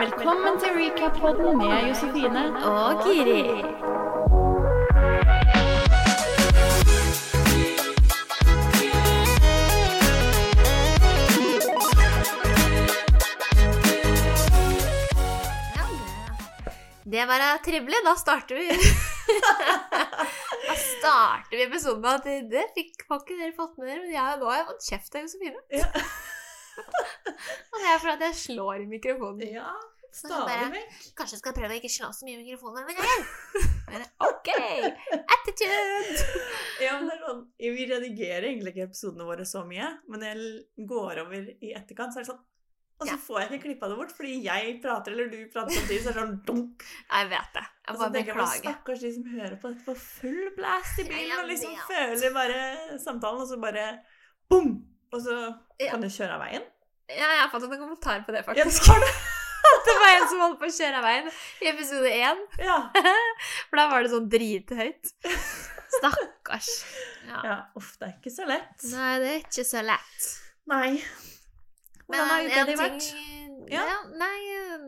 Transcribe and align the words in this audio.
Velkommen 0.00 0.60
til 0.60 0.68
recap-podden 0.76 1.58
med 1.58 1.88
Josefine. 1.88 2.44
Og 2.64 3.02
Kiri. 3.04 3.40
Det- 15.74 17.10
Det 17.10 17.26
var 17.26 17.58
trivelig. 17.64 17.96
Da 18.04 18.14
starter 18.16 18.54
vi. 18.54 18.68
da 20.68 20.74
starter 20.74 21.56
vi 21.56 21.62
episoden 21.64 22.00
med 22.04 22.14
at 22.14 22.24
det 22.50 22.64
fikk 22.76 23.02
har 23.08 23.18
ikke 23.22 23.38
dere 23.40 23.54
fått 23.56 23.78
med 23.78 23.88
dere, 23.90 24.02
men 24.04 24.12
jeg, 24.14 24.36
nå 24.40 24.46
har 24.50 24.56
jeg 24.60 24.66
fått 24.68 24.86
kjeft 24.90 25.16
av 25.18 25.24
Josefine. 25.24 25.62
Ja. 25.74 25.88
Og 27.70 27.78
det 27.80 27.88
er 27.94 28.02
for 28.02 28.12
at 28.16 28.26
jeg 28.28 28.38
slår 28.44 28.84
i 28.84 28.90
mikrofonen. 28.90 29.46
Ja, 29.54 29.72
stadig 30.14 30.58
vekk. 30.74 31.08
Kanskje 31.18 31.36
jeg 31.38 31.42
skal 31.44 31.56
prøve 31.56 31.74
å 31.76 31.78
ikke 31.80 31.92
slå 31.92 32.10
så 32.16 32.26
mye 32.26 32.38
i 32.38 32.42
mikrofonen 32.44 32.82
denne 32.82 32.98
gangen. 32.98 33.26
Men 33.90 34.04
OK! 34.26 34.50
Attitude! 35.36 36.28
Ja, 36.80 36.94
men 36.98 37.08
det 37.10 37.16
er 37.16 37.24
sånn, 37.26 37.42
Vi 37.60 37.86
redigerer 37.90 38.46
egentlig 38.52 38.74
ikke 38.74 38.86
episodene 38.90 39.26
våre 39.28 39.44
så 39.48 39.64
mye, 39.68 39.88
men 40.08 40.22
når 40.22 40.30
jeg 40.30 40.86
går 40.90 41.20
over 41.24 41.50
i 41.60 41.74
etterkant, 41.76 42.14
så 42.14 42.20
er 42.22 42.24
det 42.26 42.30
sånn 42.32 42.40
Og 43.00 43.08
så 43.08 43.16
får 43.24 43.38
jeg 43.40 43.48
ikke 43.50 43.62
klippa 43.64 43.88
det 43.90 43.96
bort, 43.96 44.10
fordi 44.16 44.34
jeg 44.44 44.74
prater 44.84 45.14
eller 45.14 45.30
du 45.32 45.38
prater 45.52 45.72
samtidig, 45.78 46.00
så 46.04 46.10
er 46.10 46.16
det 46.18 46.20
sånn 46.22 46.34
dunk. 46.48 46.84
Jeg 47.08 47.28
vet 47.30 47.54
det. 47.56 47.62
Jeg 47.88 47.96
bare 48.00 48.10
beklager. 48.16 48.58
stakkars 48.60 49.04
de 49.06 49.12
som 49.14 49.28
hører 49.34 49.56
på 49.62 49.70
dette 49.72 49.86
på 49.86 49.94
full 50.02 50.50
blast 50.58 51.00
i 51.00 51.06
bilen, 51.08 51.32
og 51.40 51.48
liksom 51.48 51.78
føler 51.88 52.34
bare 52.36 52.58
samtalen, 53.00 53.40
og 53.40 53.48
så 53.48 53.56
bare 53.62 53.86
bom! 54.52 54.74
Og 55.10 55.24
så 55.24 55.38
kan 55.80 56.04
du 56.04 56.10
kjøre 56.12 56.36
av 56.36 56.44
veien. 56.44 56.68
Ja, 57.16 57.28
jeg 57.34 57.42
har 57.42 57.50
fått 57.52 57.66
en 57.66 57.76
kommentar 57.80 58.24
på 58.26 58.34
det, 58.34 58.42
Ja, 58.44 58.48
faktisk. 58.50 58.86
det. 58.86 59.12
Det 59.86 59.94
var 60.00 60.10
en 60.16 60.28
som 60.28 60.40
holdt 60.40 60.58
på 60.60 60.66
å 60.66 60.72
kjøre 60.72 60.98
av 60.98 61.04
veien 61.04 61.26
i 61.60 61.68
episode 61.68 62.10
én. 62.10 62.38
Ja. 62.64 62.76
For 63.68 63.78
da 63.78 63.84
var 63.90 64.04
det 64.04 64.10
sånn 64.12 64.28
drithøyt. 64.32 65.10
Stakkars. 65.98 66.70
Ja. 67.28 67.40
ja. 67.44 67.56
Uff, 67.78 67.92
det 68.00 68.08
er 68.08 68.14
ikke 68.16 68.32
så 68.34 68.46
lett. 68.48 68.86
Nei, 68.92 69.10
det 69.22 69.32
er 69.34 69.42
ikke 69.42 69.66
så 69.68 69.82
lett. 69.84 70.30
Nei. 70.70 70.88
Hvordan 72.06 72.32
har 72.32 72.46
uka 72.48 72.64
di 72.70 72.78
vært? 72.80 73.10
Ja. 73.70 73.84
Ja, 73.86 73.98
nei, 74.18 74.38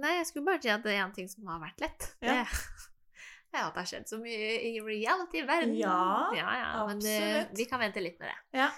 nei, 0.03 0.15
jeg 0.19 0.31
skulle 0.31 0.49
bare 0.49 0.63
si 0.65 0.73
at 0.73 0.83
det 0.87 0.97
er 0.97 1.05
en 1.05 1.13
ting 1.15 1.29
som 1.31 1.47
har 1.53 1.61
vært 1.63 1.85
lett. 1.85 2.09
Ja. 2.25 2.41
Det, 2.43 3.61
er 3.61 3.67
at 3.69 3.77
det 3.77 3.83
har 3.83 3.91
skjedd 3.93 4.09
så 4.11 4.19
mye 4.23 4.55
i 4.73 4.73
reality-verden. 4.83 5.77
Ja, 5.79 5.99
ja, 6.35 6.49
ja, 6.63 6.71
Men 6.89 7.03
det, 7.05 7.19
absolutt. 7.21 7.55
vi 7.61 7.69
kan 7.71 7.83
vente 7.85 8.03
litt 8.03 8.19
med 8.23 8.33
det. 8.33 8.63
Ja. 8.65 8.71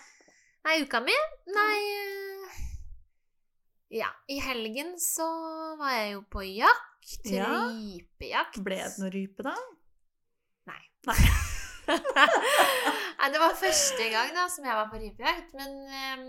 Nei, 0.66 0.80
uka 0.84 1.00
mi? 1.04 1.14
Nei 1.54 1.78
eh, 1.94 2.23
Ja, 3.94 4.08
i 4.26 4.40
helgen 4.42 4.96
så 4.98 5.26
var 5.78 5.92
jeg 5.94 6.14
jo 6.16 6.22
på 6.26 6.42
jakt. 6.42 7.28
Ja. 7.30 7.46
Rypejakt. 7.70 8.56
Ble 8.66 8.78
det 8.80 8.98
noe 8.98 9.10
rype, 9.14 9.44
da? 9.46 9.52
Nei. 10.66 10.80
Nei. 11.06 11.18
Nei, 13.20 13.28
det 13.30 13.38
var 13.38 13.54
første 13.60 14.08
gang 14.10 14.32
da 14.34 14.48
som 14.50 14.66
jeg 14.66 14.74
var 14.80 14.88
på 14.90 14.98
rypejakt, 14.98 15.52
men 15.54 15.76
um, 16.18 16.24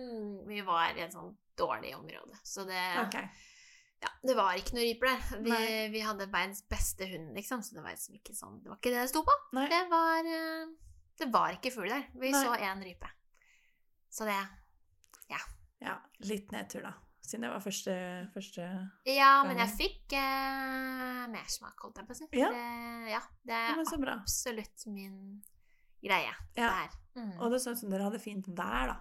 vi 0.45 0.59
var 0.67 0.93
i 0.93 1.02
et 1.08 1.16
sånn 1.16 1.31
dårlig 1.58 1.95
område. 1.97 2.38
Så 2.45 2.67
det, 2.69 2.83
okay. 3.02 3.31
ja, 4.03 4.11
det 4.30 4.36
var 4.38 4.59
ikke 4.59 4.77
noe 4.77 4.86
ryper 4.86 5.09
der. 5.09 5.41
Vi, 5.47 5.80
vi 5.95 6.03
hadde 6.05 6.27
verdens 6.30 6.61
beste 6.69 7.08
hund, 7.09 7.31
liksom, 7.33 7.63
så 7.66 7.80
det 7.80 7.86
var, 7.88 7.95
liksom 7.95 8.19
ikke, 8.19 8.36
sånn, 8.38 8.59
det 8.61 8.69
var 8.69 8.77
ikke 8.77 8.93
det 8.93 9.08
det 9.08 9.13
sto 9.16 9.23
på. 9.25 9.38
Det 9.58 9.81
var, 9.89 10.30
eh, 10.36 11.02
det 11.17 11.30
var 11.33 11.58
ikke 11.58 11.73
fugl 11.73 11.89
der. 11.95 12.05
Vi 12.13 12.30
Nei. 12.36 12.43
så 12.45 12.53
én 12.61 12.86
rype. 12.91 13.09
Så 14.13 14.30
det 14.30 14.38
Ja. 15.33 15.41
Ja, 15.81 15.97
litt 16.30 16.53
nedtur, 16.53 16.86
da. 16.86 16.93
Siden 17.25 17.47
det 17.47 17.49
var 17.55 17.63
første, 17.63 17.93
første 18.35 18.65
Ja, 19.09 19.31
men 19.47 19.57
jeg 19.63 19.71
fikk 19.79 20.13
eh, 20.19 21.23
mersmak, 21.33 21.73
holdt 21.81 21.97
jeg 21.97 22.05
på 22.05 22.13
å 22.13 22.19
si. 22.19 22.27
Ja. 22.37 22.51
Det, 22.53 23.15
ja, 23.15 23.21
det 23.49 23.57
er 23.57 23.79
men 23.97 24.11
absolutt 24.13 24.86
min 24.93 25.17
greie. 26.05 26.35
Ja. 26.59 26.69
Mm. 27.17 27.33
Og 27.39 27.49
det 27.53 27.64
så 27.64 27.73
ut 27.73 27.81
som 27.81 27.89
dere 27.89 28.05
hadde 28.05 28.21
fint 28.21 28.45
vær, 28.53 28.93
da. 28.93 28.99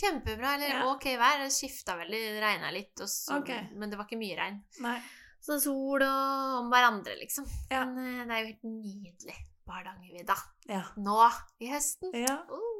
Kjempebra, 0.00 0.56
eller 0.56 0.74
Ja. 0.80 0.82
ok 0.90 1.06
vær. 1.20 1.44
Det 1.44 1.52
skifta 1.54 1.96
veldig, 1.98 2.20
det 2.34 2.42
regna 2.42 2.72
litt, 2.74 3.04
så, 3.06 3.38
okay. 3.38 3.68
men 3.76 3.90
det 3.90 3.98
var 4.00 4.08
ikke 4.08 4.20
mye 4.20 4.38
regn. 4.38 4.58
Nei. 4.82 4.98
Så 5.40 5.56
sol 5.62 6.02
og 6.04 6.58
om 6.60 6.72
hverandre, 6.72 7.14
liksom. 7.22 7.46
Men 7.70 7.94
eh, 8.02 8.26
det 8.26 8.34
er 8.34 8.42
jo 8.42 8.50
helt 8.50 8.66
nydelig 8.66 9.38
på 9.64 9.76
Hardangervidda 9.76 10.36
Ja. 10.72 10.82
nå 10.98 11.22
i 11.62 11.70
høsten. 11.70 12.10
Ja. 12.18 12.40
Uh. 12.50 12.79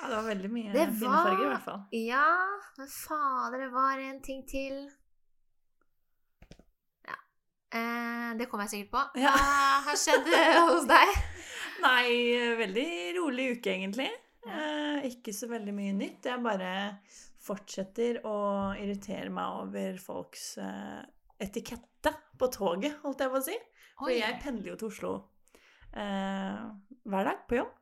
Ja, 0.00 0.08
det 0.10 0.16
var 0.16 0.26
veldig 0.28 0.50
mye 0.52 0.72
Det 0.74 0.86
var- 1.00 1.32
i 1.32 1.46
hvert 1.48 1.64
fall. 1.64 1.82
Ja, 1.92 2.26
men 2.78 2.88
fader, 2.92 3.58
det 3.64 3.70
var 3.72 3.98
en 3.98 4.20
ting 4.22 4.42
til. 4.48 4.84
Ja. 7.08 7.16
Eh, 7.78 8.34
det 8.38 8.48
kommer 8.50 8.64
jeg 8.68 8.74
sikkert 8.74 8.92
på. 8.96 9.04
Ja. 9.24 9.32
Hva 9.36 9.80
har 9.88 9.98
skjedd 10.00 10.28
eh, 10.32 10.60
hos 10.70 10.86
deg? 10.90 11.14
Nei, 11.84 12.08
veldig 12.60 12.88
rolig 13.18 13.48
uke, 13.58 13.74
egentlig. 13.76 14.10
Eh, 14.46 15.04
ikke 15.10 15.32
så 15.36 15.48
veldig 15.50 15.74
mye 15.76 15.92
nytt. 15.96 16.28
Jeg 16.30 16.42
bare 16.44 16.72
fortsetter 17.44 18.22
å 18.24 18.36
irritere 18.80 19.28
meg 19.32 19.60
over 19.66 19.98
folks 20.00 20.54
eh, 20.62 21.02
etikette 21.44 22.12
på 22.40 22.48
toget, 22.52 22.96
holdt 23.04 23.20
jeg 23.24 23.32
på 23.32 23.40
å 23.40 23.44
si. 23.44 23.56
For 23.98 24.10
Oi. 24.10 24.18
jeg 24.18 24.40
pendler 24.42 24.72
jo 24.72 24.76
til 24.80 24.88
Oslo 24.90 25.10
eh, 25.94 26.62
hver 27.04 27.28
dag 27.28 27.44
på 27.50 27.60
jobb. 27.60 27.74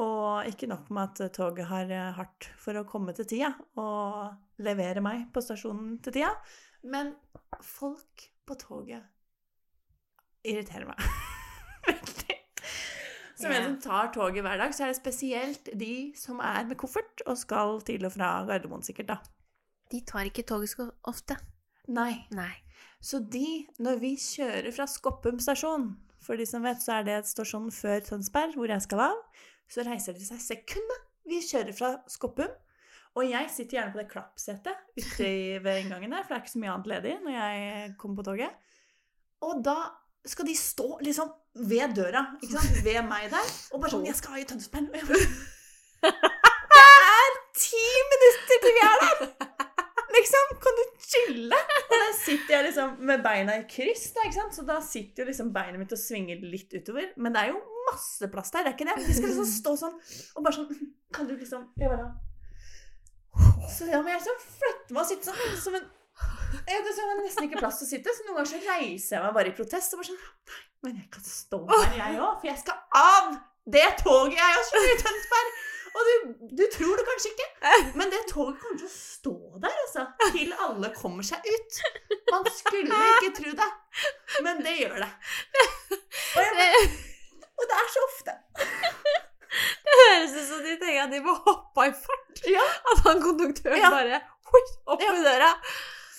Og 0.00 0.48
ikke 0.48 0.70
nok 0.70 0.88
med 0.94 1.20
at 1.20 1.34
toget 1.36 1.66
har 1.68 1.90
eh, 1.92 2.12
hardt 2.16 2.48
for 2.60 2.78
å 2.80 2.86
komme 2.88 3.12
til 3.16 3.28
tida 3.28 3.50
og 3.80 4.62
levere 4.64 5.02
meg 5.04 5.26
på 5.34 5.42
stasjonen 5.44 5.98
til 6.04 6.16
tida, 6.16 6.30
men 6.88 7.12
folk 7.60 8.30
på 8.48 8.56
toget 8.56 9.04
irriterer 10.48 10.88
meg 10.88 11.02
veldig. 11.90 12.38
Som 13.42 13.52
en 13.52 13.64
som 13.66 13.78
tar 13.84 14.10
toget 14.14 14.44
hver 14.46 14.60
dag, 14.60 14.72
så 14.74 14.86
er 14.86 14.92
det 14.92 15.00
spesielt 15.00 15.70
de 15.78 15.94
som 16.18 16.40
er 16.40 16.64
med 16.68 16.78
koffert 16.80 17.24
og 17.26 17.36
skal 17.40 17.80
til 17.86 18.06
og 18.06 18.14
fra 18.14 18.34
Gardermoen, 18.48 18.84
sikkert, 18.86 19.12
da. 19.12 19.18
De 19.92 20.00
tar 20.08 20.28
ikke 20.30 20.46
toget 20.48 20.72
så 20.72 20.88
ofte. 21.10 21.36
Nei. 21.92 22.22
Nei. 22.32 22.52
Så 23.02 23.18
de, 23.18 23.66
når 23.82 23.98
vi 24.00 24.14
kjører 24.20 24.70
fra 24.74 24.86
Skoppum 24.86 25.40
stasjon, 25.42 25.90
for 26.22 26.38
de 26.38 26.46
som 26.46 26.62
vet, 26.62 26.78
så 26.78 27.00
er 27.00 27.08
det 27.08 27.16
et 27.18 27.30
stasjon 27.30 27.66
før 27.74 28.04
Tønsberg, 28.06 28.54
hvor 28.54 28.70
jeg 28.70 28.84
skal 28.84 29.08
av, 29.08 29.18
så 29.72 29.84
reiser 29.86 30.16
de 30.16 30.26
seg 30.26 30.42
sekundet 30.42 31.08
vi 31.28 31.40
kjører 31.44 31.74
fra 31.76 31.94
Skoppum. 32.10 32.50
Og 33.12 33.28
jeg 33.28 33.48
sitter 33.52 33.78
gjerne 33.78 33.92
på 33.92 34.00
det 34.00 34.10
klappsetet 34.10 34.86
ute 34.96 35.30
ved 35.64 35.82
inngangen 35.82 36.14
der, 36.14 36.24
for 36.24 36.32
det 36.32 36.38
er 36.38 36.44
ikke 36.44 36.54
så 36.54 36.62
mye 36.62 36.74
annet 36.74 36.92
ledig 36.94 37.16
når 37.24 37.36
jeg 37.36 37.94
kommer 38.00 38.20
på 38.20 38.28
toget. 38.30 38.70
Og 39.44 39.60
da 39.64 39.76
skal 40.28 40.46
de 40.48 40.54
stå 40.56 40.88
liksom 41.02 41.32
ved 41.68 41.96
døra, 41.96 42.22
ikke 42.40 42.54
sant, 42.54 42.84
ved 42.86 43.00
meg 43.04 43.26
der, 43.32 43.48
og 43.74 43.82
bare 43.82 43.92
sånn 43.92 44.06
'Jeg 44.06 44.16
skal 44.16 44.38
i 44.40 44.46
Tønsberg.' 44.48 44.88
Og 44.88 44.96
jeg 44.96 45.08
bare 45.08 45.26
Det 46.72 46.84
er 46.84 47.34
ti 47.58 47.82
minutter 48.12 48.62
til 48.62 48.76
vi 48.78 48.84
er 48.86 49.02
der! 49.02 49.26
Liksom, 50.12 50.54
kan 50.62 50.78
du 50.78 50.82
chille? 51.02 51.58
Og 51.88 51.94
der 51.96 52.10
sitter 52.16 52.54
jeg 52.54 52.64
liksom 52.68 52.96
med 53.08 53.22
beina 53.24 53.58
i 53.58 53.66
kryss, 53.68 54.10
da, 54.14 54.24
ikke 54.26 54.38
sant? 54.38 54.56
så 54.56 54.64
da 54.68 54.78
sitter 54.84 55.24
jo 55.24 55.30
liksom 55.30 55.52
beinet 55.54 55.80
mitt 55.80 55.94
og 55.94 56.00
svinger 56.00 56.42
litt 56.44 56.72
utover. 56.74 57.12
Men 57.16 57.34
det 57.34 57.42
er 57.42 57.52
jo 57.54 57.60
masse 57.92 58.28
plass 58.34 58.52
der, 58.54 58.66
det 58.66 58.72
er 58.72 58.76
ikke 58.78 58.90
det? 58.90 59.06
De 59.06 59.16
skal 59.16 59.30
liksom 59.30 59.48
stå 59.52 59.74
sånn 59.84 59.96
og 60.36 60.44
bare 60.44 60.58
sånn 60.58 60.92
Kan 61.16 61.28
du 61.28 61.34
liksom 61.36 61.66
Jeg 61.80 61.92
bare 61.92 62.10
Så 63.70 63.88
ja, 63.88 64.00
men 64.00 64.14
jeg 64.14 64.22
liksom 64.22 64.40
flytter 64.44 64.96
meg 64.96 65.02
og 65.04 65.10
sitte 65.10 65.32
sånn 65.32 65.60
som 65.66 65.80
en 65.80 65.90
jeg, 66.68 66.82
det 66.84 66.90
er 66.92 67.20
nesten 67.22 67.46
ikke 67.46 67.62
plass 67.62 67.78
til 67.80 67.86
å 67.86 67.90
sitte, 67.90 68.12
så 68.12 68.26
noen 68.26 68.36
ganger 68.38 68.50
så 68.50 68.58
reiser 68.66 69.16
jeg 69.16 69.22
meg 69.24 69.36
bare 69.38 69.50
i 69.50 69.54
protest. 69.56 69.94
Og 69.94 70.02
bare 70.02 70.08
sånn 70.10 70.18
Nei, 70.20 70.58
men 70.84 70.98
jeg 71.00 71.08
kan 71.14 71.24
stå 71.24 71.60
her, 71.70 71.94
jeg 71.96 72.18
òg, 72.20 72.34
for 72.42 72.50
jeg 72.50 72.60
skal 72.60 73.00
av 73.00 73.30
det 73.72 73.86
toget 74.02 74.36
jeg 74.36 74.56
har 74.58 74.66
kjørt 74.68 74.90
i 74.90 74.98
Tønsberg! 75.00 75.54
Og 75.92 76.08
du, 76.08 76.12
du 76.56 76.62
tror 76.72 76.96
det 76.96 77.04
kanskje 77.04 77.30
ikke, 77.34 77.46
men 78.00 78.12
det 78.12 78.22
toget 78.30 78.60
kommer 78.62 78.78
til 78.80 78.88
å 78.88 78.92
stå 78.94 79.34
der, 79.60 79.74
altså. 79.82 80.04
Til 80.32 80.54
alle 80.66 80.88
kommer 80.96 81.26
seg 81.28 81.44
ut. 81.44 81.80
Man 82.32 82.48
skulle 82.48 83.00
ikke 83.18 83.32
tro 83.36 83.52
det, 83.58 83.68
men 84.46 84.62
det 84.64 84.76
gjør 84.78 85.02
det. 85.04 85.10
Og, 85.92 86.60
jeg, 86.62 86.86
og 87.62 87.70
det 87.72 87.78
er 87.80 87.92
så 87.96 88.04
ofte. 88.10 88.34
Det 89.84 89.94
høres 90.00 90.30
ut 90.32 90.46
som 90.48 90.60
de 90.64 90.74
tenker 90.80 91.02
at 91.02 91.10
de 91.12 91.18
må 91.20 91.32
hoppe 91.44 91.84
i 91.84 91.90
fart. 91.92 92.38
Ja. 92.48 92.62
At 92.94 93.02
han 93.04 93.18
konduktøren 93.20 93.82
Ja. 93.82 93.90
bare 93.92 94.20
hui, 94.48 94.62
opp 94.94 95.02
Ja. 95.02 95.10
i 95.12 95.24
døra. 95.26 95.50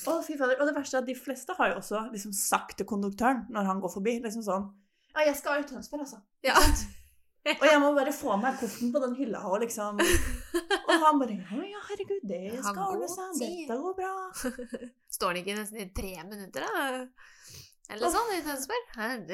Og. 0.06 0.20
Og 0.60 0.68
det 0.68 0.76
verste 0.76 0.98
er 0.98 1.02
at 1.02 1.08
de 1.08 1.16
fleste 1.18 1.56
har 1.58 1.72
jo 1.72 1.80
også 1.80 2.04
liksom 2.12 2.34
sagt 2.36 2.78
til 2.78 2.86
konduktøren 2.86 3.46
når 3.50 3.66
han 3.72 3.80
går 3.82 3.90
forbi, 3.96 4.20
liksom 4.22 4.44
sånn 4.46 4.68
Ja, 5.16 5.26
jeg 5.30 5.36
skal 5.40 5.64
i 5.64 5.68
Tønsberg, 5.70 6.04
altså. 6.06 6.20
Ja. 6.44 6.54
Og 7.60 7.66
jeg 7.68 7.80
må 7.82 7.90
bare 7.98 8.14
få 8.16 8.38
meg 8.40 8.56
kofferten 8.60 8.92
på 8.94 9.02
den 9.04 9.16
hylla 9.18 9.42
og 9.50 9.60
liksom 9.66 9.98
Og 10.00 10.94
han 10.94 11.20
bare 11.20 11.40
Ja, 11.40 11.82
herregud, 11.90 12.22
det 12.30 12.60
skal 12.62 12.84
ordne 12.86 13.10
seg. 13.10 13.34
Dette 13.42 13.80
går 13.82 13.98
bra. 13.98 14.14
Står 15.18 15.34
han 15.34 15.42
ikke 15.42 15.58
nesten 15.58 15.82
i 15.82 15.90
tre 15.96 16.14
minutter, 16.30 16.68
da? 16.70 17.08
Eller 17.92 18.12
sånn 18.14 18.30
i 18.32 18.40
Tønsberg? 18.46 18.86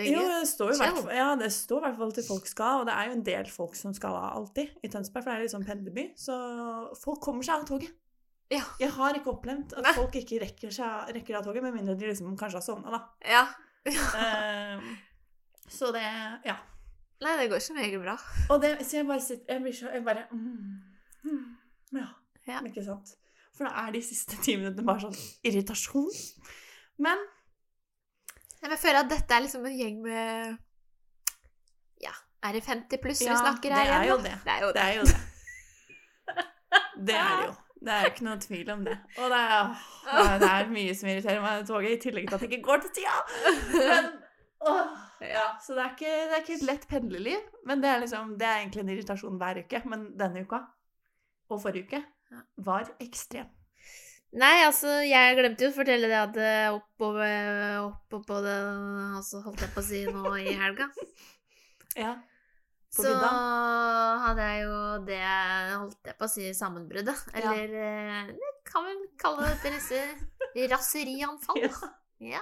Jo, 0.10 0.22
det 0.25 0.48
står 0.50 0.72
i 0.74 0.78
hvert 0.80 0.96
fall, 0.98 1.12
ja, 1.13 1.28
det 1.38 1.51
står 1.54 1.84
i 1.84 1.86
hvert 1.86 2.00
fall 2.00 2.13
til 2.18 2.25
folk 2.25 2.48
skal, 2.50 2.81
og 2.81 2.88
det 2.90 2.96
er 2.98 3.10
jo 3.10 3.16
en 3.19 3.25
del 3.28 3.51
folk 3.54 3.75
som 3.78 3.94
skal 3.96 4.16
av 4.18 4.40
alltid 4.40 4.72
i 4.81 4.90
Tønsberg, 4.90 5.24
for 5.24 5.31
det 5.31 5.36
er 5.38 5.46
litt 5.46 5.54
sånn 5.54 5.68
pendlerby. 5.68 6.06
Så 6.18 6.38
folk 7.04 7.22
kommer 7.24 7.46
seg 7.46 7.62
av 7.62 7.68
toget. 7.69 7.94
Ja. 8.50 8.63
Jeg 8.81 8.90
har 8.96 9.18
ikke 9.19 9.36
opplevd 9.36 9.75
at 9.78 9.86
Nei. 9.86 9.94
folk 9.94 10.18
ikke 10.18 10.42
rekker, 10.42 10.74
seg, 10.74 11.12
rekker 11.19 11.38
av 11.38 11.46
toget, 11.46 11.62
med 11.68 11.78
mindre 11.78 11.94
de 12.00 12.10
liksom 12.10 12.34
kanskje 12.40 12.57
har 12.57 12.66
sovna, 12.66 12.98
da. 12.98 13.30
Ja. 13.30 13.46
uh, 13.86 14.90
så 15.78 15.94
det 15.95 16.06
Ja. 16.50 16.57
Nei, 17.19 17.34
det 17.36 17.50
går 17.52 17.62
som 17.62 17.78
regel 17.78 18.00
bra. 18.02 18.16
Og 18.50 18.62
det, 18.63 18.78
så 18.88 19.02
jeg 19.02 19.07
bare 19.07 19.19
sitter 19.19 19.52
Jeg 19.52 19.62
blir 19.63 19.74
så 19.75 19.90
Jeg 19.92 20.04
bare 20.06 20.22
mm, 20.31 20.78
mm, 21.28 21.42
ja. 22.00 22.06
Ja. 22.48 22.62
Ikke 22.63 22.84
sant? 22.86 23.12
For 23.57 23.68
da 23.68 23.84
er 23.84 23.92
de 23.92 24.02
siste 24.04 24.40
ti 24.40 24.56
minuttene 24.56 24.88
bare 24.88 25.04
sånn 25.04 25.18
irritasjon. 25.44 26.07
Men 27.04 27.19
jeg 28.62 28.80
føler 28.80 29.00
at 29.04 29.10
dette 29.12 29.36
er 29.36 29.40
liksom 29.46 29.66
en 29.66 29.78
gjeng 29.78 30.02
med 30.04 30.58
Ja, 32.04 32.12
er 32.44 32.52
det 32.58 32.64
50 32.68 33.02
pluss 33.04 33.22
vi 33.24 33.28
Ja, 33.30 33.38
snakker 33.40 33.70
det 33.74 33.80
her 33.80 33.94
er 33.96 34.04
igjen, 34.08 34.24
det. 34.24 34.36
Det 34.46 34.54
er 34.54 34.62
jo 34.66 34.68
det 34.68 34.76
det. 34.76 34.84
er 34.84 34.94
jo 35.00 35.04
det. 35.10 35.20
Det 37.10 37.16
er 37.16 37.30
det 37.40 37.46
jo. 37.48 37.54
Det 37.80 37.92
er 37.96 38.02
jo 38.04 38.10
ikke 38.12 38.26
noe 38.28 38.40
tvil 38.44 38.70
om 38.74 38.82
det. 38.86 38.96
Og 39.24 39.30
det 39.32 39.38
er, 39.40 39.70
åh, 40.12 40.34
det 40.42 40.48
er 40.52 40.68
mye 40.74 40.96
som 41.00 41.08
irriterer 41.10 41.40
meg 41.42 41.62
med 41.62 41.68
toget, 41.70 41.94
i 41.96 42.02
tillegg 42.04 42.26
til 42.28 42.36
at 42.36 42.42
det 42.44 42.50
ikke 42.52 42.66
går 42.66 42.82
til 42.84 42.92
tida. 42.98 43.14
Men, 43.80 44.10
åh, 44.68 44.90
ja, 45.24 45.46
så 45.64 45.78
det 45.78 45.86
er, 45.86 45.94
ikke, 45.96 46.12
det 46.28 46.36
er 46.36 46.44
ikke 46.44 46.58
et 46.58 46.66
lett 46.68 46.88
pendlerliv. 46.92 47.46
Men 47.66 47.82
det 47.84 47.90
er, 47.94 48.02
liksom, 48.04 48.34
det 48.42 48.48
er 48.50 48.58
egentlig 48.60 48.84
en 48.84 48.92
irritasjon 48.98 49.40
hver 49.40 49.62
uke. 49.64 49.82
Men 49.94 50.04
denne 50.20 50.44
uka 50.44 50.60
og 51.50 51.62
forrige 51.64 51.88
uke 51.88 52.44
var 52.68 52.92
ekstrem. 53.00 53.48
Nei, 54.38 54.60
altså, 54.62 55.00
jeg 55.02 55.38
glemte 55.40 55.66
jo 55.66 55.72
å 55.72 55.74
fortelle 55.74 56.10
det 56.12 56.18
at 56.20 56.36
eh, 56.38 56.68
oppover 56.70 57.80
oppå 57.81 58.20
på 58.28 58.42
det 58.46 58.58
Altså, 59.18 59.40
holdt 59.42 59.64
jeg 59.66 59.72
på 59.74 59.81
å 59.81 59.88
si 59.88 60.04
nå 60.06 60.34
i 60.38 60.54
helga. 60.60 60.86
Ja. 61.98 62.12
På 62.94 63.04
Så 63.04 63.10
middag. 63.10 64.22
hadde 64.26 64.46
jeg 64.52 64.62
jo 64.66 64.78
det 65.08 65.18
holdt 65.24 66.12
jeg 66.12 66.18
på 66.20 66.28
å 66.28 66.31
si 66.36 66.52
sammenbruddet. 66.58 67.26
Ja. 67.34 67.42
Eller 67.56 67.74
eh, 67.81 68.30
kan 68.70 68.86
vel 68.86 69.02
kalle 69.22 69.50
det 69.64 69.74
disse 69.80 70.04
raserianfall. 70.76 71.66
Ja. 71.66 71.90
Ja. 72.20 72.42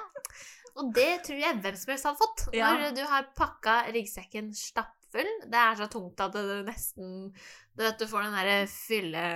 Og 0.77 0.91
det 0.93 1.23
tror 1.25 1.39
jeg 1.39 1.57
hvem 1.61 1.75
som 1.77 1.91
helst 1.93 2.07
hadde 2.07 2.19
fått. 2.19 2.45
Ja. 2.57 2.71
Når 2.81 2.95
du 2.97 3.03
har 3.07 3.31
pakka 3.37 3.79
ryggsekken 3.95 4.51
stappfull. 4.57 5.29
Det 5.47 5.59
er 5.63 5.77
så 5.79 5.87
tungt 5.93 6.19
at 6.21 6.35
det 6.35 6.61
nesten 6.67 7.29
Du 7.31 7.83
vet, 7.83 7.99
du 7.99 8.09
får 8.09 8.27
den 8.27 8.39
derre 8.41 8.57
fylle... 8.71 9.27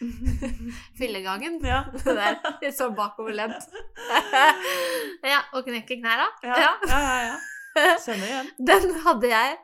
fyllegangen. 0.98 1.58
ja. 1.64 1.82
Det 2.04 2.14
der 2.16 2.38
litt 2.62 2.76
sånn 2.78 2.94
bakoverlent. 2.98 3.68
ja, 5.32 5.40
og 5.54 5.64
knekke 5.66 5.98
knæra. 6.00 6.28
Ja, 6.44 6.58
Ja. 6.64 6.72
ja, 6.88 7.20
ja. 7.28 7.38
Skjønner 8.02 8.26
igjen. 8.26 8.48
Den 8.58 8.94
hadde 9.04 9.28
jeg 9.30 9.58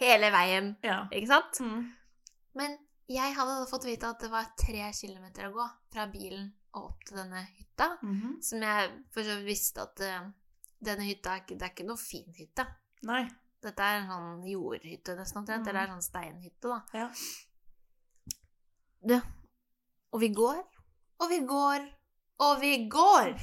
hele 0.00 0.30
veien, 0.32 0.70
Ja. 0.82 1.02
ikke 1.12 1.28
sant? 1.28 1.60
Mm. 1.60 1.82
Men 2.56 2.78
jeg 3.12 3.34
hadde 3.36 3.66
fått 3.68 3.84
vite 3.84 4.08
at 4.08 4.20
det 4.24 4.30
var 4.32 4.48
tre 4.58 4.86
kilometer 4.96 5.48
å 5.50 5.54
gå 5.56 5.66
fra 5.92 6.06
bilen 6.12 6.52
og 6.74 6.86
opp 6.90 7.04
til 7.04 7.18
denne 7.20 7.42
hytta. 7.58 7.90
Mhm. 8.02 8.38
Som 8.42 8.62
jeg 8.64 8.90
for 9.12 9.22
så 9.26 9.36
vidt 9.36 9.46
visste 9.50 9.84
at 9.84 10.00
uh, 10.06 10.30
denne 10.80 11.04
hytta 11.04 11.34
er 11.34 11.42
ikke, 11.44 11.58
det 11.60 11.66
er 11.68 11.74
ikke 11.74 11.86
noe 11.90 12.00
fin 12.00 12.32
hytte. 12.38 12.64
Nei. 13.08 13.26
Dette 13.62 13.84
er 13.84 14.00
en 14.00 14.08
sånn 14.10 14.46
jordhytte 14.48 15.14
nesten 15.18 15.42
omtrent. 15.42 15.62
Mm. 15.66 15.68
Eller 15.70 15.82
en 15.84 15.98
sånn 16.00 16.08
steinhytte, 16.08 16.68
da. 16.72 16.80
Ja. 16.96 17.08
Du, 19.08 19.20
og 20.12 20.20
vi 20.20 20.34
går, 20.34 20.72
og 21.18 21.30
vi 21.30 21.46
går, 21.46 21.80
og 22.38 22.60
vi 22.60 22.88
går! 22.90 23.34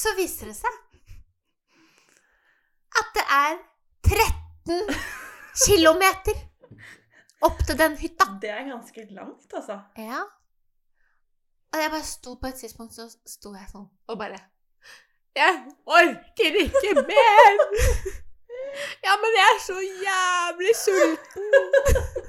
Så 0.00 0.08
viser 0.16 0.46
det 0.48 0.56
seg 0.56 0.70
at 3.00 3.08
det 3.18 3.24
er 3.36 3.58
13 4.08 4.94
kilometer 5.66 6.36
opp 7.44 7.60
til 7.66 7.76
den 7.82 7.94
hytta. 8.00 8.26
Det 8.40 8.50
er 8.54 8.64
ganske 8.70 9.00
langt, 9.10 9.52
altså. 9.52 9.76
Ja. 10.00 10.20
Og 11.74 11.78
jeg 11.82 11.90
bare 11.92 12.12
sto 12.14 12.30
på 12.40 12.46
et 12.48 12.58
tidspunkt, 12.64 12.92
så 12.96 13.04
sto 13.28 13.52
jeg 13.58 13.68
sånn 13.68 13.88
og 14.08 14.16
bare 14.24 14.40
Jeg 15.36 15.52
orker 15.84 16.52
ikke 16.64 16.96
mer! 16.96 17.52
Ja, 19.02 19.16
men 19.18 19.32
jeg 19.34 19.48
er 19.50 19.56
så 19.64 19.80
jævlig 19.82 20.74
sulten! 20.78 22.28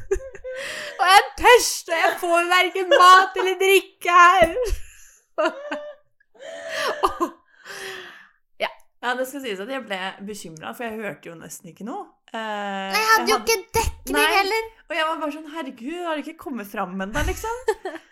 Og 0.97 1.05
jeg 1.09 1.19
er 1.19 1.29
tørst, 1.41 1.91
og 1.91 1.97
jeg 2.03 2.17
får 2.23 2.49
verken 2.55 2.91
mat 2.95 3.39
eller 3.43 3.55
drikke 3.61 4.11
her! 4.23 4.57
Ja, 9.01 9.15
det 9.17 9.25
skal 9.25 9.41
sies 9.41 9.61
at 9.63 9.69
jeg 9.71 9.81
ble 9.87 9.97
bekymra, 10.27 10.75
for 10.77 10.85
jeg 10.85 10.99
hørte 11.01 11.31
jo 11.31 11.33
nesten 11.33 11.71
ikke 11.71 11.87
noe. 11.87 12.03
Eh, 12.29 12.37
Nei, 12.37 12.99
jeg 12.99 13.07
hadde 13.09 13.31
jo 13.31 13.37
ikke 13.39 13.55
dekning 13.73 14.13
Nei. 14.13 14.27
heller! 14.35 14.67
Og 14.85 14.93
jeg 14.93 15.07
var 15.07 15.21
bare 15.23 15.33
sånn 15.33 15.47
Herregud, 15.55 16.03
har 16.05 16.19
du 16.19 16.21
ikke 16.21 16.43
kommet 16.43 16.69
fram 16.69 16.93
ennå, 17.07 17.23
liksom? 17.31 17.63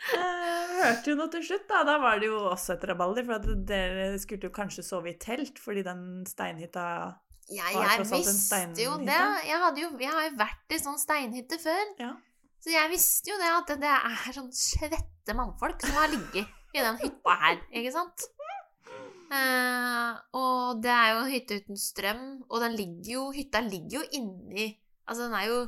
Eh, 0.10 0.72
hørte 0.80 1.12
jo 1.12 1.16
noe 1.19 1.30
til 1.30 1.44
slutt, 1.46 1.68
da. 1.69 1.84
Da 1.86 2.00
var 2.01 2.18
det 2.18 2.31
jo 2.31 2.40
også 2.50 2.74
et 2.74 2.86
rabalder. 2.90 3.28
For 3.28 3.51
dere 3.69 4.07
skulle 4.18 4.50
jo 4.50 4.54
kanskje 4.56 4.81
sove 4.88 5.12
i 5.12 5.18
telt, 5.22 5.60
fordi 5.62 5.84
den 5.86 6.24
steinhytta 6.25 6.86
Ja, 7.54 7.68
jeg 7.75 8.07
visste 8.10 8.63
jo 8.81 8.96
det. 9.04 9.19
Jeg, 9.46 9.60
jo, 9.84 9.92
jeg 10.01 10.16
har 10.16 10.25
jo 10.25 10.34
vært 10.40 10.74
i 10.74 10.80
sånn 10.81 10.98
steinhytte 10.98 11.60
før. 11.62 11.84
Ja. 12.01 12.16
Så 12.59 12.73
jeg 12.73 12.91
visste 12.91 13.31
jo 13.31 13.38
det 13.39 13.50
at 13.56 13.69
det 13.79 13.91
er 13.95 14.35
sånn 14.35 14.51
svette 14.56 15.35
mannfolk 15.38 15.79
som 15.85 15.95
har 15.95 16.11
ligget 16.11 16.47
i 16.75 16.83
den 16.83 16.97
hytta 17.01 17.35
her, 17.44 17.61
ikke 17.71 17.94
sant? 17.95 18.25
Uh, 19.29 20.17
og 20.33 20.79
det 20.81 20.89
er 20.89 21.11
jo 21.13 21.19
en 21.21 21.29
hytte 21.29 21.59
uten 21.61 21.77
strøm, 21.77 22.23
og 22.50 22.63
den 22.63 22.73
ligger 22.79 23.11
jo, 23.13 23.23
hytta 23.35 23.61
ligger 23.61 24.00
jo 24.00 24.07
inni 24.17 24.71
Altså 25.06 25.27
den 25.27 25.35
er 25.38 25.44
jo 25.45 25.59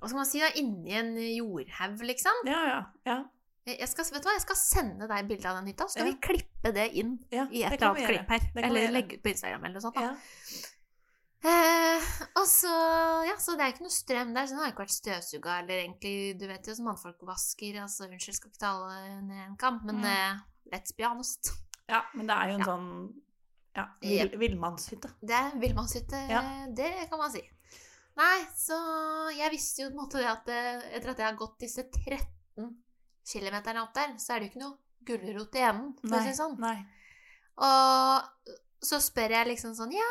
Hva 0.00 0.08
skal 0.10 0.18
man 0.18 0.26
si, 0.26 0.40
da? 0.42 0.48
Inni 0.58 0.96
en 0.98 1.12
jordhaug, 1.18 2.02
liksom. 2.10 2.42
Ja, 2.46 2.58
ja. 2.66 2.80
ja, 3.06 3.16
Jeg 3.70 3.88
skal, 3.90 4.08
vet 4.12 4.22
du 4.22 4.28
hva, 4.28 4.34
jeg 4.36 4.44
skal 4.44 4.58
sende 4.60 5.08
deg 5.10 5.30
bilde 5.30 5.48
av 5.50 5.60
den 5.60 5.70
hytta, 5.70 5.86
så 5.86 5.94
skal 5.96 6.06
Ja. 6.06 6.12
vi 6.12 6.18
klippe 6.26 6.74
det 6.74 6.88
inn 6.98 7.16
ja 7.34 7.46
i 7.50 7.62
et 7.66 7.78
eller 7.78 7.94
annet 7.94 8.10
klipp 8.10 8.34
her. 8.34 8.50
Eller 8.66 8.92
legge 8.98 9.16
ut 9.18 9.22
på 9.24 9.32
Instagram 9.32 9.64
eller 9.64 9.78
noe 9.78 9.86
sånt. 9.86 9.96
Da. 9.98 10.10
Ja. 10.10 10.74
Eh, 11.44 12.06
og 12.40 12.46
så, 12.48 12.70
ja, 13.28 13.36
så 13.38 13.54
det 13.56 13.66
er 13.66 13.72
ikke 13.74 13.84
noe 13.84 13.92
strøm 13.94 14.32
der, 14.34 14.46
så 14.48 14.56
den 14.56 14.62
har 14.64 14.72
ikke 14.72 14.84
vært 14.86 14.94
støvsuga, 14.96 15.58
eller 15.62 15.82
egentlig, 15.84 16.14
du 16.40 16.46
vet 16.48 16.66
jo 16.66 16.74
som 16.74 16.88
mannfolk 16.88 17.20
vasker, 17.28 17.76
altså 17.82 18.08
unnskyld, 18.08 18.34
skal 18.38 18.50
ikke 18.50 18.62
tale 18.64 19.20
ned 19.26 19.42
en 19.44 19.56
kamp, 19.60 19.84
men 19.84 20.00
Mm. 20.00 20.04
eh, 20.10 20.38
let's 20.72 20.96
be 20.96 21.04
honest. 21.04 21.52
ja, 21.88 22.02
men 22.14 22.26
det 22.26 22.34
er 22.36 22.48
jo 22.48 22.54
en 22.54 22.60
Ja. 22.60 22.66
sånn 22.66 23.22
ja, 23.76 23.84
vill, 24.00 24.30
villmannshytte. 24.40 25.10
Det 25.20 25.30
er 25.36 25.50
villmannshytte, 25.60 26.28
Ja. 26.30 26.66
det 26.74 27.08
kan 27.10 27.18
man 27.18 27.30
si. 27.30 27.42
Nei, 28.16 28.44
så 28.56 28.78
jeg 29.36 29.50
visste 29.52 29.82
jo 29.82 29.90
på 29.90 29.92
en 29.92 30.00
måte 30.06 30.18
det 30.18 30.26
at 30.26 30.48
eh, 30.48 30.96
etter 30.96 31.10
at 31.10 31.18
jeg 31.18 31.26
har 31.26 31.36
gått 31.36 31.58
disse 31.60 31.82
13 31.92 32.74
km 33.26 33.76
opp 33.82 33.92
der, 33.94 34.16
så 34.16 34.32
er 34.34 34.40
det 34.40 34.48
jo 34.48 34.58
ikke 34.58 34.64
noe 34.64 34.78
gulrot 35.04 35.54
i 35.54 35.58
enden, 35.60 35.94
for 36.00 36.16
å 36.16 36.22
si 36.22 36.28
det 36.32 36.38
sånn. 36.38 36.58
Nei. 36.58 36.86
Og 37.58 38.22
så 38.82 38.98
spør 39.00 39.30
jeg 39.30 39.46
liksom 39.48 39.74
sånn 39.76 39.92
Ja, 39.92 40.10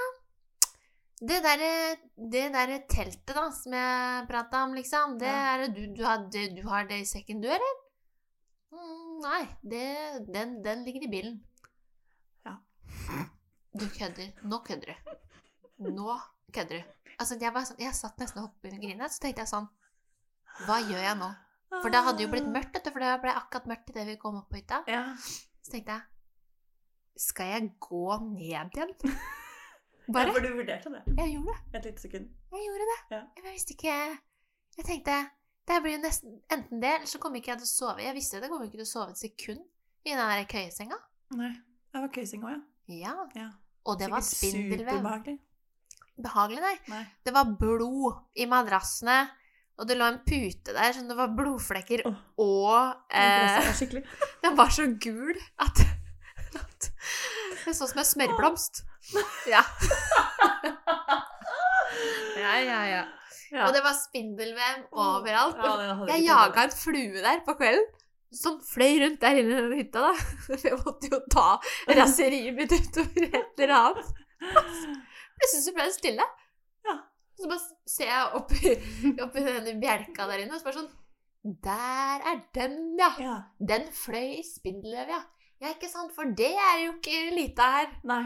det 1.21 1.37
derre 1.45 1.71
det 2.17 2.43
der 2.53 2.73
teltet 2.91 3.35
da, 3.35 3.45
som 3.55 3.73
jeg 3.73 4.27
prata 4.27 4.63
om, 4.65 4.73
liksom, 4.75 5.17
det 5.19 5.27
Ja. 5.31 5.55
er 5.55 5.67
du, 5.71 5.85
du, 5.95 6.03
har, 6.03 6.25
det, 6.31 6.55
du 6.57 6.61
har 6.67 6.85
det 6.89 6.99
i 7.01 7.05
sekken, 7.07 7.41
du, 7.41 7.47
eller? 7.47 7.77
Mm, 8.75 9.21
nei, 9.23 9.43
det, 9.63 9.85
den, 10.33 10.57
den 10.63 10.83
ligger 10.83 11.05
i 11.07 11.11
bilen. 11.11 11.37
Ja. 12.45 12.57
Du 13.73 13.85
kødder. 13.87 14.33
Nå 14.43 14.59
kødder 14.67 14.91
du. 14.91 15.15
Nå 15.91 16.17
kødder 16.51 16.81
du. 16.81 16.83
Altså, 17.19 17.37
jeg, 17.39 17.53
var 17.55 17.63
sånn, 17.63 17.79
jeg 17.79 17.95
satt 17.95 18.19
nesten 18.19 18.41
og 18.43 18.49
hoppet 18.49 18.73
under 18.73 18.83
grinet, 18.83 19.11
så 19.15 19.21
tenkte 19.23 19.45
jeg 19.45 19.51
sånn 19.53 19.69
Hva 20.65 20.81
gjør 20.83 20.99
jeg 20.99 21.17
nå? 21.21 21.29
For 21.81 21.91
da 21.91 22.01
hadde 22.03 22.19
det 22.19 22.25
jo 22.27 22.31
blitt 22.33 22.47
mørkt, 22.51 22.75
for 22.91 22.99
det 23.03 23.13
ble 23.23 23.31
akkurat 23.35 23.65
mørkt 23.71 23.89
idet 23.91 24.05
vi 24.07 24.17
kom 24.19 24.35
opp 24.39 24.49
på 24.51 24.59
hytta. 24.59 24.81
Ja. 24.91 25.05
Så 25.63 25.71
tenkte 25.71 25.95
jeg 25.95 27.23
Skal 27.23 27.53
jeg 27.53 27.71
gå 27.79 28.03
ned 28.27 28.43
igjen? 28.75 28.99
Ja, 30.05 30.33
for 30.33 30.43
du 30.43 30.51
vurderte 30.53 30.91
det 30.93 31.01
Jeg 31.17 31.33
gjorde 31.33 31.53
det. 31.55 31.79
et 31.79 31.85
lite 31.89 32.01
sekund. 32.01 32.27
Jeg 32.53 32.67
gjorde 32.67 32.87
det. 32.91 32.99
Ja. 33.15 33.21
Jeg 33.37 33.53
visste 33.53 33.73
ikke 33.73 33.95
Jeg 34.75 34.85
tenkte 34.85 35.17
det 35.65 35.79
blir 35.81 35.95
jo 35.95 36.01
nesten 36.03 36.35
enten 36.53 36.81
det, 36.81 36.91
eller 36.99 37.09
så 37.09 37.19
kommer 37.21 37.41
ikke 37.41 37.55
jeg 37.55 37.63
til 37.63 37.65
å 37.65 37.71
sove. 37.71 38.03
Jeg 38.05 38.13
visste 38.13 38.37
det, 38.37 38.45
jeg 38.45 38.53
kommer 38.53 38.67
ikke 38.67 38.77
til 38.77 38.85
å 38.85 38.91
sove 38.91 39.15
et 39.15 39.21
sekund 39.21 39.63
i 40.05 40.11
den 40.13 40.21
der 40.21 40.43
køyesenga. 40.49 40.99
Nei. 41.39 41.51
Det 41.89 42.03
var 42.03 42.11
køyesenga, 42.13 42.51
òg, 42.51 42.59
ja. 42.91 42.99
Ja. 43.01 43.15
ja. 43.39 43.47
Og 43.89 43.97
det 43.97 44.09
var 44.11 44.21
spindelvev. 44.25 44.91
Superbehagelig. 44.91 45.39
Behagelig, 46.25 46.61
nei. 46.63 46.75
Nei. 46.93 47.01
Det 47.25 47.33
var 47.35 47.49
blod 47.59 48.21
i 48.37 48.45
madrassene, 48.49 49.17
og 49.75 49.89
det 49.89 49.97
lå 49.97 50.07
en 50.07 50.21
pute 50.27 50.75
der 50.75 50.93
som 50.95 51.09
det 51.09 51.17
var 51.17 51.33
blodflekker, 51.35 52.05
oh, 52.07 52.21
og 52.39 53.01
Det 53.09 53.25
eh. 53.25 54.05
Den 54.45 54.55
var 54.57 54.69
så 54.71 54.85
gul 55.01 55.35
at, 55.59 55.81
at 56.61 56.91
Det 57.65 57.73
så 57.73 57.89
ut 57.89 57.91
som 57.91 57.99
en 57.99 58.11
smørblomst. 58.13 58.85
Ja. 59.53 59.61
ja, 62.41 62.53
ja, 62.59 62.79
ja. 62.89 63.03
Ja. 63.51 63.67
Og 63.67 63.75
det 63.75 63.83
var 63.85 63.93
spindelvev 63.95 64.87
overalt. 64.91 65.59
Ja, 65.61 65.93
jeg 66.09 66.25
jaga 66.25 66.65
en 66.65 66.73
flue 66.75 67.21
der 67.23 67.43
på 67.45 67.55
kvelden. 67.59 67.85
Som 68.35 68.57
fløy 68.67 68.97
rundt 68.99 69.21
der 69.21 69.37
inne 69.39 69.53
i 69.53 69.61
den 69.61 69.75
hytta, 69.77 70.09
da. 70.09 70.13
Jeg 70.65 70.79
måtte 70.81 71.07
jo 71.07 71.21
ta 71.31 71.45
raseriet 71.87 72.57
mitt 72.57 72.73
utover 72.73 73.27
et 73.29 73.61
eller 73.63 73.75
annet. 73.77 74.09
Plutselig 74.41 75.61
så 75.63 75.73
ble 75.77 75.85
det 75.87 75.93
stille. 75.95 76.25
Ja. 76.89 76.97
Så 77.39 77.47
bare 77.51 77.63
ser 77.87 78.11
jeg 78.11 78.33
oppi, 78.39 78.73
oppi 79.23 79.45
denne 79.45 79.77
bjelka 79.79 80.27
der 80.27 80.43
inne, 80.43 80.57
og 80.57 80.59
så 80.59 80.67
bare 80.67 80.81
sånn 80.81 80.91
Der 81.63 82.27
er 82.31 82.41
den, 82.57 82.75
ja! 82.99 83.09
Ja. 83.23 83.37
Den 83.71 83.87
fløy 83.93 84.41
i 84.41 84.43
spindelvev, 84.47 85.15
ja. 85.15 85.21
Ja, 85.63 85.71
ikke 85.71 85.87
sant? 85.87 86.11
For 86.17 86.27
det 86.35 86.51
er 86.51 86.81
jo 86.83 86.97
ikke 86.97 87.21
lite 87.37 87.69
her. 87.77 87.87
Nei. 88.09 88.23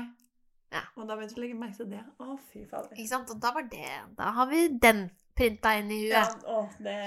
Ja. 0.71 0.83
Og 0.95 1.07
da 1.09 1.15
begynte 1.17 1.33
du 1.35 1.41
å 1.41 1.43
legge 1.45 1.57
merke 1.57 1.79
til 1.79 1.89
det. 1.89 2.03
Å, 2.21 2.35
fy 2.51 2.65
fader. 2.69 2.93
Ikke 2.93 3.09
sant? 3.09 3.31
Og 3.33 3.39
da 3.41 3.49
var 3.55 3.65
det 3.71 3.87
Da 4.19 4.29
har 4.37 4.49
vi 4.51 4.67
den 4.81 5.07
printa 5.39 5.71
inn 5.79 5.89
i 5.95 6.03
huet. 6.03 6.13
Ja, 6.13 6.27
å, 6.51 6.59
det 6.83 6.97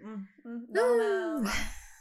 mm, 0.00 0.16
mm, 0.44 0.62
da, 0.72 0.86
det- 1.02 1.58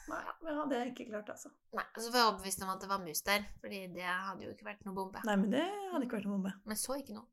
Nei, 0.10 0.20
det 0.42 0.54
hadde 0.58 0.78
jeg 0.80 0.92
ikke 0.94 1.06
klart, 1.12 1.28
altså. 1.30 1.52
Nei, 1.78 1.84
så 2.00 2.10
var 2.10 2.20
jeg 2.24 2.28
overbevist 2.32 2.64
om 2.66 2.70
at 2.74 2.80
det 2.82 2.88
var 2.90 3.02
mus 3.04 3.20
der, 3.28 3.44
Fordi 3.62 3.82
det 3.94 4.08
hadde 4.08 4.48
jo 4.48 4.54
ikke 4.56 4.66
vært 4.66 4.88
noe 4.88 4.96
bombe. 4.98 5.22
Nei, 5.28 5.36
men 5.38 5.52
det 5.54 5.66
hadde 5.92 6.08
ikke 6.08 6.18
vært 6.18 6.26
noe 6.26 6.38
bombe. 6.40 6.54
Men 6.66 6.80
så 6.82 6.96
ikke 6.98 7.14
noe. 7.20 7.28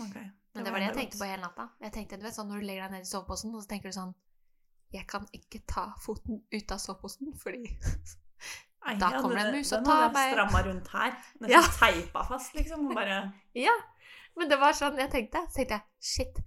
Ok. 0.00 0.14
Men 0.54 0.64
det 0.64 0.72
var 0.72 0.78
det 0.84 0.86
jeg 0.86 0.98
tenkte 1.00 1.18
på 1.18 1.26
hele 1.28 1.42
natta. 1.42 1.66
Jeg 1.82 1.92
tenkte, 1.96 2.16
du 2.20 2.24
vet, 2.28 2.36
sånn 2.36 2.48
Når 2.52 2.62
du 2.62 2.66
legger 2.68 2.84
deg 2.86 2.94
ned 2.94 3.08
i 3.08 3.10
soveposen, 3.10 3.54
og 3.56 3.64
så 3.64 3.68
tenker 3.72 3.90
du 3.90 3.96
sånn 3.96 4.14
Jeg 4.94 5.06
kan 5.10 5.26
ikke 5.36 5.60
ta 5.68 5.86
foten 6.04 6.38
ut 6.52 6.72
av 6.76 6.80
soveposen, 6.80 7.32
fordi 7.42 7.64
Nei, 8.86 8.94
Da 8.98 9.10
kommer 9.20 9.36
det 9.38 9.44
en 9.46 9.54
mus 9.54 9.72
og 9.72 9.78
Den 9.78 9.84
tar 9.86 10.00
hadde 10.02 10.18
jeg 10.18 10.30
meg. 10.30 10.32
stramma 10.34 10.62
rundt 10.66 10.88
her. 10.88 11.10
Nesten 11.40 11.50
Ja. 11.50 11.60
teipa 11.78 12.24
fast, 12.28 12.54
liksom. 12.54 12.88
Bare 12.94 13.32
Ja. 13.66 13.74
Men 14.36 14.48
det 14.48 14.58
var 14.58 14.72
sånn 14.72 14.96
jeg 14.98 15.10
tenkte. 15.10 15.42
Så 15.48 15.60
tenkte 15.60 15.76
jeg 15.78 15.82
shit. 16.00 16.40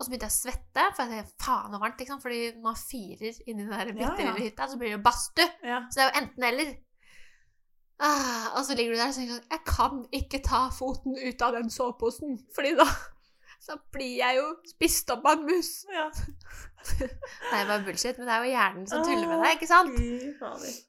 Og 0.00 0.06
så 0.06 0.10
begynte 0.10 0.28
jeg 0.28 0.32
å 0.32 0.40
svette, 0.40 0.84
for 0.96 1.02
jeg 1.04 1.10
tenkte 1.24 1.44
faen 1.44 1.72
så 1.72 1.80
varmt, 1.80 1.98
liksom. 2.00 2.20
Fordi 2.20 2.40
man 2.62 2.74
firer 2.76 3.40
inni 3.46 3.64
den 3.66 3.70
der 3.70 3.92
bitte 3.92 4.22
Ja, 4.24 4.30
ja. 4.30 4.34
hytta, 4.34 4.68
så 4.68 4.76
blir 4.80 4.88
det 4.92 4.96
jo 4.98 5.02
badstue. 5.04 5.48
Ja. 5.62 5.80
Så 5.90 5.94
det 6.00 6.04
er 6.04 6.10
jo 6.10 6.20
enten 6.24 6.44
eller. 6.50 6.74
Ah, 8.02 8.56
og 8.56 8.64
så 8.64 8.74
ligger 8.74 8.94
du 8.94 8.98
der 8.98 9.08
og 9.10 9.14
tenker 9.14 9.34
sånn 9.36 9.50
Jeg 9.50 9.60
kan 9.68 10.04
ikke 10.16 10.38
ta 10.42 10.60
foten 10.72 11.16
ut 11.20 11.42
av 11.44 11.52
den 11.52 11.68
soveposen, 11.70 12.38
fordi 12.56 12.70
da 12.78 12.86
så 13.66 13.76
blir 13.92 14.16
jeg 14.22 14.36
jo 14.38 14.46
spist 14.70 15.10
opp 15.12 15.26
av 15.28 15.38
en 15.38 15.44
mus. 15.50 15.84
ja. 15.92 16.06
Nei, 17.52 17.58
det 17.60 17.68
var 17.68 17.82
bullshit, 17.84 18.16
men 18.16 18.26
det 18.26 18.32
er 18.38 18.44
jo 18.46 18.52
hjernen 18.54 18.86
som 18.88 19.04
tuller 19.04 19.28
med 19.28 19.42
deg, 19.44 19.58
ikke 19.58 19.68
sant? 19.68 20.86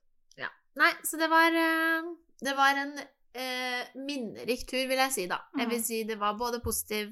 Nei, 0.80 0.92
så 1.04 1.18
det 1.20 1.28
var 1.30 1.52
eh, 1.52 2.12
Det 2.42 2.54
var 2.58 2.78
en 2.80 2.94
eh, 3.00 3.88
minnerik 3.96 4.64
tur, 4.70 4.88
vil 4.88 4.98
jeg 4.98 5.12
si, 5.12 5.28
da. 5.28 5.42
Jeg 5.58 5.68
vil 5.70 5.78
Mhm. 5.80 5.84
si 5.86 6.04
det 6.04 6.18
var 6.20 6.34
både 6.40 6.60
positiv 6.64 7.12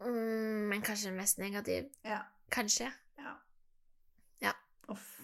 mm, 0.00 0.68
Men 0.68 0.82
kanskje 0.82 1.12
mest 1.16 1.38
negativ. 1.38 1.90
Ja. 2.04 2.22
Kanskje. 2.50 2.92
Uff. 4.88 5.18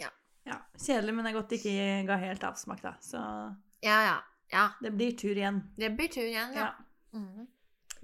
Ja. 0.00 0.08
ja. 0.48 0.54
Kjedelig, 0.80 1.12
men 1.14 1.26
det 1.26 1.30
er 1.32 1.36
godt 1.36 1.50
det 1.52 1.58
ikke 1.60 2.06
ga 2.08 2.16
helt 2.16 2.44
avsmak, 2.48 2.78
da. 2.80 2.94
Så 3.04 3.18
Ja, 3.84 3.98
ja. 4.06 4.14
Ja. 4.52 4.62
det 4.80 4.94
blir 4.96 5.12
tur 5.20 5.36
igjen. 5.36 5.58
Det 5.76 5.90
blir 5.96 6.08
tur 6.08 6.24
igjen, 6.24 6.54
ja. 6.56 6.70
Ja. 6.70 7.18
Mhm. 7.18 7.46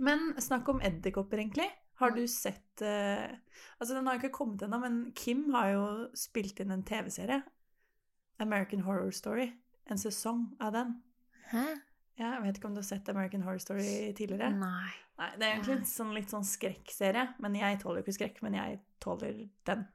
Men 0.04 0.34
snakk 0.36 0.68
om 0.68 0.82
edderkopper, 0.84 1.38
egentlig. 1.40 1.70
Har 1.98 2.10
du 2.10 2.26
sett 2.28 2.82
uh, 2.82 3.24
Altså, 3.80 3.94
den 3.94 4.06
har 4.06 4.18
ikke 4.20 4.30
kommet 4.36 4.60
ennå, 4.62 4.78
men 4.80 5.12
Kim 5.16 5.48
har 5.54 5.70
jo 5.72 5.86
spilt 6.14 6.60
inn 6.60 6.70
en 6.76 6.84
TV-serie. 6.84 7.40
American 8.38 8.80
Horror 8.86 9.10
Story. 9.14 9.50
En 9.88 10.00
sesong 10.00 10.46
av 10.60 10.72
den. 10.76 10.96
Hæ? 11.50 11.66
Ja, 12.18 12.32
jeg 12.34 12.42
vet 12.42 12.58
ikke 12.58 12.68
om 12.70 12.74
du 12.74 12.82
har 12.82 12.88
sett 12.88 13.08
American 13.08 13.44
Horror 13.46 13.62
Story 13.62 14.12
tidligere? 14.18 14.50
Nei. 14.58 14.90
Nei, 15.18 15.28
det 15.38 15.46
er 15.46 15.52
egentlig 15.56 15.76
en 15.76 15.86
sånn, 15.86 16.10
litt 16.14 16.30
sånn 16.30 16.46
skrekkserie. 16.46 17.24
Men 17.42 17.56
jeg 17.58 17.78
tåler 17.82 18.02
ikke 18.02 18.14
skrekk, 18.14 18.42
men 18.46 18.56
jeg 18.58 18.80
tåler 19.02 19.44
den. 19.66 19.86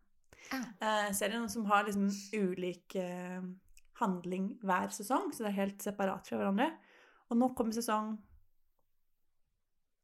Eh, 0.54 1.10
serien 1.16 1.48
som 1.50 1.66
har 1.70 1.86
liksom 1.88 2.10
ulik 2.36 2.96
eh, 3.00 3.44
handling 4.02 4.50
hver 4.64 4.92
sesong, 4.96 5.32
så 5.32 5.46
det 5.46 5.52
er 5.54 5.60
helt 5.62 5.86
separat 5.86 6.28
fra 6.28 6.40
hverandre. 6.40 6.70
Og 7.32 7.40
nå 7.40 7.52
kommer 7.58 7.76
sesong 7.76 8.18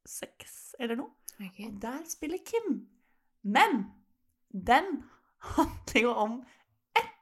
seks 0.08 0.76
eller 0.80 1.00
noe. 1.00 1.12
Okay. 1.40 1.68
Og 1.68 1.80
der 1.84 2.04
spiller 2.10 2.40
Kim. 2.44 2.82
Men 3.44 3.86
den 4.52 5.04
handler 5.56 6.02
jo 6.04 6.16
om 6.16 6.40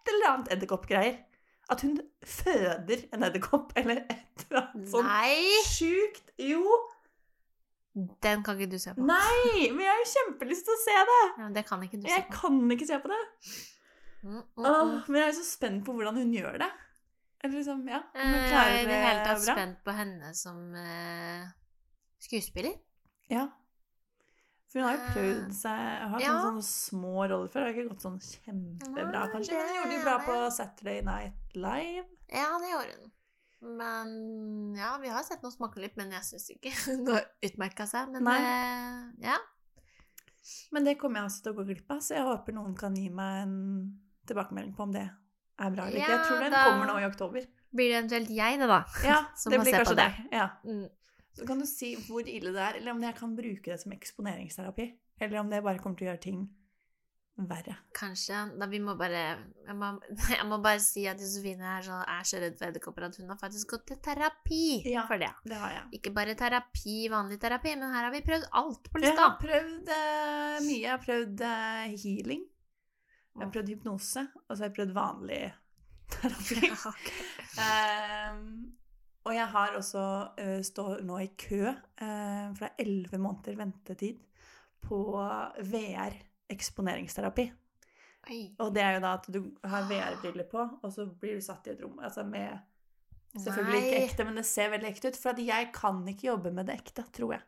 et 0.08 0.14
eller 0.16 0.30
annet 0.34 0.52
edderkoppgreier. 0.56 1.18
At 1.70 1.82
hun 1.84 1.98
føder 2.24 3.02
en 3.14 3.24
edderkopp, 3.28 3.74
eller 3.76 3.98
et 4.08 4.46
eller 4.48 4.62
annet 4.70 4.88
sånt 4.92 5.08
Nei! 5.10 5.64
sjukt. 5.68 6.32
Jo! 6.40 6.64
Den 8.24 8.44
kan 8.46 8.56
ikke 8.60 8.72
du 8.72 8.80
se 8.80 8.94
på. 8.96 9.04
Nei! 9.04 9.68
Men 9.74 9.82
jeg 9.84 9.90
har 9.92 10.00
jo 10.04 10.10
kjempelyst 10.14 10.68
til 10.68 10.76
å 10.76 10.82
se 10.84 10.96
det! 11.10 11.22
Ja, 11.26 11.42
men 11.44 11.56
det 11.58 11.64
kan 11.68 11.84
ikke 11.84 11.98
du 12.00 12.06
se 12.06 12.14
Jeg 12.14 12.28
på. 12.30 12.38
kan 12.44 12.60
ikke 12.76 12.88
se 12.88 13.00
på 13.04 13.12
det. 13.12 13.22
Mm, 14.22 14.36
mm, 14.38 14.44
Åh, 14.64 14.82
mm. 14.88 14.98
men 15.08 15.18
jeg 15.20 15.26
er 15.26 15.32
jo 15.34 15.38
så 15.40 15.48
spent 15.50 15.84
på 15.88 15.96
hvordan 15.98 16.20
hun 16.22 16.32
gjør 16.36 16.60
det. 16.62 16.70
Eller 17.44 17.56
liksom, 17.60 17.84
ja. 17.90 18.00
Om 18.16 18.28
hun 18.32 18.38
bra. 18.48 18.62
Jeg 18.64 18.78
er 18.78 18.80
i 18.82 18.88
det 18.90 19.00
hele 19.04 19.26
tatt 19.28 19.44
bra. 19.44 19.56
spent 19.58 19.82
på 19.86 19.96
henne 19.98 20.32
som 20.38 20.62
eh, 20.78 21.44
skuespiller. 22.28 22.78
Ja. 23.34 23.48
For 24.67 24.79
hun 24.81 24.88
har 24.88 24.95
jo 24.97 25.01
Eh, 25.03 25.12
prøvd 25.15 25.51
seg 25.55 26.07
Har 26.12 26.19
ja. 26.24 26.31
sånne, 26.43 26.63
små 26.67 27.27
roller 27.31 27.51
før. 27.51 27.63
Det 27.63 27.67
har 27.69 27.75
ikke 27.75 27.91
gått 27.93 28.03
sånn 28.03 28.17
kjempebra, 28.19 29.21
kanskje. 29.31 29.53
Men 29.55 29.69
hun 29.69 29.77
gjorde 29.77 29.93
det 29.95 30.01
bra 30.03 30.15
på. 30.25 30.39
Saturday 30.57 31.01
Night 31.07 31.55
Live. 31.55 32.07
Ja, 32.33 32.50
det 32.59 32.71
gjorde 32.74 32.97
hun. 32.97 33.13
Men 33.77 34.75
ja, 34.77 34.91
vi 35.01 35.09
har 35.09 35.24
sett 35.25 35.41
noe 35.41 35.51
smake 35.55 35.79
litt, 35.81 35.95
men 35.97 36.12
jeg 36.13 36.27
syns 36.27 36.50
ikke 36.53 36.74
hun 36.91 37.07
har 37.13 37.24
utmerka 37.47 37.88
seg. 37.89 38.12
Men 38.13 38.27
Nei. 38.27 38.36
eh, 38.41 39.29
ja. 39.31 39.38
Men 40.71 40.86
det 40.88 40.97
kommer 41.00 41.21
jeg 41.24 41.31
også 41.31 41.43
til 41.43 41.55
å 41.55 41.57
gå 41.62 41.65
glipp 41.71 41.89
av, 41.95 42.03
så 42.03 42.15
jeg 42.19 42.27
håper 42.27 42.55
noen 42.55 42.75
kan 42.77 42.93
gi 42.95 43.07
meg 43.12 43.41
en 43.47 43.55
tilbakemelding 44.27 44.75
på 44.77 44.83
om 44.86 44.93
det 44.95 45.07
er 45.07 45.71
bra 45.74 45.88
eller 45.88 46.00
ikke. 46.00 46.12
Jeg 46.12 46.27
tror 46.27 46.43
den 46.43 46.53
kommer 46.55 46.91
nå 46.91 47.00
i 47.01 47.07
oktober. 47.07 47.47
Blir 47.75 47.89
det 47.91 47.97
eventuelt 47.97 48.29
jeg, 48.31 48.59
det, 48.62 48.67
da? 48.69 48.77
Ja, 49.03 49.17
Som 49.36 49.51
det 49.51 49.59
blir 49.63 49.74
se 49.75 49.81
på 49.81 49.89
kanskje 49.89 49.97
det. 50.00 50.07
deg. 50.13 50.38
Ja. 50.38 50.45
Mm. 50.63 50.86
Så 51.38 51.46
kan 51.48 51.60
du 51.62 51.67
si 51.70 51.94
hvor 52.08 52.25
ille 52.27 52.51
det 52.56 52.62
er, 52.63 52.79
eller 52.82 52.96
om 52.98 53.03
jeg 53.06 53.15
kan 53.20 53.36
bruke 53.38 53.70
det 53.72 53.79
som 53.82 53.94
eksponeringsterapi. 53.94 54.88
Eller 55.22 55.39
om 55.44 55.50
det 55.51 55.63
bare 55.65 55.79
kommer 55.82 55.98
til 56.00 56.08
å 56.08 56.12
gjøre 56.12 56.24
ting 56.27 56.48
verre. 57.38 57.75
Kanskje. 57.94 58.38
Da 58.58 58.65
vi 58.65 58.79
må 58.82 58.96
bare 58.98 59.20
Jeg 59.67 59.75
må, 59.77 59.91
jeg 60.34 60.46
må 60.50 60.58
bare 60.63 60.79
si 60.82 61.03
at 61.10 61.20
Josefine 61.22 61.67
er 61.75 61.84
så, 61.86 62.00
er 62.01 62.25
så 62.25 62.39
redd 62.41 62.56
for 62.58 62.65
edderkopper 62.72 63.06
at 63.06 63.20
hun 63.22 63.29
har 63.29 63.38
faktisk 63.38 63.75
gått 63.75 63.86
til 63.91 64.00
terapi 64.08 64.62
Ja. 64.89 65.03
for 65.06 65.22
det. 65.22 65.29
Det 65.46 65.60
har 65.62 65.75
jeg. 65.75 65.84
Ikke 66.00 66.13
bare 66.17 66.34
terapi, 66.39 66.96
vanlig 67.13 67.38
terapi, 67.44 67.75
men 67.77 67.94
her 67.94 68.08
har 68.08 68.15
vi 68.15 68.24
prøvd 68.25 68.48
alt 68.58 68.89
på 68.89 69.03
Jeg 69.06 69.13
har 69.20 69.38
prøvd 69.44 69.91
uh, 69.94 70.58
mye. 70.65 70.82
Jeg 70.82 70.89
har 70.96 71.03
prøvd 71.06 71.46
uh, 71.46 71.94
healing. 72.01 72.41
Jeg 73.38 73.46
har 73.46 73.53
prøvd 73.53 73.70
hypnose, 73.75 74.25
og 74.48 74.50
så 74.58 74.63
har 74.63 74.72
jeg 74.72 74.77
prøvd 74.79 74.96
vanlig 74.98 75.44
terapi. 76.17 76.72
ja, 76.72 76.96
Ehm, 77.62 78.50
og 79.27 79.36
jeg 79.36 79.48
har 79.51 79.75
også 79.77 80.05
uh, 80.39 80.62
står 80.65 81.03
nå 81.07 81.19
i 81.25 81.29
kø, 81.39 81.67
uh, 81.67 82.48
for 82.55 82.63
det 82.63 82.72
er 82.72 82.86
elleve 82.86 83.19
måneder 83.22 83.60
ventetid 83.60 84.24
på 84.88 85.01
VR 85.67 86.15
eksponeringsterapi. 86.50 87.48
Oi. 88.27 88.39
Og 88.63 88.72
det 88.75 88.84
er 88.84 88.98
jo 88.98 89.03
da 89.03 89.13
at 89.17 89.27
du 89.31 89.39
har 89.67 89.86
VR-briller 89.88 90.48
på, 90.51 90.63
og 90.81 90.91
så 90.93 91.05
blir 91.07 91.38
du 91.38 91.43
satt 91.43 91.67
i 91.67 91.74
et 91.74 91.84
rom. 91.84 92.00
Altså 92.03 92.25
med 92.27 92.55
Selvfølgelig 93.38 93.84
ikke 93.84 94.03
ekte, 94.07 94.25
men 94.25 94.39
det 94.39 94.46
ser 94.50 94.72
veldig 94.74 94.89
ekte 94.89 95.12
ut. 95.12 95.19
For 95.22 95.39
jeg 95.46 95.69
kan 95.75 96.00
ikke 96.10 96.29
jobbe 96.31 96.51
med 96.55 96.69
det 96.69 96.77
ekte, 96.79 97.03
tror 97.13 97.36
jeg. 97.36 97.43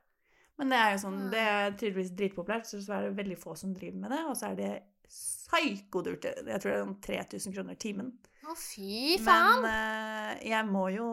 Men 0.59 0.73
det 0.73 0.79
er 0.79 0.91
jo 0.91 0.99
sånn, 1.05 1.19
det 1.31 1.41
er 1.41 1.71
tydeligvis 1.71 2.11
dritpopulært, 2.19 2.67
så 2.67 2.81
er 2.93 3.07
det 3.07 3.17
veldig 3.17 3.37
få 3.39 3.55
som 3.57 3.71
driver 3.73 4.01
med 4.03 4.13
det. 4.13 4.19
Og 4.27 4.35
så 4.37 4.51
er 4.51 4.59
det 4.59 4.71
psykodyrt. 5.09 6.27
Jeg 6.27 6.61
tror 6.61 6.69
det 6.69 6.75
er 6.75 6.83
sånn 6.83 6.99
3000 7.07 7.55
kroner 7.55 7.79
timen. 7.79 8.11
Å, 8.43 8.55
fy 8.59 9.17
faen! 9.23 9.63
Men 9.63 9.71
uh, 9.71 10.33
jeg 10.45 10.67
må 10.69 10.85
jo 10.93 11.07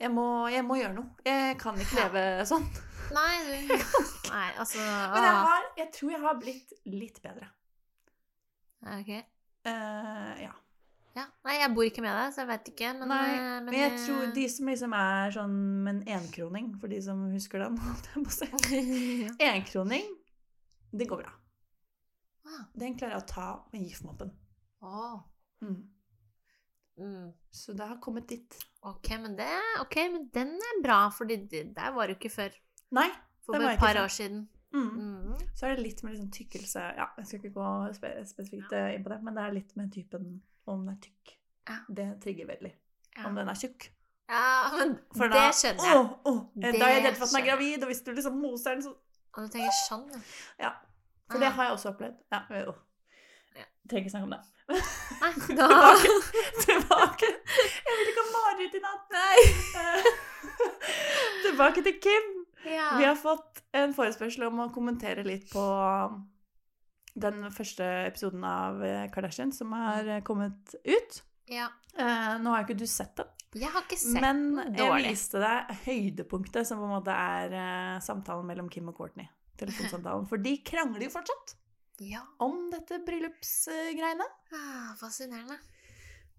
jeg 0.00 0.12
må, 0.12 0.26
jeg 0.52 0.64
må 0.66 0.76
gjøre 0.80 0.96
noe. 0.98 1.08
Jeg 1.24 1.56
kan 1.60 1.78
ikke 1.80 2.02
leve 2.02 2.26
sånn. 2.48 2.66
Nei, 3.16 3.32
du 3.46 3.72
Nei, 4.34 4.48
altså 4.58 4.82
Men 4.82 5.22
jeg, 5.22 5.34
har, 5.46 5.66
jeg 5.78 5.90
tror 5.94 6.10
jeg 6.10 6.22
har 6.24 6.38
blitt 6.40 6.72
litt 6.90 7.20
bedre. 7.24 7.48
Ok. 8.96 9.12
Uh, 9.66 10.32
ja. 10.42 10.52
Ja. 11.16 11.24
Nei, 11.46 11.54
jeg 11.62 11.72
bor 11.72 11.86
ikke 11.86 12.02
med 12.04 12.12
deg, 12.12 12.34
så 12.34 12.42
jeg 12.42 12.50
vet 12.50 12.68
ikke. 12.74 12.90
Men, 12.98 13.08
Nei, 13.08 13.22
eh, 13.32 13.40
men, 13.40 13.70
men 13.70 13.78
jeg 13.78 13.94
uh... 13.94 14.02
tror 14.04 14.34
de 14.36 14.44
som 14.52 14.68
liksom 14.68 14.96
er 14.98 15.32
sånn 15.38 15.56
en 15.92 16.02
enkroning, 16.18 16.74
for 16.82 16.92
de 16.92 17.00
som 17.06 17.22
husker 17.32 17.64
den. 17.64 17.78
Enkroning, 19.54 20.10
det 20.92 21.08
går 21.08 21.22
bra. 21.22 21.32
Ah. 22.46 22.66
Den 22.76 22.98
klarer 23.00 23.16
jeg 23.16 23.24
å 23.24 23.30
ta 23.30 23.48
med 23.72 23.86
giftmoppen. 23.88 24.34
Oh. 24.84 24.92
Åh. 24.92 25.16
Mm. 25.64 25.80
Mm. 26.98 27.32
Så 27.52 27.72
det 27.76 27.86
har 27.86 27.98
kommet 28.00 28.28
dit. 28.28 28.56
Ok, 28.82 29.10
men 29.20 29.36
det 29.36 29.48
Ok, 29.80 29.96
men 30.12 30.28
den 30.34 30.54
er 30.56 30.82
bra, 30.82 31.08
for 31.12 31.24
der 31.28 31.90
var 31.92 32.06
du 32.06 32.16
ikke 32.16 32.30
før. 32.32 32.54
Nei. 32.90 33.08
For 33.44 33.52
Det 33.52 33.62
var 33.62 33.70
et 33.70 33.74
jeg 33.76 33.78
par 33.78 34.02
år 34.02 34.08
siden. 34.08 34.48
Mm. 34.72 34.88
Mm. 34.90 35.34
Så 35.54 35.66
er 35.66 35.76
det 35.76 35.82
litt 35.82 36.02
med 36.02 36.12
liksom 36.12 36.30
tykkelse 36.34 36.80
Ja, 36.96 37.06
jeg 37.16 37.26
skal 37.26 37.38
ikke 37.38 37.54
gå 37.54 37.68
spe 37.96 38.08
spesifikt 38.28 38.72
ja. 38.74 38.88
inn 38.92 39.04
på 39.04 39.12
det, 39.12 39.20
men 39.24 39.36
det 39.38 39.44
er 39.44 39.54
litt 39.54 39.76
med 39.78 39.92
typen 39.94 40.42
om 40.66 40.82
den 40.82 40.94
er 40.94 40.98
tykk. 41.04 41.36
Ja. 41.68 41.76
Det 41.88 42.08
trigger 42.22 42.50
veldig. 42.50 42.72
Om 43.24 43.38
den 43.38 43.48
er 43.48 43.54
tjukk. 43.54 43.88
ja, 44.28 44.48
men 44.76 44.98
For 45.16 45.30
det 45.30 45.38
da, 45.38 45.52
skjønner 45.54 45.86
jeg. 45.86 46.00
Å, 46.00 46.02
åh, 46.30 46.40
eh, 46.58 46.72
Det 46.72 46.80
da 46.80 46.88
er 46.88 46.96
jeg 46.96 47.04
redd 47.06 47.16
for 47.20 47.26
at 47.28 47.32
den 47.32 47.40
er 47.40 47.46
gravid, 47.46 47.78
og 47.82 47.92
hvis 47.92 48.02
du 48.02 48.10
liksom 48.12 48.40
moser 48.42 48.74
den, 48.74 48.82
så 48.82 48.92
Og 49.36 49.46
du 49.46 49.52
tenker 49.52 49.78
sånn, 49.86 50.04
ja. 50.12 50.20
Ja. 50.66 50.72
For 51.30 51.42
det 51.42 51.50
har 51.52 51.68
jeg 51.68 51.76
også 51.76 51.90
opplevd. 51.92 52.18
Ja, 52.32 52.42
jo. 52.64 52.74
Ja. 53.56 53.64
Trenger 53.88 54.04
ikke 54.04 54.14
snakke 54.14 54.28
om 54.28 54.34
det. 54.36 54.42
Nei, 54.66 55.32
da 55.58 55.66
Tilbake. 55.68 56.14
Tilbake. 56.64 57.28
Jeg 57.86 57.98
vil 57.98 58.10
ikke 58.12 58.24
ha 58.24 58.30
mareritt 58.34 58.74
i 58.74 58.82
natt. 58.82 59.14
Nei. 59.14 59.36
Tilbake 61.44 61.84
til 61.86 62.00
Kim. 62.02 62.32
Ja. 62.66 62.96
Vi 62.98 63.06
har 63.06 63.18
fått 63.20 63.62
en 63.76 63.94
forespørsel 63.94 64.48
om 64.48 64.64
å 64.64 64.72
kommentere 64.74 65.22
litt 65.26 65.46
på 65.52 65.62
den 67.16 67.46
første 67.54 67.86
episoden 68.08 68.42
av 68.44 68.82
eh, 68.84 69.06
Kardashian 69.12 69.54
som 69.54 69.70
har 69.76 70.08
eh, 70.16 70.22
kommet 70.26 70.74
ut. 70.82 71.20
Ja. 71.48 71.70
Eh, 71.94 72.32
nå 72.42 72.50
har 72.52 72.62
jo 72.64 72.66
ikke 72.66 72.80
du 72.82 72.88
sett 72.90 73.14
den, 73.16 73.30
Jeg 73.62 73.70
har 73.72 73.86
ikke 73.86 74.00
sett 74.00 74.20
men 74.20 74.58
den 74.74 74.82
jeg 74.82 75.06
viste 75.06 75.40
deg 75.40 75.70
høydepunktet, 75.86 76.66
som 76.68 76.82
på 76.82 76.88
en 76.88 76.96
måte 76.98 77.14
er 77.14 77.54
eh, 77.54 77.94
samtalen 78.04 78.48
mellom 78.50 78.68
Kim 78.72 78.90
og 78.90 78.98
Courtney. 78.98 79.30
Telefonsamtalen. 79.56 80.26
For 80.28 80.42
de 80.42 80.58
krangler 80.66 81.06
jo 81.06 81.14
fortsatt 81.14 81.54
Ja. 81.98 82.22
om 82.38 82.68
dette 82.70 82.98
bryllupsgreiene. 83.06 84.26
Ah, 84.52 84.92
fascinerende. 85.00 85.58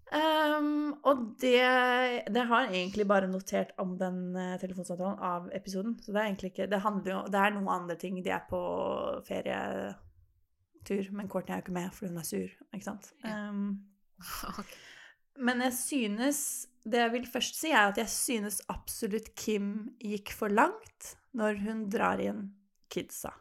Um, 0.08 0.94
og 1.04 1.34
det, 1.42 1.60
det 2.32 2.44
har 2.48 2.70
egentlig 2.70 3.04
bare 3.08 3.28
notert 3.28 3.74
om 3.82 3.90
den 4.00 4.32
eh, 4.40 4.54
telefonsamtalen 4.60 5.18
av 5.20 5.50
episoden. 5.52 5.98
Så 6.00 6.14
det 6.14 6.20
er 6.20 6.28
egentlig 6.30 6.52
ikke 6.54 6.68
Det 6.70 6.80
handler 6.80 7.12
jo 7.12 7.18
Det 7.28 7.42
er 7.42 7.52
noen 7.52 7.68
andre 7.74 7.96
ting. 8.00 8.22
De 8.24 8.32
er 8.32 8.46
på 8.48 8.60
ferietur, 9.28 11.10
men 11.12 11.28
Courtney 11.28 11.52
er 11.52 11.60
jo 11.60 11.66
ikke 11.66 11.76
med 11.76 11.92
fordi 11.92 12.12
hun 12.12 12.22
er 12.22 12.28
sur, 12.30 12.54
ikke 12.72 12.88
sant. 12.88 13.10
Ja. 13.24 13.50
Um, 13.50 13.84
okay. 14.54 14.78
men 15.44 15.60
jeg 15.66 15.76
synes 15.76 16.40
Det 16.88 17.04
jeg 17.04 17.12
vil 17.12 17.28
først 17.28 17.60
si, 17.60 17.68
er 17.68 17.92
at 17.92 18.00
jeg 18.00 18.08
synes 18.08 18.62
absolutt 18.72 19.34
Kim 19.36 19.90
gikk 20.00 20.32
for 20.32 20.48
langt 20.48 21.12
når 21.36 21.60
hun 21.66 21.84
drar 21.92 22.22
inn 22.24 22.46
kidsa. 22.88 23.34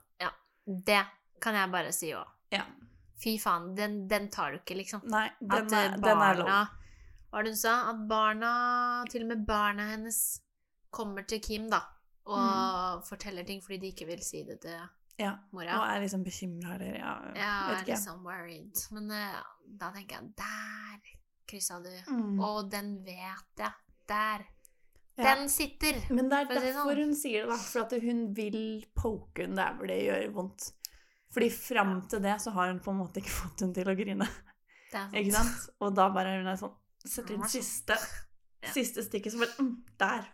Det 0.67 0.99
kan 1.41 1.55
jeg 1.55 1.71
bare 1.71 1.91
si 1.95 2.11
òg. 2.17 2.27
Ja. 2.53 2.63
Fy 3.17 3.37
faen, 3.41 3.71
den, 3.75 4.07
den 4.07 4.27
tar 4.33 4.51
du 4.53 4.59
ikke, 4.59 4.75
liksom. 4.77 5.01
Nei, 5.09 5.27
den, 5.41 5.51
At 5.65 5.73
er, 5.73 5.93
eh, 5.93 6.01
den 6.03 6.21
er 6.21 6.41
lov. 6.41 6.47
Hva 6.47 6.59
var 7.31 7.43
det 7.43 7.51
hun 7.51 7.59
sa? 7.59 7.73
At 7.91 8.03
barna 8.09 8.51
Til 9.11 9.25
og 9.25 9.31
med 9.33 9.45
barna 9.47 9.87
hennes 9.91 10.19
kommer 10.93 11.25
til 11.27 11.41
Kim, 11.43 11.69
da. 11.69 11.81
Og 12.27 13.03
forteller 13.07 13.43
ting 13.47 13.61
fordi 13.63 13.77
de 13.81 13.91
ikke 13.93 14.07
vil 14.09 14.21
si 14.23 14.43
det 14.47 14.59
til 14.61 14.77
Ja. 15.19 15.33
mora. 15.51 15.79
Og 15.79 15.87
er 15.89 16.01
liksom 16.03 16.23
bekymra 16.23 16.75
eller 16.75 16.97
ja, 16.99 17.13
Ja, 17.35 17.53
vet 17.71 17.79
ikke. 17.81 17.95
liksom 17.95 18.23
worried. 18.25 18.83
Men 18.91 19.09
uh, 19.11 19.41
da 19.79 19.91
tenker 19.95 20.19
jeg 20.19 20.35
Der 20.37 20.99
kryssa 21.47 21.79
du. 21.81 21.89
Mm. 22.11 22.39
Og 22.43 22.69
den 22.71 22.97
vet 23.05 23.57
jeg. 23.57 23.71
Der. 24.07 24.45
Ja. 25.17 25.23
Den 25.35 25.49
sitter! 25.49 25.97
Men 26.13 26.29
det 26.29 26.37
er 26.37 26.45
derfor 26.51 26.93
sånn. 26.93 26.99
hun 27.07 27.15
sier 27.15 27.45
det, 27.47 27.49
da. 27.49 27.57
For 27.57 27.81
at 27.87 27.95
hun 28.03 28.19
vil 28.37 28.85
poke 28.95 29.41
henne 29.41 29.55
der 29.57 29.73
hvor 29.79 29.87
det 29.89 29.97
gjør 30.05 30.27
vondt. 30.35 30.67
Fordi 31.33 31.49
fram 31.51 31.97
til 32.09 32.21
det 32.23 32.37
så 32.41 32.53
har 32.55 32.69
hun 32.71 32.79
på 32.83 32.93
en 32.93 33.01
måte 33.01 33.21
ikke 33.21 33.33
fått 33.41 33.63
hun 33.65 33.73
til 33.75 33.89
å 33.91 33.95
grine. 33.97 34.27
Ikke 34.93 35.33
sant? 35.35 35.65
Og 35.83 35.95
da 35.97 36.07
bare 36.15 36.37
hun 36.39 36.47
er 36.47 36.59
sånn 36.59 36.75
Setter 37.07 37.35
inn 37.37 37.43
siste, 37.47 37.95
Ja. 38.63 38.71
siste 38.73 39.03
stikket, 39.05 39.31
så 39.31 39.39
bare 39.39 39.63
mm, 39.63 39.73
Der. 40.01 40.25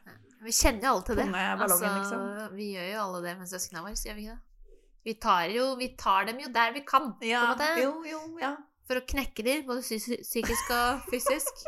Vi 0.44 0.54
kjenner 0.56 0.88
jo 0.88 0.92
alle 0.94 1.04
til 1.06 1.20
det. 1.20 1.26
Altså, 1.36 1.78
liksom. 1.84 2.56
Vi 2.58 2.70
gjør 2.74 2.88
jo 2.90 3.02
alle 3.04 3.22
det 3.28 3.34
med 3.40 3.50
søsknene 3.52 3.84
våre, 3.86 4.00
gjør 4.00 4.18
vi 4.18 4.26
ikke 4.26 4.36
det? 4.38 4.78
Vi 5.04 5.14
tar, 5.20 5.52
jo, 5.52 5.66
vi 5.76 5.90
tar 6.00 6.30
dem 6.30 6.40
jo 6.40 6.50
der 6.56 6.72
vi 6.74 6.82
kan, 6.88 7.10
på 7.20 7.28
en 7.28 7.50
måte. 7.50 7.68
jo, 7.84 7.92
jo, 8.08 8.22
ja. 8.42 8.54
For 8.88 9.00
å 9.00 9.06
knekke 9.08 9.44
dem, 9.46 9.66
både 9.68 9.84
psykisk 9.84 10.74
og 10.78 11.10
fysisk. 11.12 11.66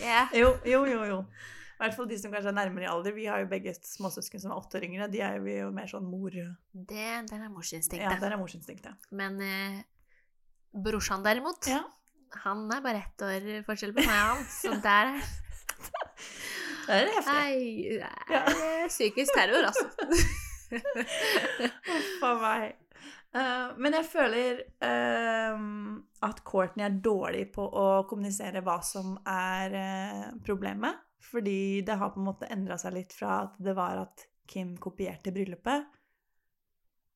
Yeah. 0.00 0.30
Jo, 0.32 0.54
jo, 0.64 0.78
jo. 0.88 1.00
jo. 1.04 1.16
I 1.80 1.86
hvert 1.86 1.94
fall 1.96 2.08
de 2.10 2.16
som 2.20 2.32
kanskje 2.34 2.50
er 2.52 2.56
nærmere 2.58 2.84
i 2.84 2.88
alder. 2.92 3.14
Vi 3.16 3.24
har 3.24 3.40
jo 3.40 3.46
begge 3.48 3.72
småsøsken 3.72 4.42
som 4.42 4.52
er 4.52 4.58
åtte 4.60 4.76
år 4.76 4.84
yngre. 4.84 5.06
De 5.08 5.22
er 5.24 5.38
jo 5.40 5.70
mer 5.72 5.88
sånn 5.88 6.04
mor... 6.04 6.34
Det, 6.36 7.06
der 7.30 7.38
er 7.40 7.48
morsinstinktet. 7.48 8.20
der 8.20 8.34
er 8.36 8.40
morsinstinktet. 8.40 9.08
Men 9.16 9.40
eh, 9.40 9.78
brorsan 10.76 11.24
derimot, 11.24 11.70
Ja. 11.72 11.80
han 12.44 12.66
er 12.76 12.82
bare 12.84 13.00
ett 13.06 13.24
år 13.24 13.48
forskjell 13.64 13.94
på 13.96 14.04
meg 14.04 14.12
og 14.12 14.28
han. 14.34 14.44
Så 14.52 14.76
der 14.84 15.14
er 15.14 15.24
Det 16.90 16.96
er 16.98 17.08
heftig. 17.14 17.32
Nei, 17.32 17.54
det 17.96 18.36
er 18.36 18.52
ja. 18.52 18.86
psykisk 18.90 19.32
terror, 19.36 19.70
altså. 19.70 19.86
Huff 21.88 22.24
a 22.26 22.34
meg. 22.42 22.76
Eh, 23.30 23.68
men 23.78 23.94
jeg 23.94 24.08
føler 24.10 24.62
uh, 24.82 25.60
at 26.26 26.42
Courtney 26.46 26.86
er 26.86 26.98
dårlig 27.02 27.44
på 27.54 27.62
å 27.62 27.86
kommunisere 28.10 28.62
hva 28.66 28.80
som 28.86 29.14
er 29.28 29.76
uh, 29.76 30.26
problemet. 30.46 31.06
Fordi 31.30 31.82
det 31.86 31.98
har 32.00 32.10
på 32.14 32.20
en 32.20 32.30
måte 32.30 32.48
endra 32.50 32.78
seg 32.80 32.96
litt 32.96 33.14
fra 33.14 33.42
at 33.44 33.58
det 33.62 33.76
var 33.76 34.00
at 34.06 34.26
Kim 34.50 34.72
kopierte 34.82 35.30
bryllupet, 35.30 35.84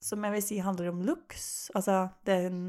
som 0.04 0.22
jeg 0.22 0.34
vil 0.36 0.44
si 0.44 0.58
handler 0.62 0.92
om 0.92 1.00
looks. 1.02 1.72
Altså 1.74 2.04
det 2.28 2.36
hun 2.44 2.60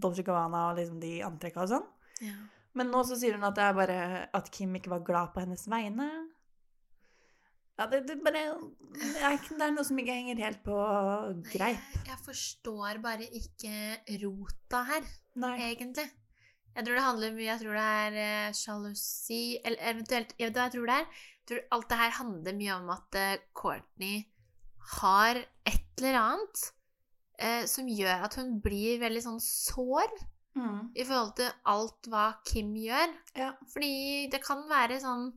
Dolce 0.00 0.22
Gabbana 0.22 0.68
og 0.68 0.78
liksom 0.78 1.00
de 1.02 1.16
antrekka 1.26 1.64
og 1.64 1.72
sånn. 1.72 1.88
Ja. 2.22 2.36
Men 2.78 2.92
nå 2.92 3.00
så 3.08 3.16
sier 3.18 3.34
hun 3.34 3.48
at 3.48 3.56
det 3.56 3.64
er 3.66 3.74
bare 3.74 3.98
at 4.36 4.50
Kim 4.54 4.76
ikke 4.78 4.92
var 4.92 5.06
glad 5.08 5.32
på 5.34 5.42
hennes 5.42 5.64
vegne. 5.72 6.06
Ja, 7.80 7.86
det, 7.88 8.02
det, 8.10 8.18
bare, 8.20 8.42
det, 8.92 9.10
er, 9.24 9.34
ikke- 9.38 9.56
det 9.56 9.64
er 9.66 9.72
noe 9.72 9.84
som 9.88 9.98
ikke 10.02 10.12
henger 10.18 10.40
helt 10.44 10.58
på 10.66 10.78
greip. 11.48 11.84
Jeg, 11.94 12.06
jeg 12.10 12.18
forstår 12.26 12.98
bare 13.00 13.24
ikke 13.40 14.18
rota 14.20 14.82
her, 14.90 15.06
Nei. 15.40 15.54
egentlig. 15.72 16.04
Jeg 16.76 16.84
tror 16.86 16.94
det 17.00 17.02
handler 17.02 17.32
mye 17.34 17.46
Jeg 17.48 17.60
tror 17.64 17.74
det 17.80 17.86
er 18.22 18.52
sjalusi 18.54 19.38
uh, 19.56 19.62
Eller 19.66 19.88
eventuelt 19.90 20.34
Jeg 20.38 20.46
vet 20.52 20.54
hva 20.60 20.66
jeg 20.68 20.74
tror 20.76 20.86
det 20.86 20.94
er. 21.00 21.06
Jeg 21.40 21.46
tror 21.50 21.64
alt 21.74 21.88
det 21.90 21.98
her 21.98 22.12
handler 22.20 22.54
mye 22.60 22.74
om 22.76 22.92
at 22.94 23.16
uh, 23.18 23.42
Courtney 23.58 24.20
har 25.00 25.40
et 25.66 25.98
eller 25.98 26.18
annet 26.20 26.62
uh, 27.42 27.64
som 27.66 27.88
gjør 27.90 28.22
at 28.28 28.36
hun 28.38 28.60
blir 28.62 29.00
veldig 29.02 29.24
sånn 29.30 29.40
sår 29.42 30.12
Mm. 30.50 30.88
i 30.98 31.04
forhold 31.06 31.36
til 31.38 31.46
alt 31.70 32.08
hva 32.10 32.24
Kim 32.44 32.72
gjør. 32.74 33.12
Ja. 33.38 33.52
Fordi 33.70 34.26
det 34.32 34.40
kan 34.42 34.64
være 34.68 34.96
sånn 34.98 35.28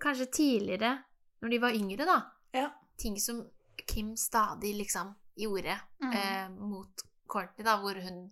Kanskje 0.00 0.26
tidligere, 0.32 0.94
når 1.42 1.50
de 1.50 1.58
var 1.58 1.70
yngre, 1.76 2.06
da. 2.06 2.22
Ja. 2.52 2.70
Ting 2.96 3.18
som 3.20 3.44
Kim 3.86 4.16
stadig 4.16 4.74
liksom 4.76 5.14
gjorde 5.36 5.78
Mm. 6.02 6.12
eh, 6.14 6.48
mot 6.48 7.02
Courtney, 7.28 7.64
da, 7.64 7.76
hvor 7.78 7.94
hun 8.00 8.30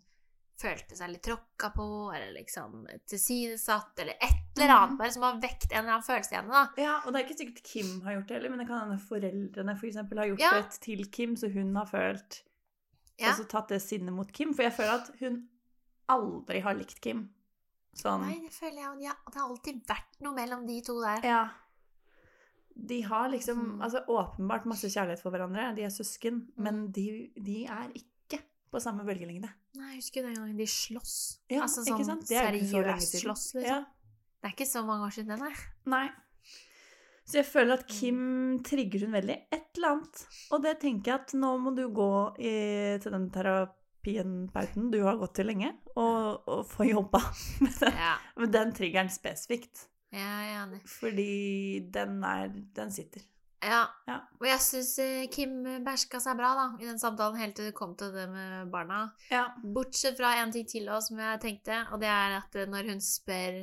følte 0.56 0.96
seg 0.96 1.10
litt 1.10 1.22
tråkka 1.22 1.72
på, 1.74 2.14
eller 2.14 2.32
liksom 2.32 2.86
tilsidesatt, 3.10 3.98
eller 3.98 4.12
et 4.22 4.56
eller 4.56 4.68
annet 4.74 4.90
Mhm. 4.90 4.98
bare 4.98 5.10
som 5.12 5.22
har 5.22 5.40
vekt 5.40 5.72
en 5.72 5.78
eller 5.84 5.92
annen 5.98 6.02
følelse 6.06 6.32
i 6.32 6.36
henne, 6.36 6.48
da. 6.52 6.68
ja, 6.82 7.00
og 7.04 7.12
det 7.12 7.20
er 7.20 7.28
ikke 7.28 7.38
sikkert 7.38 7.62
Kim 7.64 8.00
har 8.02 8.12
gjort 8.14 8.26
det 8.28 8.34
heller, 8.36 8.50
men 8.50 8.58
det 8.60 8.68
kan 8.68 8.80
hende 8.88 9.00
foreldrene 9.02 9.76
for 9.78 9.86
eksempel 9.86 10.18
har 10.18 10.26
gjort 10.26 10.40
Ja. 10.40 10.52
det 10.62 10.70
til 10.80 11.04
Kim, 11.10 11.34
så 11.36 11.52
hun 11.52 11.74
har 11.76 11.86
følt 11.86 12.42
Ja. 13.18 13.30
Og 13.30 13.36
så 13.36 13.48
tatt 13.48 13.68
det 13.68 13.80
sinnet 13.82 14.12
mot 14.12 14.32
Kim. 14.32 14.52
For 14.54 14.64
jeg 14.64 14.72
føler 14.72 14.94
at 15.00 15.10
hun 15.20 15.48
aldri 16.08 16.60
har 16.60 16.74
likt 16.74 17.00
Kim. 17.00 17.28
Sånn 17.94 18.22
Nei, 18.26 18.40
det 18.40 18.50
føler 18.50 18.74
jeg, 18.82 18.98
de 18.98 19.30
det 19.30 19.34
har 19.40 19.48
alltid 19.48 19.86
vært 19.86 20.20
noe 20.20 20.34
mellom 20.34 20.66
de 20.66 20.80
to 20.82 21.00
der. 21.00 21.20
Ja. 21.22 21.48
De 22.76 23.00
har 23.06 23.28
liksom 23.30 23.58
Mm. 23.76 23.82
altså, 23.82 24.00
åpenbart 24.08 24.64
masse 24.66 24.88
kjærlighet 24.90 25.20
for 25.22 25.30
hverandre. 25.30 25.74
De 25.76 25.82
er 25.86 25.92
søsken, 25.94 26.46
men 26.56 26.90
de, 26.92 27.30
de 27.36 27.64
er 27.66 27.92
ikke 27.94 28.40
på 28.72 28.80
samme 28.82 29.04
bølgelengde. 29.06 29.48
Nei, 29.76 29.90
jeg 29.94 30.00
husker 30.02 30.22
den 30.26 30.34
gangen 30.34 30.56
de 30.58 30.66
slåss. 30.66 31.38
Ja, 31.50 31.62
altså 31.62 31.84
sånn 31.86 32.00
er 32.02 32.18
så 32.18 32.26
seriøst 32.26 33.14
siden. 33.14 33.22
slåss, 33.22 33.46
liksom. 33.54 33.70
Ja. 33.70 33.84
Det 34.42 34.50
er 34.50 34.54
ikke 34.56 34.66
så 34.68 34.82
mange 34.84 35.06
år 35.06 35.14
siden, 35.14 35.38
nei. 35.38 35.52
Nei. 35.86 36.08
Så 37.24 37.38
jeg 37.38 37.46
føler 37.48 37.78
at 37.78 37.86
Kim 37.88 38.58
trigger 38.66 39.06
hun 39.06 39.14
veldig 39.16 39.36
et 39.54 39.78
eller 39.78 39.94
annet. 39.94 40.26
Og 40.52 40.60
det 40.66 40.74
tenker 40.82 41.12
jeg 41.12 41.20
at 41.22 41.32
nå 41.40 41.54
må 41.62 41.72
du 41.74 41.86
gå 41.88 42.10
i, 42.38 42.98
til 43.00 43.14
den 43.14 43.30
terapien, 43.32 44.34
Pauten, 44.52 44.90
du 44.92 44.98
har 45.06 45.16
gått 45.16 45.32
til 45.38 45.46
lenge, 45.48 45.70
og, 45.96 46.42
og 46.50 46.66
få 46.68 46.84
jobba 46.90 47.22
med 47.64 47.78
den, 47.80 47.92
Ja, 47.96 48.18
med 48.36 48.52
den 48.52 48.74
triggeren 48.76 49.08
spesifikt. 49.08 49.86
Jeg 50.20 50.50
er 50.50 50.58
enig. 50.62 50.80
Fordi 50.88 51.30
den 51.94 52.22
er 52.24 52.48
Den 52.76 52.90
sitter. 52.92 53.20
Ja. 53.64 53.86
Ja. 54.06 54.18
Og 54.40 54.46
jeg 54.46 54.60
syns 54.60 54.90
Kim 55.32 55.62
beherska 55.64 56.18
seg 56.20 56.36
bra 56.36 56.50
da, 56.58 56.64
i 56.82 56.84
den 56.84 56.98
samtalen 57.00 57.38
helt 57.40 57.54
til 57.56 57.64
det 57.70 57.74
kom 57.74 57.94
til 57.96 58.10
det 58.12 58.26
med 58.28 58.70
barna. 58.72 58.98
Ja. 59.30 59.46
Bortsett 59.64 60.18
fra 60.20 60.34
en 60.42 60.52
ting 60.52 60.66
til 60.68 60.88
også, 60.92 61.08
som 61.14 61.18
jeg 61.24 61.40
tenkte, 61.40 61.78
og 61.90 62.00
det 62.02 62.08
er 62.12 62.36
at 62.42 62.58
eh, 62.60 62.66
når 62.68 62.90
hun 62.92 63.00
spør 63.00 63.62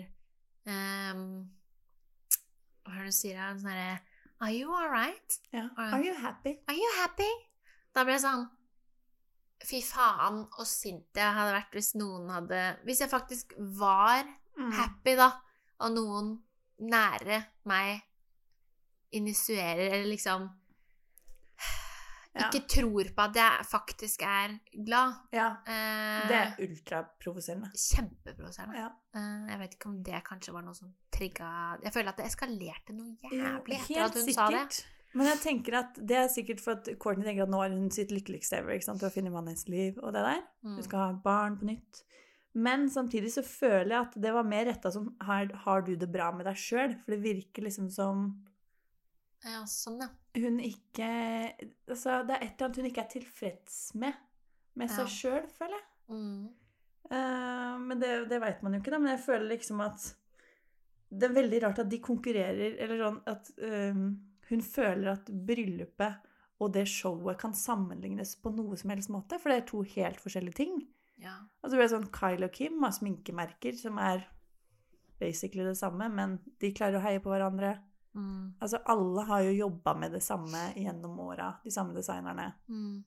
um, 0.65 1.21
Hva 2.81 2.95
er 2.95 2.97
det 2.97 3.11
hun 3.11 3.15
sier 3.19 3.37
her? 3.37 3.53
Sånn 3.61 3.69
herre 3.71 3.99
Are 4.41 4.49
you 4.57 4.73
alright? 4.73 5.37
ja. 5.53 5.67
Are 5.77 6.01
you 6.01 6.15
happy? 6.17 6.55
Are 6.67 6.73
you 6.77 6.91
happy? 6.97 7.29
Da 7.93 8.01
ble 8.07 8.15
jeg 8.17 8.23
sånn 8.25 8.47
Fy 9.69 9.83
faen, 9.85 10.39
og 10.57 10.65
sint 10.65 11.13
jeg 11.13 11.35
hadde 11.37 11.53
vært 11.53 11.75
hvis 11.77 11.91
noen 12.01 12.31
hadde 12.33 12.61
Hvis 12.87 13.03
jeg 13.05 13.11
faktisk 13.13 13.53
var 13.77 14.25
Mm. 14.57 14.71
happy, 14.75 15.13
da, 15.15 15.29
og 15.81 15.91
noen 15.95 16.31
nære 16.81 17.41
meg 17.69 18.01
initierer, 19.11 19.91
eller 19.91 20.09
liksom 20.13 20.49
Ja. 22.31 22.45
Ikke 22.47 22.61
tror 22.71 23.09
på 23.11 23.23
at 23.25 23.35
jeg 23.35 23.65
faktisk 23.67 24.21
er 24.23 24.53
glad. 24.85 25.17
ja. 25.35 25.49
Eh, 25.67 26.29
Det 26.29 26.37
er 26.37 26.53
ultraprovoserende. 26.63 27.67
Kjempeprovoserende. 27.75 28.77
Ja. 28.79 28.85
Eh, 29.19 29.49
jeg 29.51 29.59
vet 29.59 29.73
ikke 29.75 29.89
om 29.89 29.97
det 30.07 30.21
kanskje 30.29 30.53
var 30.55 30.63
noe 30.63 30.73
som 30.77 30.93
trigga 31.11 31.49
Jeg 31.83 31.91
føler 31.91 32.13
at 32.13 32.21
det 32.21 32.29
eskalerte 32.29 32.95
noe 32.95 33.17
jævlig 33.27 33.75
etter 33.81 33.97
helt 33.97 34.05
at 34.05 34.15
hun 34.21 34.31
sa 34.37 34.47
det. 34.55 34.79
Men 35.11 35.27
jeg 35.27 35.41
tenker 35.43 35.75
at 35.81 35.99
det 36.07 36.17
er 36.21 36.29
sikkert 36.31 36.63
for 36.63 36.79
at 36.79 36.87
Courtney 37.03 37.27
tenker 37.27 37.43
at 37.43 37.51
nå 37.51 37.59
er 37.65 37.75
hun 37.75 37.91
sitt 37.91 38.13
lykkeligste 38.15 38.61
ever. 38.61 38.79
Hun 38.79 39.01
har 39.03 39.11
funnet 39.11 39.33
mannen 39.35 39.51
hennes 39.51 39.67
liv 39.67 39.99
og 39.99 40.13
det 40.15 40.23
der. 40.23 40.39
Mm. 40.63 40.75
Hun 40.77 40.83
skal 40.87 40.99
ha 41.03 41.11
barn 41.27 41.59
på 41.59 41.67
nytt. 41.67 42.03
Men 42.53 42.89
samtidig 42.91 43.31
så 43.31 43.43
føler 43.47 43.93
jeg 43.93 44.05
at 44.09 44.15
det 44.25 44.31
var 44.35 44.47
mer 44.47 44.65
retta 44.67 44.91
som 44.91 45.11
har, 45.23 45.51
har 45.65 45.85
du 45.87 45.93
det 45.95 46.09
bra 46.11 46.31
med 46.35 46.45
deg 46.49 46.57
sjøl? 46.59 46.95
For 46.99 47.15
det 47.15 47.21
virker 47.23 47.63
liksom 47.67 47.89
som 47.93 48.25
Ja, 49.45 49.63
sånn, 49.65 50.01
ja. 50.03 50.09
hun 50.37 50.59
ikke 50.59 51.07
Altså, 51.87 52.19
det 52.27 52.35
er 52.35 52.43
et 52.43 52.51
eller 52.51 52.67
annet 52.67 52.81
hun 52.81 52.89
ikke 52.91 53.05
er 53.05 53.13
tilfreds 53.15 53.77
med. 53.95 54.17
med 54.75 54.89
Ja. 54.91 54.95
seg 54.99 55.13
sjøl, 55.15 55.47
føler 55.47 55.77
jeg. 55.79 55.87
Mm. 56.11 56.49
Uh, 57.11 57.77
men 57.87 57.99
det, 57.99 58.11
det 58.29 58.39
veit 58.43 58.61
man 58.63 58.75
jo 58.75 58.81
ikke, 58.83 58.91
da. 58.91 58.99
Men 58.99 59.15
jeg 59.15 59.23
føler 59.25 59.47
liksom 59.55 59.81
at 59.83 60.11
det 61.11 61.27
er 61.27 61.33
veldig 61.35 61.63
rart 61.63 61.79
at 61.83 61.89
de 61.91 61.99
konkurrerer, 61.99 62.77
eller 62.79 63.01
sånn 63.01 63.17
at 63.27 63.49
eh, 63.59 63.97
hun 64.47 64.61
føler 64.63 65.09
at 65.11 65.27
bryllupet 65.27 66.29
og 66.63 66.69
det 66.71 66.85
showet 66.87 67.39
kan 67.41 67.51
sammenlignes 67.57 68.37
på 68.39 68.51
noe 68.55 68.77
som 68.79 68.93
helst 68.93 69.11
måte, 69.11 69.35
for 69.41 69.51
det 69.51 69.57
er 69.59 69.67
to 69.67 69.81
helt 69.95 70.21
forskjellige 70.23 70.59
ting. 70.61 70.77
Ja. 71.21 71.37
blir 71.63 71.83
det 71.83 71.91
sånn 71.93 72.09
Kyle 72.13 72.47
og 72.47 72.55
Kim 72.55 72.81
har 72.83 72.93
sminkemerker 72.95 73.77
som 73.77 73.99
er 74.01 74.25
basically 75.21 75.63
det 75.67 75.77
samme, 75.77 76.09
men 76.09 76.39
de 76.59 76.73
klarer 76.73 76.97
å 76.97 77.05
heie 77.05 77.21
på 77.21 77.29
hverandre. 77.29 77.75
Mm. 78.17 78.57
Altså, 78.59 78.81
alle 78.91 79.25
har 79.29 79.43
jo 79.45 79.51
jobba 79.55 79.93
med 80.01 80.15
det 80.17 80.23
samme 80.25 80.71
gjennom 80.75 81.19
åra, 81.23 81.53
de 81.63 81.71
samme 81.71 81.93
designerne. 81.95 82.49
Mm. 82.67 83.03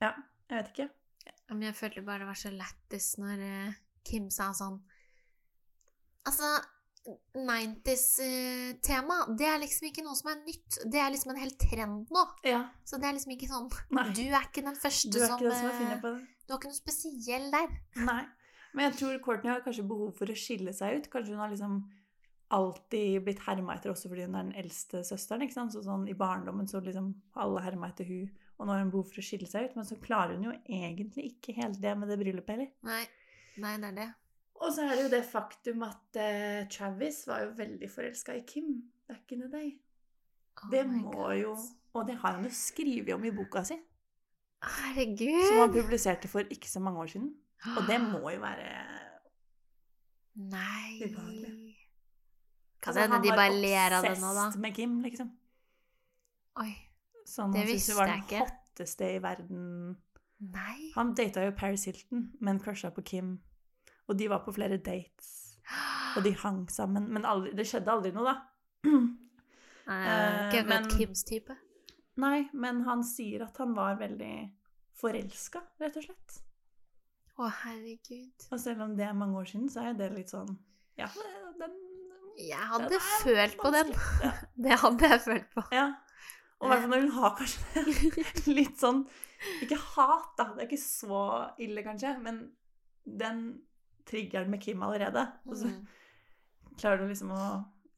Jeg 0.00 0.12
vet 0.52 0.68
ikke. 0.74 0.88
Men 1.50 1.64
jeg 1.66 1.78
følte 1.78 2.04
bare 2.06 2.22
det 2.22 2.28
var 2.30 2.38
så 2.38 2.52
lættis 2.54 3.14
når 3.20 3.40
eh, 3.46 3.78
Kim 4.06 4.28
sa 4.32 4.52
sånn 4.56 4.78
Altså, 6.28 6.46
90s-tema, 7.34 9.16
det 9.38 9.46
er 9.48 9.58
liksom 9.62 9.86
ikke 9.88 10.04
noe 10.04 10.18
som 10.18 10.28
er 10.34 10.42
nytt. 10.44 10.76
Det 10.92 11.00
er 11.00 11.08
liksom 11.14 11.32
en 11.32 11.40
hel 11.40 11.54
trend 11.58 12.12
nå. 12.12 12.24
Ja, 12.44 12.60
Så 12.84 13.00
det 13.00 13.08
er 13.08 13.16
liksom 13.16 13.32
ikke 13.34 13.48
sånn 13.48 13.70
Nei. 13.96 14.04
Du 14.14 14.22
er 14.26 14.44
ikke 14.44 14.66
den 14.66 14.76
første 14.78 15.08
du 15.14 15.16
er 15.22 15.32
som 15.32 15.40
ikke 15.40 15.48
den 15.48 15.56
som 15.56 15.70
Du 16.50 16.56
har 16.56 16.58
ikke 16.58 16.72
noe 16.72 16.80
spesiell 16.80 17.44
der. 17.54 17.72
Nei. 18.02 18.24
Men 18.74 18.88
jeg 18.88 18.96
tror 18.98 19.18
Courtney 19.22 19.52
har 19.52 19.62
kanskje 19.62 19.84
behov 19.86 20.12
for 20.18 20.30
å 20.30 20.34
skille 20.38 20.72
seg 20.74 20.96
ut. 20.98 21.06
Kanskje 21.12 21.34
hun 21.36 21.42
har 21.44 21.50
liksom 21.52 21.76
alltid 22.50 23.20
blitt 23.22 23.42
herma 23.46 23.76
etter 23.76 23.92
også 23.92 24.10
fordi 24.10 24.24
hun 24.26 24.34
er 24.34 24.48
den 24.48 24.56
eldste 24.58 25.04
søsteren. 25.06 25.44
ikke 25.46 25.54
sant? 25.54 25.74
Så 25.74 25.84
sånn 25.86 26.08
I 26.10 26.16
barndommen 26.18 26.66
så 26.70 26.80
liksom 26.82 27.12
alle 27.38 27.62
herma 27.62 27.92
etter 27.92 28.08
hun, 28.10 28.24
og 28.58 28.66
nå 28.66 28.74
har 28.74 28.82
hun 28.82 28.90
behov 28.90 29.06
for 29.12 29.22
å 29.22 29.26
skille 29.26 29.46
seg 29.50 29.68
ut. 29.68 29.76
Men 29.78 29.86
så 29.86 29.98
klarer 30.02 30.34
hun 30.34 30.48
jo 30.48 30.54
egentlig 30.66 31.28
ikke 31.32 31.54
helt 31.60 31.78
det 31.82 31.94
med 31.98 32.10
det 32.10 32.18
bryllupet 32.22 32.56
heller. 32.56 32.72
Nei. 32.86 33.04
Nei, 33.62 33.76
det 33.82 33.92
er 33.92 33.98
det. 34.00 34.08
Og 34.60 34.74
så 34.74 34.84
er 34.84 34.96
det 34.96 35.04
jo 35.06 35.12
det 35.14 35.22
faktum 35.30 35.86
at 35.86 36.18
uh, 36.20 36.66
Travis 36.70 37.22
var 37.30 37.46
jo 37.46 37.54
veldig 37.62 37.88
forelska 37.90 38.34
i 38.36 38.42
Kim 38.46 38.74
back 39.08 39.30
in 39.34 39.46
the 39.46 39.50
day. 39.54 39.70
Oh 40.60 40.70
Det 40.74 40.82
må 40.90 41.14
God. 41.14 41.36
jo 41.38 41.54
Og 41.94 42.06
det 42.06 42.18
har 42.22 42.36
han 42.36 42.44
jo 42.44 42.50
skrevet 42.54 43.14
om 43.14 43.24
i 43.24 43.32
boka 43.34 43.62
si, 43.66 43.78
Herregud. 44.62 45.46
som 45.48 45.58
han 45.62 45.72
publiserte 45.72 46.28
for 46.28 46.40
ikke 46.52 46.68
så 46.68 46.80
mange 46.84 47.00
år 47.00 47.06
siden. 47.14 47.30
Og 47.76 47.86
det 47.88 48.00
må 48.00 48.20
jo 48.30 48.40
være 48.40 48.68
Nei. 50.40 51.00
Ubehagelig. 51.04 51.76
Kan 52.80 52.90
Altså, 52.94 53.00
det 53.00 53.10
hende 53.10 53.22
de 53.28 53.36
bare 53.36 53.56
ler 53.60 53.92
av 53.98 54.04
det 54.04 54.14
nå, 54.20 54.20
da? 54.20 54.26
Han 54.26 54.36
var 54.36 54.46
obsessed 54.46 54.60
med 54.60 54.74
Kim, 54.74 55.00
liksom. 55.04 55.30
Oi. 56.62 56.70
Som 57.26 57.52
Det 57.52 57.60
han 57.60 57.68
syntes 57.68 57.74
visste 57.74 57.92
hun 57.92 57.98
var 58.00 58.12
den 58.14 58.22
hotteste 58.40 59.10
i 59.14 59.18
verden. 59.22 59.96
Nei. 60.40 60.78
Han 60.94 61.14
data 61.14 61.44
jo 61.44 61.50
Paris 61.56 61.84
Hilton, 61.84 62.30
men 62.40 62.60
crusha 62.60 62.90
på 62.90 63.02
Kim. 63.04 63.34
Og 64.08 64.16
de 64.18 64.28
var 64.32 64.40
på 64.46 64.52
flere 64.56 64.78
dates. 64.78 65.58
Og 66.16 66.24
de 66.24 66.32
hang 66.34 66.64
sammen. 66.72 67.10
Men 67.12 67.24
aldri, 67.28 67.52
det 67.54 67.66
skjedde 67.68 67.92
aldri 67.92 68.12
noe, 68.16 68.24
da. 68.32 68.38
Uh, 69.90 70.52
Ikke 70.52 70.60
men- 70.68 70.84
Kims 70.90 71.24
type. 71.26 71.56
Nei, 72.20 72.48
men 72.52 72.82
han 72.86 73.02
sier 73.06 73.44
at 73.46 73.56
han 73.62 73.74
var 73.76 73.96
veldig 74.00 74.32
forelska, 75.00 75.62
rett 75.80 75.96
og 76.00 76.04
slett. 76.08 76.38
Å, 77.40 77.46
herregud. 77.62 78.44
Og 78.52 78.60
selv 78.60 78.82
om 78.84 78.96
det 78.98 79.06
er 79.06 79.14
mange 79.16 79.38
år 79.40 79.48
siden, 79.48 79.70
så 79.72 79.86
er 79.88 79.94
det 79.96 80.10
litt 80.12 80.28
sånn 80.32 80.50
Ja, 81.00 81.06
den 81.60 81.78
Jeg 82.36 82.66
hadde 82.72 82.90
Den 82.92 83.06
følt 83.22 83.56
på 83.62 83.70
den. 83.72 83.94
Ja. 84.24 84.32
Det 84.66 84.76
hadde 84.82 85.08
jeg 85.14 85.22
følt 85.24 85.48
på. 85.54 85.64
Ja. 85.72 85.86
Og 86.60 86.66
i 86.66 86.68
hvert 86.74 86.82
fall 86.84 86.92
når 86.92 87.06
hun 87.06 87.14
har 87.16 87.32
kanskje 87.38 87.84
litt 88.58 88.76
sånn 88.82 89.00
Ikke 89.64 89.78
hat, 89.80 90.34
da. 90.36 90.50
Det 90.52 90.66
er 90.66 90.68
ikke 90.68 90.82
så 90.82 91.22
ille, 91.64 91.84
kanskje. 91.86 92.12
Men 92.20 92.42
den 93.08 93.40
triggeren 94.10 94.50
med 94.52 94.60
Kim 94.60 94.82
allerede. 94.84 95.24
Og 95.48 95.56
så 95.62 95.70
Mm. 95.70 95.86
klarer 96.80 97.00
du 97.02 97.08
liksom 97.10 97.32
å 97.32 97.46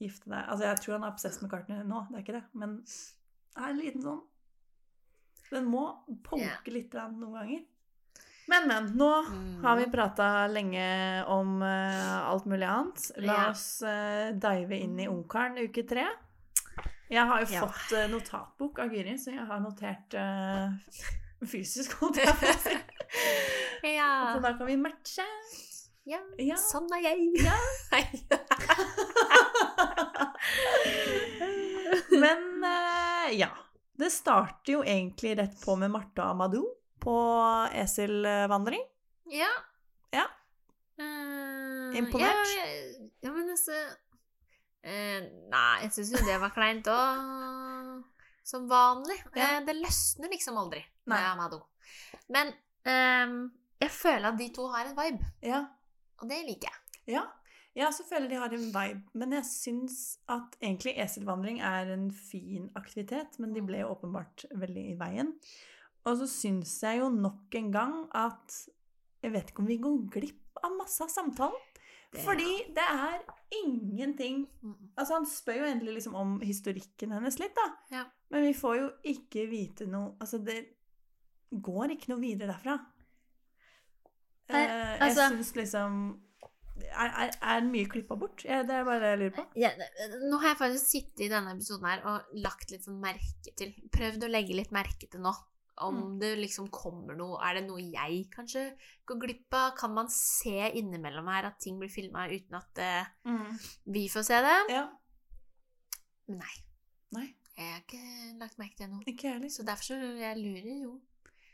gifte 0.02 0.30
deg 0.30 0.46
Altså, 0.50 0.64
jeg 0.68 0.78
tror 0.82 0.92
han 0.96 1.04
er 1.08 1.12
obsess 1.12 1.40
med 1.42 1.50
Cartner 1.52 1.82
nå, 1.87 2.04
det 2.11 2.16
er 2.20 2.22
ikke 2.24 2.38
det. 2.38 2.44
Men 2.62 2.78
det 3.53 3.61
er 3.62 3.69
en 3.71 3.79
liten 3.81 4.03
sånn 4.03 4.23
Den 5.53 5.65
må 5.69 5.83
punke 6.25 6.47
yeah. 6.47 6.62
litt 6.73 6.93
noen 6.97 7.33
ganger. 7.37 7.62
Men, 8.49 8.69
men. 8.69 8.87
Nå 8.99 9.11
Mm. 9.29 9.65
har 9.65 9.77
vi 9.79 9.87
prata 9.93 10.47
lenge 10.51 10.87
om 11.31 11.62
uh, 11.62 12.29
alt 12.31 12.45
mulig 12.49 12.67
annet. 12.67 13.11
La 13.23 13.33
yeah. 13.37 13.51
oss 13.51 13.83
uh, 13.85 14.33
dive 14.33 14.77
inn 14.83 14.99
i 15.01 15.07
Ungkaren 15.09 15.59
uke 15.62 15.83
tre. 15.88 16.07
Jeg 17.12 17.27
har 17.29 17.41
jo 17.45 17.49
Ja. 17.53 17.61
fått 17.69 17.93
uh, 17.93 18.07
notatbok 18.11 18.79
av 18.83 18.93
Gyri, 18.97 19.19
så 19.21 19.31
jeg 19.37 19.45
har 19.47 19.61
notert 19.61 20.15
fysisk, 21.53 21.93
holdt 22.01 22.17
jeg 22.23 22.35
på 22.41 22.47
å 22.49 22.51
si. 22.65 22.77
Ja. 23.93 24.11
Så 24.33 24.38
da 24.45 24.51
kan 24.57 24.67
vi 24.73 24.77
matche. 24.81 25.27
ja. 26.09 26.21
Ja. 26.41 26.57
Sånn 26.57 26.88
er 26.97 27.01
jeg. 27.12 27.19
Ja. 27.45 27.59
Men 32.23 32.65
eh, 32.65 33.22
ja. 33.37 33.49
Det 33.99 34.09
starter 34.12 34.73
jo 34.79 34.83
egentlig 34.85 35.35
rett 35.38 35.59
på 35.64 35.77
med 35.77 35.90
Marte 35.92 36.23
Amadou 36.25 36.64
på 37.03 37.16
eselvandring. 37.75 38.83
ja. 39.33 39.51
Ja. 40.12 40.27
Uh, 41.01 41.97
Imponert? 41.97 42.47
Ja, 42.53 42.64
ja, 42.66 43.07
ja 43.25 43.31
men 43.33 43.49
altså 43.51 43.73
uh, 43.73 45.21
Nei, 45.49 45.79
jeg 45.87 45.92
syns 45.97 46.11
jo 46.12 46.21
det 46.27 46.37
var 46.42 46.53
kleint 46.53 46.88
òg. 46.92 48.03
Som 48.45 48.66
vanlig. 48.68 49.16
Eh, 49.38 49.61
det 49.64 49.77
løsner 49.79 50.29
liksom 50.33 50.59
aldri 50.59 50.81
Nei. 50.83 51.14
med 51.14 51.27
Amado. 51.31 51.61
Men 52.35 52.51
eh, 52.85 53.35
jeg 53.85 53.92
føler 53.95 54.29
at 54.33 54.38
de 54.40 54.49
to 54.55 54.66
har 54.73 54.88
en 54.90 54.97
vibe, 54.99 55.29
Ja. 55.47 55.61
og 56.21 56.29
det 56.29 56.40
liker 56.49 56.68
jeg. 56.68 57.14
Ja. 57.14 57.23
Jeg 57.74 57.87
også 57.87 58.04
føler 58.04 58.28
de 58.28 58.37
har 58.37 58.52
en 58.52 58.66
vibe, 58.74 59.02
men 59.16 59.32
jeg 59.32 59.44
syns 59.48 59.98
at 60.28 60.56
egentlig 60.61 60.92
eselvandring 61.00 61.61
er 61.64 61.88
en 61.94 62.11
fin 62.12 62.66
aktivitet, 62.76 63.38
men 63.40 63.54
de 63.56 63.62
ble 63.64 63.80
jo 63.80 63.94
åpenbart 63.94 64.44
veldig 64.61 64.82
i 64.90 64.96
veien. 65.00 65.30
Og 66.04 66.18
så 66.20 66.26
syns 66.28 66.74
jeg 66.82 66.98
jo 67.00 67.08
nok 67.14 67.54
en 67.54 67.70
gang 67.72 67.94
at 68.14 68.68
Jeg 69.22 69.30
vet 69.32 69.50
ikke 69.52 69.62
om 69.62 69.68
vi 69.70 69.76
går 69.78 70.00
glipp 70.11 70.58
av 70.66 70.72
masse 70.76 71.00
av 71.04 71.08
samtalen. 71.08 71.61
Fordi 72.12 72.64
det 72.76 72.85
er 72.85 73.22
ingenting 73.62 74.42
Altså, 74.98 75.14
han 75.14 75.24
spør 75.30 75.62
jo 75.62 75.68
endelig 75.70 75.94
liksom 75.94 76.16
om 76.18 76.35
historikken 76.44 77.14
hennes 77.14 77.38
litt, 77.40 77.54
da. 77.56 77.68
Ja. 77.94 78.02
Men 78.35 78.42
vi 78.48 78.52
får 78.58 78.74
jo 78.80 78.88
ikke 79.14 79.46
vite 79.48 79.87
noe 79.88 80.16
Altså, 80.20 80.42
det 80.44 80.58
går 81.52 81.94
ikke 81.94 82.11
noe 82.12 82.20
videre 82.20 82.52
derfra. 82.52 82.76
Nei, 84.50 84.64
Eh, 84.66 84.98
altså- 85.00 85.30
Jeg 85.30 85.38
syns 85.38 85.54
liksom 85.56 86.20
er, 86.90 87.12
er, 87.27 87.31
er 87.55 87.61
mye 87.68 87.87
klippa 87.92 88.16
bort? 88.18 88.42
Ja, 88.45 88.62
det 88.66 88.75
er 88.81 88.85
bare 88.88 89.01
det 89.01 89.11
jeg 89.12 89.18
lurer 89.23 89.37
på. 89.37 89.45
Ja, 89.61 89.71
nå 90.27 90.38
har 90.42 90.49
jeg 90.53 90.59
faktisk 90.61 90.90
sittet 90.90 91.25
i 91.27 91.31
denne 91.33 91.55
episoden 91.57 91.87
her 91.88 92.05
og 92.11 92.35
lagt 92.42 92.71
litt 92.75 92.85
sånn 92.87 93.01
merke 93.03 93.55
til 93.59 93.73
Prøvd 93.95 94.25
å 94.27 94.31
legge 94.33 94.55
litt 94.59 94.73
merke 94.75 95.09
til 95.11 95.21
nå. 95.25 95.33
Om 95.83 95.95
Mm. 95.97 96.18
det 96.21 96.31
liksom 96.38 96.66
kommer 96.71 97.16
noe 97.16 97.38
Er 97.42 97.55
det 97.57 97.62
noe 97.66 97.81
jeg 97.81 98.27
kanskje 98.31 98.66
går 99.09 99.18
glipp 99.23 99.55
av? 99.57 99.71
Kan 99.75 99.95
man 99.97 100.11
se 100.12 100.68
innimellom 100.79 101.27
her 101.33 101.47
at 101.49 101.57
ting 101.64 101.79
blir 101.81 101.88
filma 101.90 102.27
uten 102.29 102.59
at 102.59 102.79
eh, 102.79 103.07
vi 103.88 104.05
får 104.12 104.23
se 104.29 104.40
det? 104.45 104.59
Ja. 104.75 104.83
Nei. 106.29 106.53
Nei, 107.16 107.29
Jeg 107.57 107.73
har 107.73 107.81
ikke 107.81 108.38
lagt 108.40 108.59
merke 108.61 108.77
til 108.77 108.88
noe. 108.92 109.03
ikke 109.07 109.33
heller. 109.33 109.49
Så 109.53 109.64
derfor 109.64 109.83
så 109.85 109.97
jeg 110.21 110.37
lurer 110.38 110.83
jo. 110.85 110.92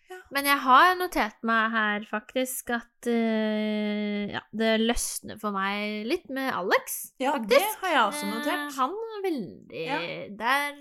Ja. 0.08 0.16
Men 0.32 0.46
jeg 0.48 0.58
har 0.64 0.94
notert 0.96 1.42
meg 1.44 1.70
her 1.74 2.06
faktisk 2.08 2.70
at 2.76 3.08
uh, 3.10 4.22
ja, 4.32 4.40
det 4.56 4.70
løsner 4.80 5.38
for 5.40 5.52
meg 5.52 6.06
litt 6.08 6.30
med 6.32 6.48
Alex. 6.56 7.12
Ja, 7.20 7.34
faktisk. 7.36 7.50
det 7.52 7.62
har 7.82 7.94
jeg 7.94 8.02
også 8.06 8.26
notert. 8.30 8.46
notert. 8.46 8.78
Han 8.78 8.96
er 9.18 9.22
veldig 9.28 9.84
Ja. 9.84 10.00
Der 10.40 10.80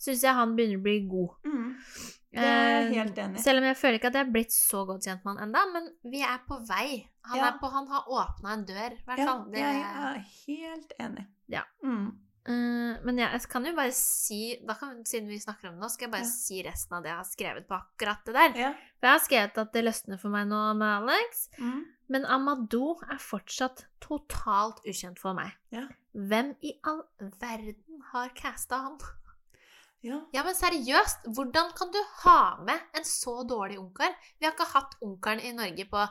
syns 0.00 0.22
jeg 0.24 0.34
han 0.38 0.54
begynner 0.56 0.78
å 0.80 0.84
bli 0.86 0.96
god. 1.10 1.34
Mm. 1.44 1.74
Det 2.30 2.38
er 2.46 2.68
jeg 2.70 2.86
Eh, 2.86 2.94
helt 2.94 3.16
enig. 3.18 3.40
Selv 3.42 3.58
om 3.58 3.64
jeg 3.66 3.76
føler 3.76 3.98
ikke 3.98 4.06
at 4.12 4.14
jeg 4.20 4.24
har 4.24 4.32
blitt 4.32 4.52
så 4.54 4.84
godt 4.86 5.02
kjent 5.04 5.24
med 5.26 5.34
han 5.34 5.48
enda, 5.48 5.64
men 5.74 5.88
vi 6.12 6.20
er 6.22 6.38
på 6.46 6.60
vei. 6.68 7.08
Han, 7.26 7.38
Ja. 7.38 7.48
er 7.50 7.58
på, 7.58 7.70
han 7.74 7.86
har 7.90 8.06
åpna 8.06 8.52
en 8.54 8.64
dør, 8.64 8.92
i 8.94 9.02
hvert 9.04 9.18
fall. 9.18 9.42
Ja, 9.52 9.72
jeg 9.74 9.82
er 9.82 10.24
helt 10.46 10.92
enig. 11.00 11.26
Ja. 11.48 11.64
Mm. 11.84 12.12
Eh, 12.48 12.96
men 13.04 13.18
ja, 13.20 13.28
jeg 13.34 13.42
kan 13.52 13.66
jo 13.68 13.74
bare 13.76 13.92
si 13.92 14.56
da 14.66 14.72
kan, 14.74 15.04
Siden 15.04 15.28
vi 15.28 15.36
snakker 15.38 15.68
om 15.68 15.74
det 15.76 15.82
nå, 15.84 15.90
skal 15.92 16.06
jeg 16.06 16.12
bare 16.14 16.24
Ja. 16.24 16.30
si 16.32 16.62
resten 16.64 16.96
av 16.96 17.02
det 17.04 17.10
jeg 17.10 17.16
har 17.18 17.28
skrevet 17.28 17.66
på 17.68 17.76
akkurat 17.76 18.24
det 18.24 18.34
der. 18.34 18.54
Ja. 18.56 18.70
For 18.98 19.06
jeg 19.06 19.12
har 19.18 19.24
skrevet 19.26 19.58
at 19.58 19.72
det 19.72 19.84
løsner 19.84 20.18
for 20.20 20.30
meg 20.30 20.48
nå 20.48 20.60
med 20.74 20.88
Alex. 20.88 21.48
Mm. 21.58 21.84
Men 22.08 22.24
Amadou 22.26 22.96
er 23.10 23.18
fortsatt 23.18 23.84
totalt 24.00 24.80
ukjent 24.88 25.18
for 25.18 25.34
meg. 25.34 25.52
Ja. 25.70 25.86
Hvem 26.14 26.54
i 26.62 26.72
all 26.82 27.02
verden 27.40 28.00
har 28.12 28.28
casta 28.34 28.80
han? 28.86 28.98
ja. 30.02 30.22
Ja, 30.32 30.42
men 30.42 30.54
seriøst, 30.54 31.26
hvordan 31.28 31.74
kan 31.76 31.90
du 31.92 31.98
ha 32.24 32.56
med 32.64 32.80
en 32.96 33.04
så 33.04 33.44
dårlig 33.46 33.78
ungkar? 33.78 34.16
Vi 34.40 34.46
har 34.46 34.52
ikke 34.54 34.72
hatt 34.72 34.94
ungkaren 35.02 35.40
i 35.44 35.52
Norge 35.52 35.84
på 35.84 36.06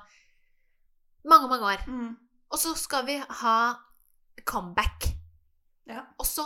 mange, 1.25 1.49
mange 1.49 1.65
år. 1.65 1.83
Mm. 1.87 2.17
Og 2.51 2.57
så 2.59 2.75
skal 2.77 3.05
vi 3.05 3.17
ha 3.17 3.73
comeback. 4.45 5.09
Ja. 5.89 6.05
Og 6.21 6.27
så 6.29 6.45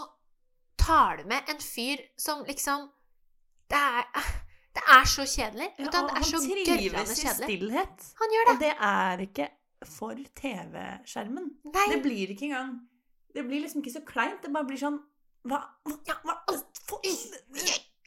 tar 0.79 1.19
du 1.21 1.27
med 1.29 1.49
en 1.51 1.59
fyr 1.61 2.01
som 2.19 2.43
liksom 2.47 2.89
Det 3.69 3.79
er 3.79 4.03
Det 4.73 4.83
er 4.89 5.05
så 5.05 5.25
kjedelig. 5.29 5.67
Ja, 5.77 5.85
det 5.85 5.99
er 6.17 6.23
så 6.25 6.39
han 6.41 6.63
trives 6.65 7.11
i 7.19 7.33
stillhet. 7.37 8.07
Han 8.21 8.31
gjør 8.33 8.47
det. 8.47 8.53
Og 8.53 8.59
det 8.63 8.73
er 8.79 9.21
ikke 9.27 9.47
for 9.85 10.17
TV-skjermen. 10.39 11.51
Det 11.91 11.99
blir 12.01 12.31
ikke 12.33 12.45
engang 12.49 12.73
Det 13.35 13.43
blir 13.45 13.61
liksom 13.61 13.83
ikke 13.83 13.93
så 13.99 14.03
kleint. 14.07 14.41
Det 14.43 14.53
bare 14.53 14.65
blir 14.69 14.79
sånn 14.81 14.99
Hva? 15.43 15.59
Ja, 16.07 16.15
hva? 16.23 16.39
For, 16.87 16.99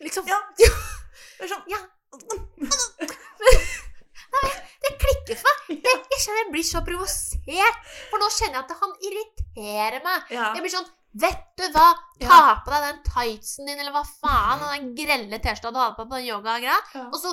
Liksom. 0.01 0.27
ja. 0.33 0.40
Det 0.59 1.44
er 1.44 1.53
sånn 1.53 1.68
Ja. 1.70 1.81
Det 4.87 4.92
klikker 5.03 5.38
for 5.40 5.62
meg. 5.66 5.81
Det, 5.83 5.92
jeg 6.12 6.20
kjenner 6.22 6.40
jeg 6.42 6.51
blir 6.53 6.66
så 6.66 6.83
provosert. 6.87 7.79
For 8.11 8.22
nå 8.22 8.29
kjenner 8.37 8.59
jeg 8.59 8.64
at 8.66 8.75
han 8.83 8.92
irriterer 9.09 10.05
meg. 10.05 10.31
Jeg 10.31 10.62
blir 10.62 10.75
sånn 10.75 10.87
Vet 11.16 11.44
du 11.57 11.64
hva? 11.72 11.87
Ta 12.20 12.38
på 12.64 12.70
deg 12.72 12.83
den 12.87 13.02
tightsen 13.07 13.66
din, 13.68 13.79
eller 13.81 13.92
hva 13.94 14.02
faen, 14.05 14.62
og 14.64 14.72
den 14.74 14.90
grelle 14.98 15.38
T-skjorta 15.40 15.72
du 15.72 15.79
hadde 15.81 15.96
på 15.96 16.05
på 16.11 16.16
den 16.18 16.26
yogagreia. 16.29 16.76
Ja. 16.94 17.07
Og 17.09 17.18
så 17.22 17.33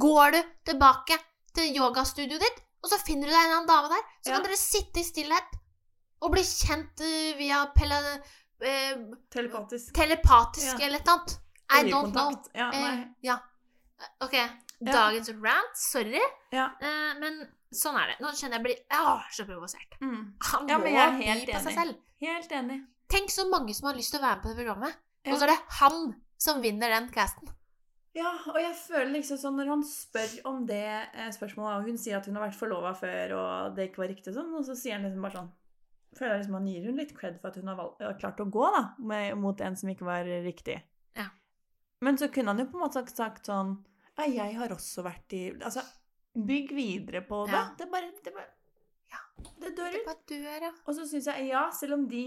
går 0.00 0.32
du 0.34 0.40
tilbake 0.72 1.18
til 1.54 1.74
yogastudioet 1.78 2.40
ditt, 2.44 2.60
og 2.84 2.90
så 2.92 2.98
finner 3.00 3.28
du 3.28 3.32
deg 3.32 3.44
en 3.46 3.54
annen 3.58 3.68
dame 3.70 3.88
der. 3.94 4.02
Så 4.24 4.30
Ja. 4.30 4.36
kan 4.36 4.42
dere 4.48 4.56
sitte 4.60 5.00
i 5.00 5.04
stillhet 5.04 5.56
og 6.22 6.32
bli 6.32 6.42
kjent 6.42 7.00
eh, 7.00 7.34
via 7.38 7.66
pele, 7.76 7.98
eh, 8.60 8.94
Telepatisk. 9.30 9.92
telepatisk 9.94 10.78
Ja. 10.78 10.86
eller 10.86 10.98
et 10.98 11.08
eller 11.08 11.18
annet. 11.18 11.38
I 11.70 11.82
don't 11.90 12.12
know. 12.12 12.42
Ja, 12.54 12.70
Eh, 12.72 13.04
ja. 13.22 13.38
Ok, 14.20 14.34
dagens 14.84 15.28
rant. 15.30 15.76
Sorry. 15.76 16.20
Ja. 16.52 16.66
Eh, 16.80 17.14
men 17.20 17.48
sånn 17.72 17.96
er 17.96 18.06
det. 18.08 18.16
Nå 18.20 18.28
kjenner 18.36 18.58
jeg 18.58 18.62
blir 18.62 18.76
Åh, 18.92 19.22
så 19.32 19.46
provosert. 19.46 19.96
Mm. 20.00 20.34
Han 20.42 20.68
Ja, 20.68 20.78
men 20.78 20.92
jeg 20.92 20.96
er 20.96 21.10
helt 21.22 21.48
enig. 21.48 21.96
Helt 22.20 22.52
enig. 22.52 22.86
Tenk 23.14 23.30
så 23.30 23.44
mange 23.46 23.74
som 23.76 23.86
har 23.86 23.98
lyst 23.98 24.10
til 24.14 24.18
å 24.18 24.24
være 24.24 24.40
med 24.40 24.44
på 24.44 24.50
det 24.50 24.58
programmet. 24.58 25.02
Ja. 25.24 25.32
Og 25.32 25.38
så 25.38 25.46
er 25.46 25.52
det 25.54 25.60
han 25.78 26.00
som 26.44 26.62
vinner 26.64 26.90
den 26.90 27.06
casten. 27.14 27.52
Ja, 28.14 28.30
og 28.50 28.56
jeg 28.60 28.74
føler 28.78 29.10
liksom 29.16 29.38
sånn 29.40 29.56
når 29.58 29.70
han 29.72 29.82
spør 29.86 30.34
om 30.50 30.62
det 30.68 30.84
eh, 30.86 31.30
spørsmålet, 31.34 31.80
og 31.80 31.88
hun 31.90 31.98
sier 31.98 32.20
at 32.20 32.28
hun 32.30 32.38
har 32.38 32.44
vært 32.46 32.58
forlova 32.58 32.92
før, 32.94 33.34
og 33.40 33.78
det 33.78 33.88
ikke 33.88 34.04
var 34.04 34.10
riktig 34.12 34.34
sånn, 34.36 34.52
og 34.54 34.66
så 34.66 34.76
sier 34.78 34.98
han 34.98 35.06
liksom 35.06 35.26
bare 35.26 35.40
sånn 35.40 35.52
Føler 36.14 36.30
jeg 36.30 36.42
liksom 36.44 36.54
han 36.54 36.66
gir 36.70 36.84
hun 36.86 36.98
litt 37.00 37.12
cred 37.18 37.38
for 37.42 37.50
at 37.50 37.56
hun 37.58 37.70
har 37.72 37.78
valgt, 37.80 38.02
klart 38.20 38.38
å 38.38 38.44
gå 38.54 38.66
da, 38.70 38.82
med, 39.02 39.32
mot 39.42 39.62
en 39.66 39.74
som 39.74 39.88
ikke 39.90 40.06
var 40.06 40.28
riktig. 40.44 40.76
Ja. 41.18 41.24
Men 42.06 42.20
så 42.20 42.28
kunne 42.30 42.54
han 42.54 42.62
jo 42.62 42.68
på 42.70 42.78
en 42.78 42.84
måte 42.84 43.02
sagt, 43.10 43.50
sånn 43.50 43.80
Ja, 44.14 44.28
jeg 44.30 44.54
har 44.60 44.70
også 44.70 45.02
vært 45.02 45.34
i 45.34 45.40
Altså, 45.56 45.82
bygg 46.38 46.70
videre 46.76 47.24
på 47.26 47.40
det. 47.48 47.56
Ja. 47.58 47.64
Det 47.80 47.90
bare 47.90 48.12
Det, 48.22 48.30
bare, 48.36 48.46
Ja. 49.10 49.24
det 49.58 49.72
dør 49.74 49.90
ut. 49.90 49.98
Det 49.98 50.04
bare 50.06 50.22
du 50.30 50.36
er, 50.38 50.68
ja. 50.68 50.72
Og 50.84 50.94
så 50.94 51.08
syns 51.10 51.26
jeg, 51.32 51.48
ja, 51.50 51.64
selv 51.74 51.98
om 51.98 52.06
de 52.06 52.22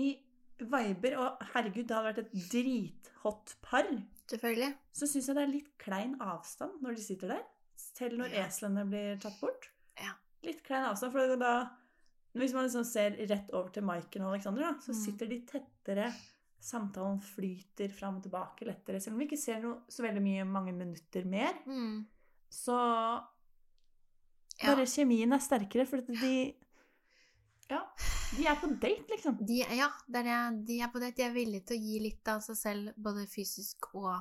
viber 0.59 1.17
Og 1.17 1.37
herregud, 1.53 1.85
det 1.87 1.95
hadde 1.95 2.13
vært 2.13 2.17
et 2.25 2.49
drithot 2.51 3.55
par 3.61 3.83
Selvfølgelig. 4.27 4.75
så 4.93 5.07
syns 5.07 5.27
jeg 5.27 5.35
det 5.35 5.43
er 5.43 5.51
litt 5.53 5.77
klein 5.77 6.15
avstand 6.19 6.81
når 6.81 6.95
de 6.95 7.01
sitter 7.01 7.27
der. 7.27 7.43
Selv 7.77 8.17
når 8.17 8.29
Ja. 8.33 8.45
eslene 8.47 8.85
blir 8.89 9.19
tatt 9.19 9.39
bort. 9.39 9.69
Ja. 9.97 10.13
Litt 10.43 10.63
klein 10.63 10.85
avstand, 10.85 11.11
for 11.11 11.35
da 11.37 11.69
Hvis 12.35 12.53
man 12.53 12.65
liksom 12.67 12.83
ser 12.85 13.11
rett 13.27 13.49
over 13.51 13.69
til 13.69 13.81
Maiken 13.83 14.21
og 14.21 14.33
Alexander, 14.33 14.61
da, 14.61 14.73
så 14.79 14.89
Mm. 14.93 15.05
sitter 15.05 15.25
de 15.27 15.39
tettere. 15.41 16.13
Samtalen 16.61 17.19
flyter 17.19 17.89
fram 17.91 18.17
og 18.17 18.23
tilbake 18.23 18.61
lettere. 18.65 18.99
Selv 19.01 19.13
om 19.13 19.19
vi 19.19 19.25
ikke 19.27 19.37
ser 19.41 19.59
noe 19.61 19.81
så 19.89 20.03
veldig 20.03 20.21
mye 20.21 20.43
mange 20.45 20.71
minutter 20.73 21.25
mer, 21.25 21.53
Mm. 21.65 22.05
så 22.51 23.23
Ja. 24.61 24.75
bare 24.75 24.85
kjemien 24.85 25.33
er 25.33 25.39
sterkere, 25.39 25.87
for 25.87 25.97
de 26.01 26.53
Ja, 27.69 27.81
de 28.35 28.45
er 28.47 28.57
på 28.59 28.67
date, 28.75 29.07
liksom. 29.13 29.37
De, 29.47 29.61
ja, 29.77 29.87
det 30.07 30.23
er 30.27 30.57
de 30.67 30.79
er 30.83 30.91
på 30.91 30.99
date. 31.03 31.15
De 31.19 31.25
er 31.27 31.35
villige 31.35 31.67
til 31.69 31.77
å 31.79 31.85
gi 31.87 31.99
litt 32.03 32.31
av 32.33 32.43
seg 32.45 32.59
selv, 32.59 32.93
både 32.97 33.25
fysisk 33.31 33.89
og 33.93 34.11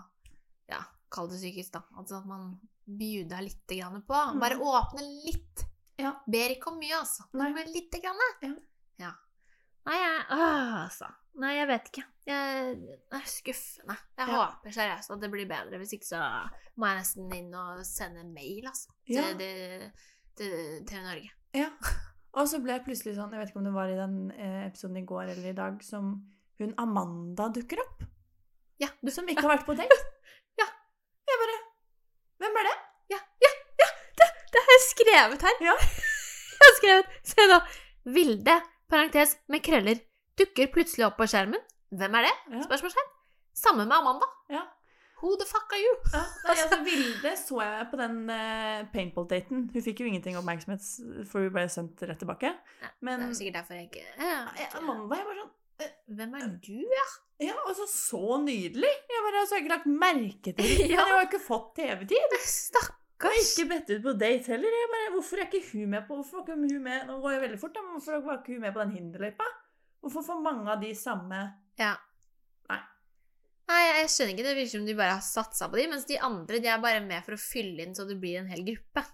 ja, 0.70 0.80
kall 1.12 1.30
det 1.32 1.40
psykisk, 1.40 1.72
da. 1.78 1.82
Altså 1.98 2.20
at 2.20 2.28
man 2.30 2.54
bjuder 2.86 3.42
litt 3.42 3.66
grann 3.74 4.02
på. 4.06 4.14
Mm. 4.14 4.40
Bare 4.42 4.58
åpne 4.62 5.04
litt. 5.26 5.66
Ja. 5.98 6.12
Ber 6.28 6.54
ikke 6.54 6.70
om 6.72 6.80
mye, 6.80 6.98
altså. 7.00 7.26
Nei. 7.38 7.50
Men 7.56 7.70
lite 7.74 8.00
grann. 8.04 8.24
Ja. 8.44 8.52
ja. 9.06 9.12
Nei, 9.86 9.96
jeg 10.02 10.26
altså. 10.30 11.10
Nei, 11.36 11.52
jeg 11.58 11.68
vet 11.68 11.88
ikke. 11.90 12.04
Jeg, 12.26 12.76
er 13.12 13.26
skuffende. 13.28 13.96
Jeg 14.16 14.28
Ja. 14.32 14.36
håper 14.40 14.72
seriøst 14.74 15.12
at 15.14 15.20
det 15.22 15.30
blir 15.30 15.48
bedre. 15.50 15.78
Hvis 15.82 15.92
ikke 15.98 16.08
så 16.08 16.20
må 16.76 16.88
jeg 16.90 17.00
nesten 17.02 17.34
inn 17.36 17.54
og 17.54 17.82
sende 17.86 18.24
mail, 18.24 18.66
altså. 18.70 18.90
Til, 19.06 19.16
Ja. 19.16 19.32
til, 19.38 19.90
til 20.36 20.86
TV 20.88 21.02
Norge. 21.04 21.30
Ja. 21.54 21.70
Og 22.36 22.48
så 22.50 22.60
ble 22.60 22.74
jeg 22.76 22.84
plutselig 22.84 23.14
sånn, 23.16 23.32
jeg 23.32 23.40
vet 23.40 23.50
ikke 23.50 23.60
om 23.62 23.68
det 23.68 23.74
var 23.76 23.88
i 23.90 23.96
den 23.96 24.16
eh, 24.36 24.66
episoden 24.66 24.98
i 25.00 25.06
går 25.08 25.30
eller 25.30 25.46
i 25.48 25.56
dag, 25.56 25.78
som 25.84 26.10
hun 26.60 26.74
Amanda 26.80 27.48
dukker 27.52 27.80
opp. 27.80 28.04
Ja, 28.80 28.90
du 29.00 29.08
Som 29.12 29.28
ikke 29.32 29.46
har 29.46 29.56
vært 29.56 29.68
på 29.68 29.76
date. 29.78 29.96
Ja. 30.60 30.66
Jeg 31.28 31.38
bare 31.40 31.56
Hvem 32.40 32.58
er 32.60 32.68
det? 32.68 32.74
Ja, 33.12 33.18
ja, 33.44 33.50
ja! 33.80 33.88
Det, 34.20 34.28
det 34.52 34.62
har 34.66 34.74
jeg 34.76 34.84
skrevet 34.84 35.46
her. 35.48 35.56
Ja. 35.64 35.74
Jeg 36.56 36.64
har 36.64 36.76
skrevet 36.78 37.16
Se 37.28 37.44
nå. 37.50 37.58
Vilde, 38.16 38.54
parentes, 38.88 39.34
med 39.52 39.60
krøller, 39.66 39.98
dukker 40.40 40.70
plutselig 40.72 41.04
opp 41.08 41.18
på 41.20 41.26
skjermen. 41.28 41.60
Hvem 41.92 42.16
er 42.16 42.28
det? 42.28 42.32
Ja. 42.54 42.62
Spørsmålstegn. 42.64 43.10
Samme 43.56 43.84
med 43.84 43.96
Amanda. 43.96 44.28
Ja. 44.52 44.62
Who 45.22 45.32
the 45.40 45.46
fuck 45.48 45.70
are 45.72 45.80
you? 45.80 45.92
Ja, 46.12 46.22
nei, 46.44 46.54
altså 46.60 46.78
Vilde 46.84 47.30
så 47.40 47.60
jeg 47.62 47.86
på 47.90 47.96
den 48.00 48.16
uh, 48.28 48.82
paintball-daten. 48.92 49.62
Hun 49.72 49.84
fikk 49.86 50.02
jo 50.02 50.08
ingenting 50.10 50.36
oppmerksomhet, 50.36 50.82
for 51.30 51.46
hun 51.46 51.54
ble 51.54 51.64
sendt 51.72 52.02
rett 52.04 52.20
tilbake. 52.20 52.50
Ja, 52.82 52.90
Men 53.00 53.24
det 53.24 53.30
er 53.30 53.38
sikkert 53.40 53.60
derfor 53.62 53.78
jeg 53.78 53.88
ikke 53.88 54.02
ja, 54.20 54.42
ja, 54.60 54.68
Amanda 54.80 55.20
jeg 55.22 55.28
var 55.30 55.40
sånn 55.40 55.54
Hvem 56.18 56.36
er 56.40 56.52
du, 56.64 56.76
ja? 56.88 57.06
Ja, 57.50 57.54
altså 57.68 57.84
så 57.90 58.38
nydelig! 58.40 58.92
Jeg 59.12 59.24
bare 59.26 59.40
altså, 59.42 59.58
jeg 59.58 59.60
har 59.60 59.64
ikke 59.66 59.74
lagt 59.74 59.90
merke 60.04 60.52
til 60.56 60.62
det. 60.70 60.86
Ja. 60.88 61.02
Jeg 61.02 61.16
har 61.18 61.26
ikke 61.26 61.40
fått 61.44 61.74
TV-tid. 61.76 62.36
Stakkars. 62.48 62.94
Og 63.16 63.26
har 63.32 63.36
ikke 63.42 63.66
bedt 63.72 63.90
ut 63.92 64.02
på 64.06 64.14
date 64.20 64.52
heller. 64.52 64.72
Jeg 64.80 64.88
bare, 64.94 65.10
hvorfor 65.16 65.40
er 65.40 65.48
ikke 65.48 65.62
hun 65.72 65.92
med 65.92 66.04
på 66.08 66.16
Hvorfor 66.20 66.42
var 66.42 66.46
ikke 66.46 66.56
hun 66.60 66.82
med 66.84 67.06
Nå 67.08 67.14
går 67.22 67.34
jeg 67.36 67.42
veldig 67.46 67.60
fort, 67.60 67.72
da, 67.76 67.84
men 67.84 67.96
hvorfor 67.96 68.24
var 68.24 68.40
ikke 68.42 68.56
hun 68.56 68.64
med 68.66 68.74
på 68.76 68.82
den 68.84 68.92
hinderløypa? 68.96 69.46
Hvorfor 70.04 70.26
får 70.28 70.42
mange 70.44 70.68
av 70.72 70.82
de 70.84 70.90
samme 70.96 71.38
Ja. 71.80 71.94
Nei. 73.68 73.82
Jeg 74.00 74.10
skjønner 74.12 74.32
ikke. 74.34 74.44
Det 74.46 74.56
virker 74.56 74.72
som 74.78 74.86
de 74.86 74.94
bare 74.98 75.14
har 75.16 75.24
satsa 75.26 75.68
på 75.72 75.76
de, 75.80 75.86
mens 75.90 76.04
de 76.06 76.18
andre 76.22 76.60
de 76.62 76.68
er 76.70 76.82
bare 76.82 77.00
med 77.04 77.24
for 77.26 77.34
å 77.34 77.40
fylle 77.40 77.82
inn 77.86 77.94
så 77.98 78.06
det 78.06 78.18
blir 78.22 78.38
en 78.40 78.50
hel 78.52 78.62
gruppe. 78.66 79.04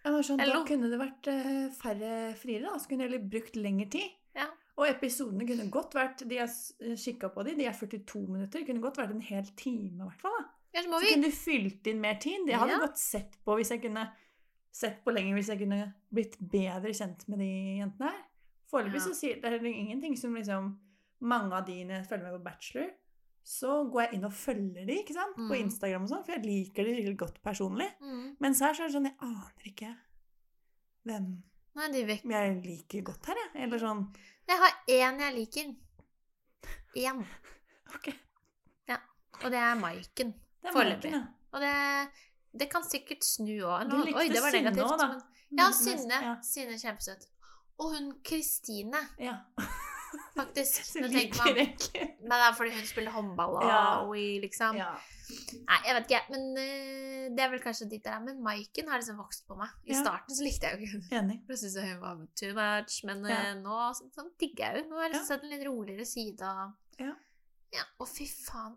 Jeg 0.00 0.24
sånn, 0.24 0.40
Da 0.40 0.62
kunne 0.64 0.88
det 0.88 0.98
vært 0.98 1.28
eh, 1.28 1.68
færre 1.76 2.12
friere. 2.40 2.70
Da. 2.70 2.78
Så 2.80 2.88
kunne 2.88 3.04
jeg 3.04 3.10
heller 3.12 3.26
brukt 3.30 3.56
lengre 3.60 3.86
tid. 3.92 4.08
Ja. 4.34 4.46
Og 4.80 4.86
episodene 4.88 5.44
kunne 5.44 5.66
godt 5.68 5.92
vært 5.98 6.22
De 6.30 6.38
jeg 6.38 6.96
kikka 6.96 7.28
på 7.34 7.42
de, 7.44 7.52
de 7.58 7.66
er 7.68 7.74
42 7.76 8.22
minutter. 8.30 8.64
Kunne 8.64 8.80
godt 8.80 8.96
vært 9.02 9.12
en 9.12 9.20
hel 9.20 9.44
time, 9.60 9.98
i 10.00 10.06
hvert 10.08 10.22
fall. 10.24 10.38
da. 10.40 10.80
så, 10.80 10.86
Så 10.88 11.12
kunne 11.12 11.28
du 11.28 11.36
fylt 11.36 11.86
inn 11.92 12.00
mer 12.00 12.14
tid. 12.22 12.46
Det 12.48 12.56
hadde 12.56 12.72
Ja. 12.72 12.78
godt 12.86 12.98
sett 12.98 13.36
på 13.44 13.58
hvis 13.58 13.70
jeg 13.74 13.82
kunne 13.82 14.08
sett 14.72 15.04
på 15.04 15.12
lenger 15.12 15.34
hvis 15.34 15.48
jeg 15.50 15.58
kunne 15.58 15.92
blitt 16.14 16.36
bedre 16.40 16.92
kjent 16.94 17.28
med 17.28 17.38
de 17.42 17.50
jentene 17.82 18.08
her. 18.10 18.20
Foreløpig 18.70 19.00
Ja. 19.02 19.06
så 19.08 19.14
sier 19.14 19.40
det 19.42 19.52
er 19.52 19.64
ingenting 19.66 20.16
som 20.16 20.34
liksom 20.34 20.76
Mange 21.22 21.52
av 21.52 21.66
de 21.66 21.74
jeg 21.84 22.06
følger 22.08 22.30
med 22.30 22.40
på 22.40 22.44
Bachelor, 22.44 22.90
så 23.44 23.90
går 23.90 24.02
jeg 24.04 24.14
inn 24.14 24.24
og 24.24 24.32
følger 24.32 24.86
de, 24.86 24.96
ikke 25.02 25.14
sant? 25.16 25.34
På 25.36 25.48
Mm. 25.54 25.60
Instagram 25.64 26.02
og 26.02 26.08
sånn, 26.08 26.24
for 26.24 26.32
jeg 26.32 26.44
liker 26.44 26.84
de 26.84 26.94
skikkelig 26.94 27.16
godt 27.18 27.42
personlig. 27.42 27.88
mm. 28.00 28.36
Mens 28.40 28.60
her 28.60 28.72
så 28.74 28.82
er 28.82 28.86
det 28.88 28.94
sånn, 28.94 29.04
jeg 29.06 29.16
aner 29.20 29.66
ikke 29.66 29.96
hvem 31.06 31.42
Nei, 31.76 31.88
de 31.92 32.04
vekk. 32.04 32.24
jeg 32.30 32.62
liker 32.64 33.02
godt 33.02 33.26
her, 33.26 33.34
jeg. 33.54 33.62
Eller 33.64 33.78
sånn 33.78 34.14
Jeg 34.48 34.58
har 34.58 34.72
én 34.88 35.20
jeg 35.20 35.34
liker. 35.34 35.74
Én. 36.96 37.24
Ok, 37.94 38.08
Og 39.44 39.50
det 39.50 39.58
er 39.58 39.74
Maiken. 39.74 40.34
Foreløpig. 40.72 41.10
Ja. 41.12 41.22
Og 41.52 41.60
det, 41.60 42.10
det 42.60 42.68
kan 42.70 42.82
sikkert 42.84 43.24
snu 43.24 43.56
òg. 43.64 43.88
Du 43.90 43.96
likte 44.04 44.18
Oi, 44.20 44.28
det 44.28 44.42
var 44.42 44.50
Synne 44.52 44.70
òg, 44.84 44.98
da. 44.98 45.06
Men, 45.08 45.20
ja, 45.58 45.64
Men- 45.64 45.72
Synne. 45.72 46.18
Ja. 46.22 46.34
Synne 46.42 46.76
kjempesøt. 46.78 47.26
Og 47.80 47.94
hun 47.96 48.12
Kristine, 48.22 49.00
ja. 49.18 49.38
faktisk. 50.50 50.84
Så 50.90 51.00
Nå 51.00 51.08
tenker 51.14 51.40
man, 51.40 51.56
ikke 51.64 52.04
men 52.20 52.34
det 52.36 52.44
er 52.50 52.54
fordi 52.58 52.74
hun 52.76 52.86
spiller 52.90 53.10
håndball 53.14 53.56
og 53.60 53.64
Ja. 53.64 53.80
we, 54.10 54.26
liksom. 54.42 54.76
Ja. 54.76 54.90
Nei, 55.30 55.76
jeg 55.86 55.94
vet 55.94 56.10
ikke. 56.10 56.20
Men 56.34 56.44
uh, 56.58 57.24
det 57.36 57.42
er 57.44 57.50
vel 57.52 57.60
kanskje 57.62 57.86
dit 57.90 58.02
det 58.04 58.10
er. 58.12 58.20
Men 58.24 58.42
Maiken 58.42 58.88
har 58.90 58.98
liksom 58.98 59.16
vokst 59.22 59.44
på 59.46 59.54
meg. 59.58 59.68
I 59.86 59.92
Ja. 59.94 60.00
starten 60.02 60.34
så 60.34 60.42
likte 60.44 60.66
jeg 60.66 60.80
jo 60.80 60.86
ikke 60.98 61.14
henne. 61.14 61.36
Jeg 61.48 61.58
syntes 61.58 61.76
hun 61.86 62.00
var 62.02 62.20
too 62.40 62.52
much. 62.58 62.96
Men 63.06 63.24
eh, 63.30 63.54
nå 63.62 63.76
sånn, 63.94 64.10
så 64.14 64.24
digger 64.42 64.64
jeg 64.66 64.76
henne. 64.82 64.90
Nå 64.90 64.96
har 64.98 65.04
jeg 65.08 65.12
liksom 65.14 65.26
Ja. 65.26 65.34
sett 65.34 65.44
en 65.46 65.50
litt 65.54 65.66
roligere 65.68 66.04
side 66.06 66.42
av 66.42 66.74
Ja. 66.98 67.12
ja. 67.78 67.84
Og 68.00 68.08
fy 68.10 68.26
faen. 68.26 68.74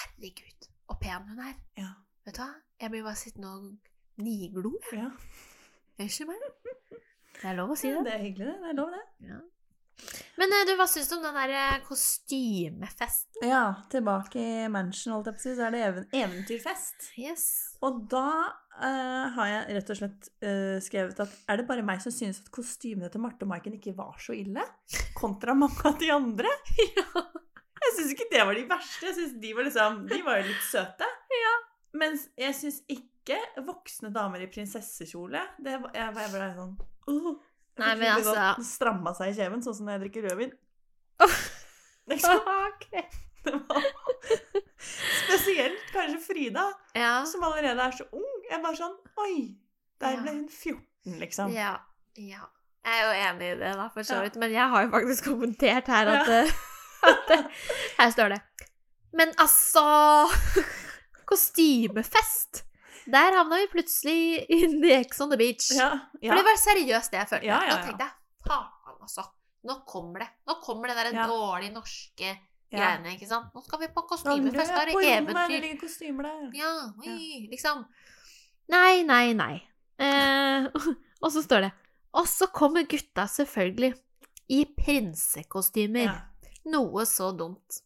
Herregud, 0.00 0.68
så 0.90 0.96
pen 1.00 1.28
hun 1.28 1.38
er. 1.48 1.54
Ja. 1.80 1.92
Vet 2.26 2.36
du 2.36 2.42
hva? 2.42 2.50
Jeg 2.80 2.90
blir 2.90 3.02
bare 3.02 3.16
sittende 3.16 3.48
og 3.48 3.72
niglo. 4.20 4.74
ja. 4.92 5.08
Unnskyld 6.00 6.28
meg. 6.28 6.36
Det 7.40 7.44
er 7.44 7.56
lov 7.56 7.70
å 7.72 7.76
si 7.76 7.88
det. 7.88 8.04
Det 8.04 8.12
er 8.14 8.22
hyggelig, 8.24 8.46
det. 8.52 8.60
Det 8.60 8.68
er 8.70 8.76
lov, 8.76 8.90
det. 8.92 9.28
Ja. 9.28 9.40
Men 10.40 10.54
eh, 10.56 10.64
du, 10.68 10.72
hva 10.78 10.86
syns 10.88 11.10
du 11.10 11.16
om 11.18 11.24
den 11.24 11.36
der 11.36 11.52
eh, 11.56 11.80
kostymefesten? 11.84 13.44
Ja, 13.44 13.64
tilbake 13.92 14.40
i 14.40 14.68
mansion, 14.72 15.14
holdt 15.16 15.30
jeg 15.30 15.36
på 15.36 15.42
å 15.42 15.44
si, 15.44 15.54
så 15.58 15.66
er 15.66 15.76
det 15.76 15.82
eventyrfest. 16.16 17.10
Yes. 17.20 17.46
Og 17.84 18.02
da 18.12 18.26
uh, 18.80 19.26
har 19.36 19.50
jeg 19.50 19.76
rett 19.76 19.92
og 19.92 20.00
slett 20.00 20.30
uh, 20.44 20.76
skrevet 20.84 21.22
at 21.24 21.36
er 21.48 21.60
det 21.60 21.66
bare 21.68 21.84
meg 21.86 22.02
som 22.04 22.14
synes 22.14 22.42
at 22.42 22.50
kostymene 22.54 23.10
til 23.12 23.22
Marte 23.24 23.46
og 23.46 23.52
Maiken 23.52 23.76
ikke 23.78 23.96
var 23.98 24.16
så 24.20 24.36
ille? 24.36 24.64
Kontra 25.16 25.56
mange 25.56 25.80
av 25.88 26.00
de 26.00 26.12
andre? 26.14 26.52
Jeg 27.80 27.94
syns 27.96 28.10
ikke 28.12 28.28
det 28.30 28.42
var 28.44 28.54
de 28.54 28.62
verste. 28.68 29.06
Jeg 29.08 29.14
synes 29.16 29.36
de 29.40 29.50
var 29.56 29.64
liksom 29.64 29.94
De 30.10 30.18
var 30.22 30.36
jo 30.36 30.50
litt 30.50 30.64
søte. 30.68 31.06
Mens 31.96 32.28
jeg 32.38 32.54
syns 32.54 32.80
ikke 32.92 33.38
voksne 33.66 34.12
damer 34.14 34.44
i 34.44 34.50
prinsessekjole 34.50 35.40
det 35.62 35.78
var, 35.82 35.90
Jeg 35.96 36.14
var 36.14 36.26
jeg 36.26 36.34
ble 36.34 36.50
sånn 36.54 36.76
uh, 37.10 37.32
Nei, 37.78 37.94
men 37.96 38.08
altså... 38.14 38.34
Den 38.34 38.64
Stramma 38.66 39.12
seg 39.16 39.30
i 39.32 39.36
kjeven, 39.38 39.62
sånn 39.64 39.74
som 39.78 39.86
når 39.86 39.98
jeg 39.98 40.02
drikker 40.06 40.28
rødvin. 40.30 40.52
Oh. 41.20 41.34
Liksom, 42.08 42.38
Ok. 42.40 42.86
det 43.44 43.52
var 43.54 43.84
Spesielt 44.80 45.82
kanskje 45.92 46.20
Frida, 46.24 46.64
Ja. 46.96 47.24
som 47.28 47.44
allerede 47.44 47.84
er 47.84 47.92
så 47.92 48.06
ung. 48.16 48.30
Jeg 48.50 48.62
bare 48.64 48.76
sånn 48.78 48.96
Oi! 49.20 49.34
Der 50.00 50.16
Ja. 50.16 50.22
ble 50.24 50.32
hun 50.38 50.48
14, 50.48 51.18
liksom. 51.20 51.52
Ja. 51.52 51.74
ja. 52.16 52.46
Jeg 52.84 52.96
er 52.96 53.04
jo 53.04 53.12
enig 53.28 53.50
i 53.52 53.58
det, 53.60 53.74
da, 53.76 53.88
for 53.92 54.02
så 54.08 54.22
vidt. 54.24 54.36
Men 54.40 54.50
jeg 54.56 54.68
har 54.72 54.86
jo 54.86 54.90
faktisk 54.94 55.28
kommentert 55.28 55.86
her 55.92 56.08
at, 56.08 56.30
at 57.12 57.34
Her 58.00 58.10
står 58.16 58.32
det. 58.34 58.40
Men 59.12 59.34
altså 59.38 59.84
Kostymefest! 61.28 62.64
Der 63.12 63.36
havna 63.38 63.58
vi 63.62 63.66
plutselig 63.72 64.18
inn 64.52 64.78
i 64.84 64.92
Ex 64.98 65.20
on 65.24 65.30
the 65.32 65.38
beach. 65.40 65.70
Ja, 65.76 65.90
ja. 66.20 66.30
For 66.30 66.40
det 66.40 66.46
var 66.46 66.60
seriøst 66.62 67.10
det 67.14 67.20
jeg 67.22 67.28
følte. 67.32 67.48
Ja, 67.50 67.58
Nå 67.66 67.78
tenkte 67.86 68.06
jeg 68.06 68.46
faen, 68.46 68.96
altså. 69.00 69.24
Nå 69.68 69.76
kommer 69.88 70.24
det. 70.24 70.28
Nå 70.48 70.56
kommer 70.64 70.88
det 70.88 70.96
der 70.96 71.10
Ja. 71.18 71.26
dårlige 71.28 71.74
norske 71.74 72.30
greiene, 72.70 73.16
ikke 73.16 73.26
sant. 73.28 73.50
Nå 73.54 73.62
skal 73.64 73.80
vi 73.82 73.88
på 73.92 74.04
Sånn, 74.06 74.08
kostymefest, 74.14 74.70
da 74.70 74.82
er 74.82 74.86
det 74.86 74.94
eventyr. 75.34 75.66
Ja, 76.54 76.70
oi, 77.02 77.48
liksom. 77.50 77.84
Nei, 78.70 79.02
nei, 79.02 79.32
nei. 79.34 79.54
Eh, 80.00 80.68
og 81.22 81.32
så 81.34 81.42
står 81.44 81.66
det 81.66 81.72
Og 82.16 82.26
så 82.26 82.46
kommer 82.50 82.86
gutta 82.88 83.26
selvfølgelig 83.28 83.92
i 84.50 84.64
prinsekostymer. 84.64 86.08
Noe 86.70 87.04
så 87.06 87.30
dumt. 87.36 87.82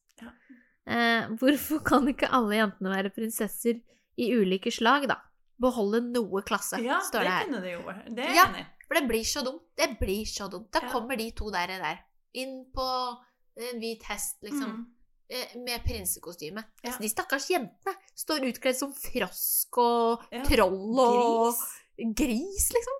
Eh, 0.86 1.26
hvorfor 1.40 1.80
kan 1.84 2.06
ikke 2.08 2.28
alle 2.30 2.58
jentene 2.58 2.92
være 2.92 3.10
prinsesser 3.14 3.80
i 4.18 4.30
ulike 4.34 4.70
slag, 4.72 5.08
da? 5.08 5.16
Beholde 5.60 6.00
noe 6.12 6.42
klasse, 6.42 6.80
Ja, 6.82 7.00
står 7.00 7.20
det 7.24 7.30
det 7.30 7.44
kunne 7.46 7.60
det 7.62 7.72
jo 7.72 7.82
vært. 7.86 8.14
Det 8.14 8.24
er 8.24 8.34
Ja. 8.34 8.44
enig. 8.46 8.66
For 8.86 8.94
det 8.94 9.08
blir 9.08 9.24
så 9.24 9.42
dumt. 9.44 9.62
Det 9.76 9.98
blir 9.98 10.24
så 10.26 10.48
dumt. 10.50 10.70
Da 10.72 10.80
Ja. 10.82 10.90
kommer 10.92 11.16
de 11.16 11.30
to 11.30 11.50
der, 11.50 11.66
der 11.66 11.98
inn 12.34 12.66
på 12.74 13.16
en 13.56 13.78
hvit 13.80 14.02
hest, 14.02 14.36
liksom, 14.42 14.70
Mm. 14.70 14.86
eh, 15.30 15.56
med 15.56 15.80
prinsekostyme. 15.84 16.64
Ja. 16.82 16.90
Altså, 16.90 17.00
de 17.00 17.08
stakkars 17.08 17.48
jentene 17.50 17.94
står 18.16 18.40
utkledd 18.52 18.76
som 18.76 18.92
frosk 18.92 19.78
og 19.78 20.22
Ja. 20.32 20.42
troll 20.44 20.98
og 20.98 21.54
Gris. 21.54 22.14
gris, 22.16 22.72
liksom. 22.72 22.98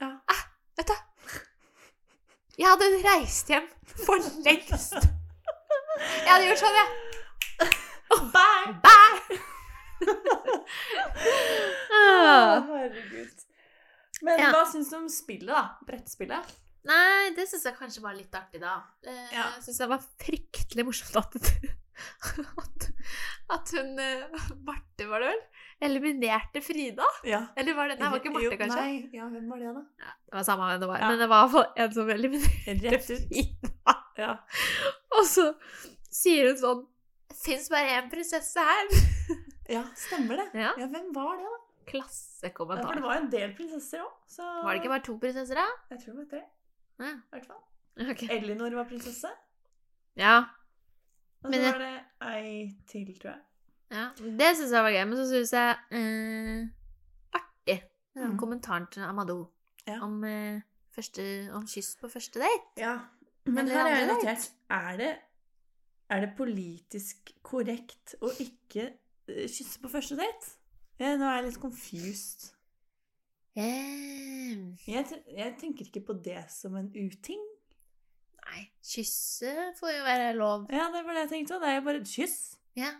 Ja. 0.00 0.18
Vet 0.76 0.86
du 0.86 0.94
Jeg 2.58 2.66
hadde 2.66 3.02
reist 3.04 3.48
hjem 3.48 3.68
for 4.04 4.16
lengst. 4.44 4.92
Jeg 6.00 6.28
hadde 6.28 6.46
gjort 6.46 6.58
sånn, 6.58 6.76
jeg. 6.76 6.88
Bæ! 8.32 8.80
Bæ! 8.82 9.40
Ah. 11.92 12.62
herregud. 12.66 13.46
Men 14.22 14.38
Ja. 14.40 14.50
hva 14.52 14.64
syns 14.68 14.90
du 14.90 14.96
om 14.96 15.08
spillet, 15.08 15.48
da? 15.48 15.78
Brettspillet? 15.86 16.50
Nei, 16.84 17.30
det 17.36 17.46
syns 17.48 17.64
jeg 17.64 17.76
kanskje 17.76 18.02
var 18.04 18.14
litt 18.16 18.32
artig, 18.36 18.60
da. 18.60 18.82
Eh, 19.04 19.28
Ja. 19.34 19.46
Jeg 19.56 19.62
syns 19.68 19.78
det 19.78 19.88
var 19.88 20.04
fryktelig 20.20 20.84
morsomt 20.84 21.16
at, 21.16 21.34
at, 22.62 22.90
at 23.56 23.72
hun 23.76 23.98
eh, 23.98 24.24
Marte, 24.64 25.08
var 25.08 25.20
det 25.24 25.32
vel? 25.32 25.42
Eliminerte 25.82 26.60
Frida? 26.64 27.04
Ja. 27.24 27.46
Eller 27.56 27.74
var 27.74 27.88
det 27.88 27.98
Nei, 28.00 28.10
var 28.10 28.20
ikke 28.20 28.32
Marte, 28.32 28.44
Jo, 28.44 28.56
kanskje? 28.60 28.80
Nei, 28.80 29.10
ja, 29.16 29.28
hvem 29.32 29.48
var 29.52 29.58
det, 29.64 29.74
da? 29.76 29.84
Ja, 30.04 30.12
det 30.28 30.34
var 30.38 30.42
samme 30.48 30.68
hvem 30.70 30.80
det 30.84 30.88
var. 30.92 30.98
Ja. 31.00 31.08
Men 31.08 31.18
det 31.18 31.28
var 31.32 31.72
en 31.76 31.94
som 31.96 32.10
eliminerte 32.16 33.16
Frida. 33.20 33.96
Ja. 34.20 34.34
Og 35.16 35.24
så 35.28 35.46
sier 36.12 36.50
hun 36.50 36.58
sånn 36.60 36.86
fins 37.40 37.70
bare 37.72 37.96
én 37.96 38.10
prinsesse 38.12 38.60
her. 38.60 38.92
Ja, 39.70 39.82
stemmer 39.96 40.36
det. 40.40 40.46
Ja. 40.54 40.72
Ja, 40.78 40.86
hvem 40.86 41.10
var 41.14 41.36
det, 41.38 41.44
da? 41.44 41.58
Ja, 41.90 42.02
for 42.54 42.94
det 42.94 43.02
var 43.02 43.16
en 43.18 43.30
del 43.32 43.54
prinsesser 43.56 44.02
òg, 44.04 44.12
så 44.30 44.42
Var 44.42 44.74
det 44.74 44.80
ikke 44.82 44.92
bare 44.92 45.02
to 45.02 45.16
prinsesser, 45.18 45.58
da? 45.58 45.64
Jeg 45.90 46.02
tror 46.02 46.12
det 46.12 46.20
var 46.20 46.28
tre, 46.30 46.42
Ja. 47.00 47.12
i 47.16 47.30
hvert 47.34 47.46
fall. 47.46 48.10
Okay. 48.10 48.28
Elinor 48.36 48.74
var 48.76 48.84
prinsesse. 48.84 49.30
Ja. 50.16 50.36
Og 51.42 51.52
så 51.52 51.60
jeg- 51.60 51.72
var 51.72 51.78
det 51.78 52.04
ei 52.22 52.76
til, 52.86 53.18
tror 53.20 53.30
jeg. 53.30 53.40
ja. 53.90 54.08
Det 54.18 54.56
syns 54.56 54.72
jeg 54.72 54.84
var 54.84 54.90
gøy. 54.90 55.04
Men 55.04 55.16
så 55.16 55.26
syns 55.28 55.52
jeg 55.52 55.76
eh, 55.90 56.68
artig 57.34 57.82
den 58.14 58.30
mm. 58.30 58.38
kommentaren 58.38 58.86
til 58.92 59.00
Amadou 59.02 59.48
Ja. 59.86 60.00
om, 60.02 60.24
eh, 60.24 60.60
første, 60.94 61.50
om 61.52 61.66
kyss 61.66 61.96
på 62.00 62.08
første 62.08 62.38
date. 62.38 62.76
Ja. 62.76 62.98
Men 63.46 63.58
Eller 63.58 63.72
her 63.74 63.86
er 63.86 63.96
jeg 63.96 64.08
notert 64.08 64.50
Er 64.70 64.96
det, 64.96 65.18
er 66.10 66.20
det 66.20 66.36
politisk 66.36 67.32
korrekt 67.42 68.14
å 68.20 68.28
ikke 68.38 68.92
kysse 69.48 69.80
på 69.82 69.90
første 69.92 70.16
date? 70.18 70.56
Ja, 71.00 71.14
nå 71.16 71.24
er 71.28 71.38
jeg 71.40 71.46
litt 71.50 71.60
confused. 71.62 72.50
Eh, 73.56 74.56
Jeg, 74.86 75.04
jeg 75.36 75.54
tenker 75.60 75.88
ikke 75.88 76.04
på 76.06 76.16
det 76.24 76.42
som 76.52 76.76
en 76.78 76.90
uting. 76.94 77.40
nei, 78.50 78.64
kysse 78.82 79.52
får 79.78 79.94
jo 79.94 80.02
være 80.06 80.32
lov. 80.38 80.66
Ja, 80.72 80.88
det 80.94 81.04
var 81.06 81.16
det 81.16 81.24
jeg 81.26 81.32
tenkte. 81.34 81.60
Det 81.62 81.68
er 81.70 81.78
jo 81.78 81.86
bare 81.86 82.02
et 82.02 82.10
kyss. 82.10 82.38
Ja. 82.78 82.92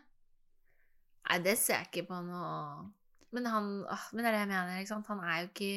Nei, 1.29 1.39
det 1.45 1.57
ser 1.59 1.79
jeg 1.79 1.91
ikke 1.91 2.09
på 2.11 2.19
noe 2.27 2.89
Men 3.31 3.47
han 3.47 3.67
åh, 3.87 4.05
Men 4.13 4.25
det 4.25 4.31
er 4.31 4.35
det 4.35 4.41
jeg 4.41 4.49
mener, 4.51 4.79
ikke 4.81 4.91
sant. 4.95 5.07
Han 5.13 5.21
er 5.23 5.37
jo 5.45 5.51
ikke 5.53 5.69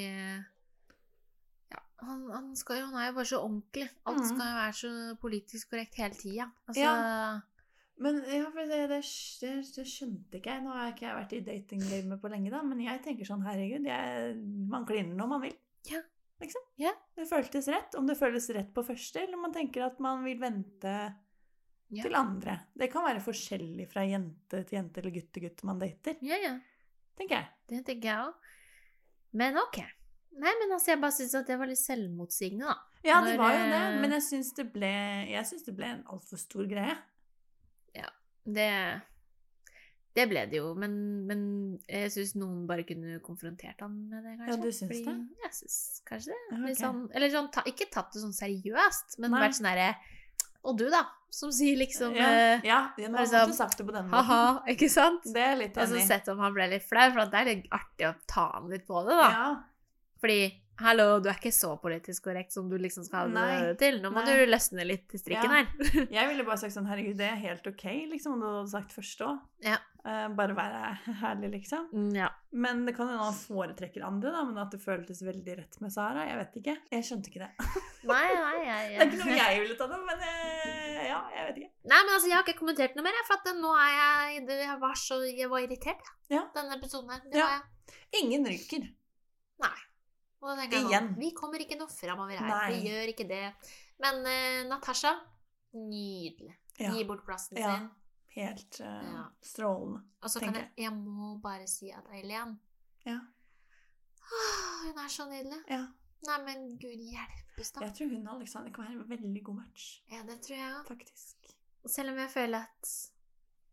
Ja, 1.73 1.81
han, 2.07 2.23
han, 2.31 2.47
skal 2.57 2.79
jo, 2.79 2.85
han 2.89 2.97
er 3.01 3.07
jo 3.11 3.17
bare 3.19 3.29
så 3.29 3.41
ordentlig. 3.43 3.89
Alt 4.09 4.23
mm. 4.23 4.29
skal 4.31 4.47
jo 4.47 4.55
være 4.57 4.77
så 4.79 4.93
politisk 5.21 5.69
korrekt 5.69 5.99
hele 6.01 6.17
tida. 6.17 6.47
Altså 6.67 6.81
Ja. 6.81 7.39
Men 8.03 8.19
ja, 8.27 8.47
for 8.51 8.67
det, 8.67 8.79
det, 8.91 8.99
det, 9.43 9.51
det 9.77 9.85
skjønte 9.87 10.39
ikke 10.39 10.55
jeg. 10.57 10.63
Nå 10.65 10.73
har 10.73 10.87
jeg 10.89 10.95
ikke 10.97 11.13
vært 11.17 11.35
i 11.37 11.43
datinggamet 11.47 12.21
på 12.23 12.31
lenge, 12.33 12.51
da, 12.51 12.63
men 12.67 12.81
jeg 12.83 12.99
tenker 13.05 13.27
sånn, 13.29 13.45
herregud, 13.47 13.87
jeg, 13.87 14.33
man 14.71 14.87
kliner 14.89 15.15
når 15.19 15.29
man 15.35 15.43
vil. 15.45 15.55
Ja. 15.91 16.01
Liksom. 16.43 16.65
Ja. 16.81 16.91
Det 17.15 17.27
føltes 17.29 17.69
rett. 17.71 17.95
Om 17.95 18.09
det 18.09 18.17
føles 18.19 18.49
rett 18.55 18.73
på 18.75 18.83
første, 18.83 19.21
eller 19.21 19.37
om 19.37 19.45
man 19.47 19.55
tenker 19.55 19.85
at 19.85 20.01
man 20.03 20.25
vil 20.27 20.41
vente 20.41 20.95
Ja. 21.93 22.01
til 22.01 22.15
andre. 22.17 22.57
Det 22.73 22.89
kan 22.91 23.05
være 23.05 23.21
forskjellig 23.21 23.85
fra 23.91 24.03
jente 24.09 24.63
til 24.65 24.79
jente 24.79 24.99
eller 24.99 25.13
gutt 25.13 25.31
til 25.35 25.43
gutt 25.45 25.63
man 25.69 25.79
dater, 25.79 26.17
ja, 26.25 26.39
ja. 26.41 26.55
tenker 27.19 27.37
jeg. 27.37 27.51
Det 27.69 27.83
tenker 27.85 28.09
jeg 28.09 28.23
òg. 28.27 28.47
Men 29.37 29.59
ok. 29.61 29.79
Nei, 30.33 30.53
men 30.59 30.73
altså, 30.73 30.91
jeg 30.91 31.01
bare 31.03 31.13
syns 31.13 31.35
at 31.37 31.47
det 31.47 31.59
var 31.61 31.69
litt 31.69 31.79
selvmotsigende, 31.79 32.65
da. 32.65 32.75
Ja, 33.05 33.19
det 33.21 33.35
var 33.37 33.53
jo 33.53 33.63
det, 33.69 33.79
eh, 33.79 33.97
men 34.01 34.15
jeg 34.15 34.23
syns 34.25 34.53
det 34.57 34.65
ble, 34.73 34.89
jeg 35.29 35.45
synes 35.45 35.65
det 35.67 35.75
ble 35.77 35.89
en 35.91 36.05
altfor 36.09 36.41
stor 36.41 36.65
greie. 36.71 36.95
Det 38.45 38.69
Det 40.13 40.27
ble 40.29 40.43
det 40.45 40.59
jo, 40.59 40.73
men, 40.77 40.93
men 41.25 41.39
jeg 41.89 42.11
syns 42.13 42.35
noen 42.37 42.67
bare 42.69 42.83
kunne 42.85 43.17
konfrontert 43.25 43.79
han 43.81 43.95
med 44.11 44.21
det, 44.21 44.35
kanskje. 44.37 44.51
Ja, 44.51 44.57
du 44.61 44.69
syns 44.69 44.91
Fordi 44.91 45.05
det? 45.07 45.41
Jeg 45.41 45.55
syns 45.57 45.77
kanskje 46.05 46.35
det. 46.35 46.59
Litt 46.67 46.81
sånn, 46.81 46.99
eller 47.17 47.33
sånn, 47.33 47.49
ta, 47.55 47.63
ikke 47.65 47.87
tatt 47.89 48.13
det 48.13 48.21
sånn 48.21 48.35
seriøst, 48.37 49.17
men 49.23 49.33
Nei. 49.33 49.41
vært 49.47 49.57
sånn 49.57 49.69
herre 49.71 49.87
Og 50.69 50.77
du, 50.77 50.85
da? 50.93 51.01
Som 51.33 51.49
sier 51.49 51.79
liksom 51.79 52.13
ja, 52.13 52.27
eh, 52.29 52.67
ja, 52.67 52.79
ja, 53.01 53.09
man 53.09 53.23
liksom, 53.23 53.49
måtte 53.49 53.57
sagt 53.57 53.79
det 53.81 53.87
på 53.87 53.95
den 53.95 54.05
måten. 54.05 54.19
Ha-ha, 54.19 54.61
ikke 54.69 54.89
sant? 54.93 55.25
Det 55.33 55.41
er 55.41 55.57
litt 55.57 55.79
Og 55.81 55.89
så 55.89 55.97
enig 55.97 56.05
sett 56.11 56.29
om 56.29 56.43
han 56.45 56.53
ble 56.53 56.67
litt 56.75 56.85
flau, 56.85 57.07
for 57.09 57.25
det 57.33 57.39
er 57.39 57.49
litt 57.49 57.71
artig 57.73 58.05
å 58.11 58.13
ta 58.29 58.51
han 58.53 58.69
litt 58.69 58.85
på 58.85 59.01
det, 59.07 59.17
da. 59.17 59.29
Ja, 59.33 59.47
Fordi 60.21 60.37
hallo, 60.81 61.19
du 61.21 61.29
er 61.29 61.37
ikke 61.37 61.51
så 61.53 61.73
politisk 61.81 62.25
korrekt 62.25 62.53
som 62.55 62.69
du 62.69 62.75
liksom 62.81 63.05
skal 63.05 63.29
ha 63.35 63.47
det 63.67 63.77
til. 63.81 63.99
Nå 64.01 64.09
må 64.13 64.23
Nei. 64.23 64.33
du 64.33 64.51
løsne 64.51 64.85
litt 64.87 65.13
i 65.13 65.19
strikken 65.21 65.51
Ja. 65.51 65.63
her. 65.63 66.07
Jeg 66.11 66.29
ville 66.31 66.45
bare 66.47 66.57
sagt 66.57 66.73
sånn, 66.75 66.87
herregud, 66.89 67.17
det 67.19 67.27
er 67.29 67.39
helt 67.43 67.67
ok, 67.69 67.83
liksom, 68.11 68.33
om 68.37 68.41
du 68.43 68.47
hadde 68.49 68.71
sagt 68.73 68.95
først 68.95 69.21
òg. 69.27 69.39
Ja. 69.63 69.77
bare 70.03 70.51
være 70.57 71.13
herlig, 71.21 71.51
liksom. 71.53 71.85
Mm, 71.93 72.09
ja. 72.17 72.27
Men 72.51 72.81
det 72.85 72.95
kan 72.97 73.07
hende 73.07 73.23
han 73.23 73.37
foretrekker 73.37 74.03
andre, 74.03 74.33
da, 74.35 74.41
men 74.43 74.57
at 74.59 74.73
det 74.75 74.81
føltes 74.83 75.21
veldig 75.23 75.55
rett 75.61 75.77
med 75.79 75.93
Sara, 75.93 76.25
jeg 76.27 76.41
vet 76.41 76.57
ikke. 76.59 76.75
Jeg 76.91 77.07
skjønte 77.07 77.31
ikke 77.31 77.45
det. 77.45 77.51
Nei, 78.11 78.25
nei, 78.35 78.57
jeg, 78.67 78.89
Det 78.89 78.99
er 78.99 79.07
ikke 79.13 79.21
noe 79.21 79.37
jeg 79.39 79.61
ville 79.63 79.77
tatt 79.79 79.93
opp, 79.95 80.03
men 80.09 80.19
uh, 80.19 81.05
ja, 81.07 81.21
jeg 81.37 81.45
vet 81.47 81.61
ikke. 81.61 81.71
Nei, 81.87 82.01
men 82.03 82.11
altså, 82.17 82.27
jeg 82.27 82.35
har 82.35 82.43
ikke 82.43 82.59
kommentert 82.59 82.97
noe 82.99 83.05
mer, 83.07 83.21
for 83.29 83.39
at 83.39 83.55
nå 83.55 83.71
er 83.79 83.93
jeg 83.95 84.59
Jeg 84.65 84.75
var 84.81 84.99
så 84.99 85.21
Jeg 85.23 85.49
var 85.53 85.63
irritert, 85.63 86.03
da. 86.03 86.19
Ja. 86.35 86.43
Denne 86.57 86.75
episoden 86.81 87.13
her. 87.15 87.23
Det 87.31 87.39
Ja. 87.39 87.53
Ingen 88.19 88.43
ryker. 88.45 88.83
Nei. 89.63 89.77
Og 90.43 90.49
da 90.51 90.55
tenker 90.65 90.89
jeg. 90.91 90.99
Sånn, 90.99 91.13
vi 91.17 91.29
kommer 91.37 91.61
ikke 91.63 91.77
noe 91.79 91.87
framover 91.87 92.35
her. 92.37 92.49
Nei. 92.51 92.69
Vi 92.75 92.89
gjør 92.91 93.11
ikke 93.13 93.27
det. 93.29 93.43
Men 94.03 94.19
uh, 94.27 94.63
Natasha 94.69 95.13
Nydelig. 95.73 96.51
Ja, 96.77 96.91
Gi 96.93 97.03
bort 97.07 97.23
plassen 97.25 97.57
Ja. 97.57 97.75
sin. 97.77 97.89
helt 98.35 98.79
uh, 98.81 98.85
Ja. 99.13 99.23
strålende. 99.41 100.01
Og 100.21 100.29
så 100.29 100.39
kan 100.41 100.53
jeg 100.57 100.69
Jeg 100.77 100.91
må 100.93 101.37
bare 101.41 101.67
si 101.67 101.89
at 101.91 102.05
Eileen 102.11 102.59
Ja. 103.05 103.19
Åh, 104.23 104.87
Hun 104.87 104.97
er 104.99 105.09
så 105.09 105.25
nydelig. 105.29 105.61
Ja. 105.69 105.85
Nei, 106.27 106.37
men 106.45 106.77
gud 106.79 106.99
hjelpes, 107.03 107.71
da. 107.75 107.81
Jeg 107.85 107.93
tror 107.97 108.09
hun 108.13 108.27
og 108.27 108.35
Alexander 108.39 108.71
kan 108.71 108.85
være 108.85 109.01
en 109.03 109.09
veldig 109.09 109.43
god 109.43 109.55
match, 109.55 110.01
Ja, 110.11 110.21
det 110.23 110.41
tror 110.41 110.55
jeg 110.57 110.85
faktisk. 110.87 111.35
Selv 111.85 112.09
om 112.13 112.17
jeg 112.17 112.29
føler 112.29 112.57
at 112.63 112.93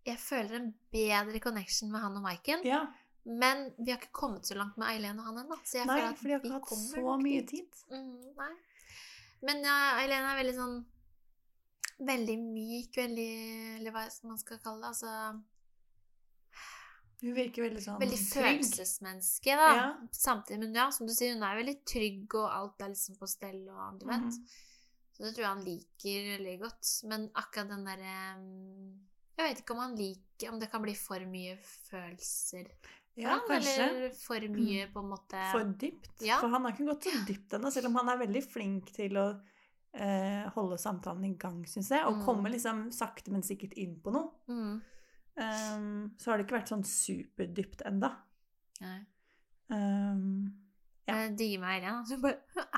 Jeg 0.06 0.18
føler 0.18 0.56
en 0.56 0.74
bedre 0.92 1.38
connection 1.40 1.90
med 1.92 2.00
han 2.00 2.16
og 2.16 2.22
Maiken. 2.22 2.64
Ja, 2.64 2.86
Men 3.24 3.66
vi 3.76 3.90
har 3.92 3.98
ikke 4.00 4.14
kommet 4.16 4.48
så 4.48 4.56
langt 4.56 4.78
med 4.80 4.88
Eileen 4.88 5.18
og 5.20 5.26
han 5.28 5.42
ennå. 5.42 5.58
Nei, 5.86 6.00
for 6.16 6.26
de 6.26 6.34
har 6.34 6.40
ikke 6.40 6.54
hatt 6.56 6.70
så 6.72 7.16
mye 7.20 7.42
tid. 7.48 7.82
Mm. 7.92 8.40
Men 9.44 9.62
ja, 9.64 9.76
Eileen 10.00 10.26
er 10.28 10.40
veldig 10.40 10.56
sånn 10.56 10.80
Veldig 12.00 12.34
myk, 12.40 12.96
veldig 12.96 13.30
Eller 13.78 13.92
hva 13.94 14.06
man 14.28 14.40
skal 14.40 14.60
kalle 14.64 14.80
det. 14.80 14.90
Altså 14.90 15.12
Hun 17.20 17.36
virker 17.36 17.66
veldig 17.66 17.84
sånn 17.84 18.00
Veldig 18.00 18.18
trygg. 18.22 18.64
følelsesmenneske, 18.64 19.56
da. 19.60 19.68
Ja. 19.76 19.86
Samtidig, 20.16 20.62
men 20.62 20.80
ja, 20.80 20.86
som 20.96 21.08
du 21.08 21.12
sier, 21.12 21.34
hun 21.36 21.44
er 21.44 21.58
veldig 21.60 21.76
trygg, 21.84 22.36
og 22.40 22.46
alt 22.48 22.80
er 22.80 22.94
liksom 22.94 23.18
på 23.20 23.28
stell, 23.28 23.60
og 23.68 24.00
du 24.00 24.06
vet. 24.08 24.24
Mhm. 24.24 24.68
Så 25.12 25.26
det 25.26 25.34
tror 25.34 25.44
jeg 25.44 25.50
han 25.50 25.66
liker 25.66 26.30
veldig 26.30 26.54
godt. 26.62 26.92
Men 27.12 27.26
akkurat 27.36 27.68
den 27.74 27.84
derre 27.84 28.14
mm, 28.40 28.86
Jeg 29.36 29.44
vet 29.50 29.60
ikke 29.60 29.76
om 29.76 29.82
han 29.84 29.98
liker 29.98 30.54
Om 30.54 30.60
det 30.62 30.70
kan 30.72 30.80
bli 30.80 30.94
for 30.96 31.28
mye 31.28 31.58
følelser 31.60 32.72
Ja, 33.16 33.38
kanskje. 33.48 33.88
eller 33.88 34.10
for 34.14 34.40
mye 34.54 34.86
på 34.92 35.00
en 35.02 35.08
måte 35.10 35.40
For 35.52 35.64
dypt. 35.64 36.10
Ja. 36.22 36.38
For 36.40 36.48
han 36.48 36.62
har 36.64 36.72
ikke 36.72 36.86
gått 36.86 37.04
så 37.10 37.24
dypt 37.26 37.52
ennå, 37.58 37.70
selv 37.72 37.86
om 37.90 37.94
han 37.96 38.08
er 38.08 38.18
veldig 38.26 38.42
flink 38.46 38.92
til 38.96 39.18
å 39.20 39.26
eh, 39.92 40.46
holde 40.54 40.78
samtalen 40.78 41.24
i 41.26 41.34
gang, 41.36 41.64
syns 41.66 41.88
jeg. 41.90 42.04
Og 42.06 42.14
Mm. 42.20 42.24
komme 42.24 42.50
liksom 42.52 42.92
sakte, 42.92 43.30
men 43.32 43.42
sikkert 43.42 43.72
inn 43.76 43.96
på 44.00 44.12
noe. 44.12 44.30
mm, 44.48 44.80
Um, 45.40 46.10
så 46.18 46.30
har 46.30 46.36
det 46.38 46.44
ikke 46.46 46.58
vært 46.58 46.68
sånn 46.68 46.84
superdypt 46.84 47.82
enda. 47.86 48.16
nei. 48.80 48.98
Um, 49.70 50.52
Ja. 51.08 51.14
Det 51.28 51.38
digger 51.38 51.60
meg 51.60 51.82
igjen. 51.82 52.04
Hun 52.06 52.24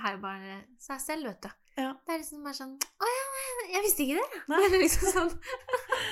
er 0.07 0.13
jo 0.13 0.19
bare 0.23 0.65
seg 0.79 1.01
selv, 1.01 1.25
vet 1.27 1.41
du. 1.43 1.49
Ja. 1.77 1.93
Det 2.07 2.15
er 2.15 2.19
liksom 2.21 2.43
bare 2.45 2.55
sånn 2.55 2.77
Å 2.77 3.09
ja, 3.09 3.25
jeg 3.73 3.83
visste 3.83 4.05
ikke 4.05 4.21
det! 4.21 4.43
Nei. 4.49 4.69
Det 4.71 4.81
liksom 4.85 5.13
sånn. 5.13 5.33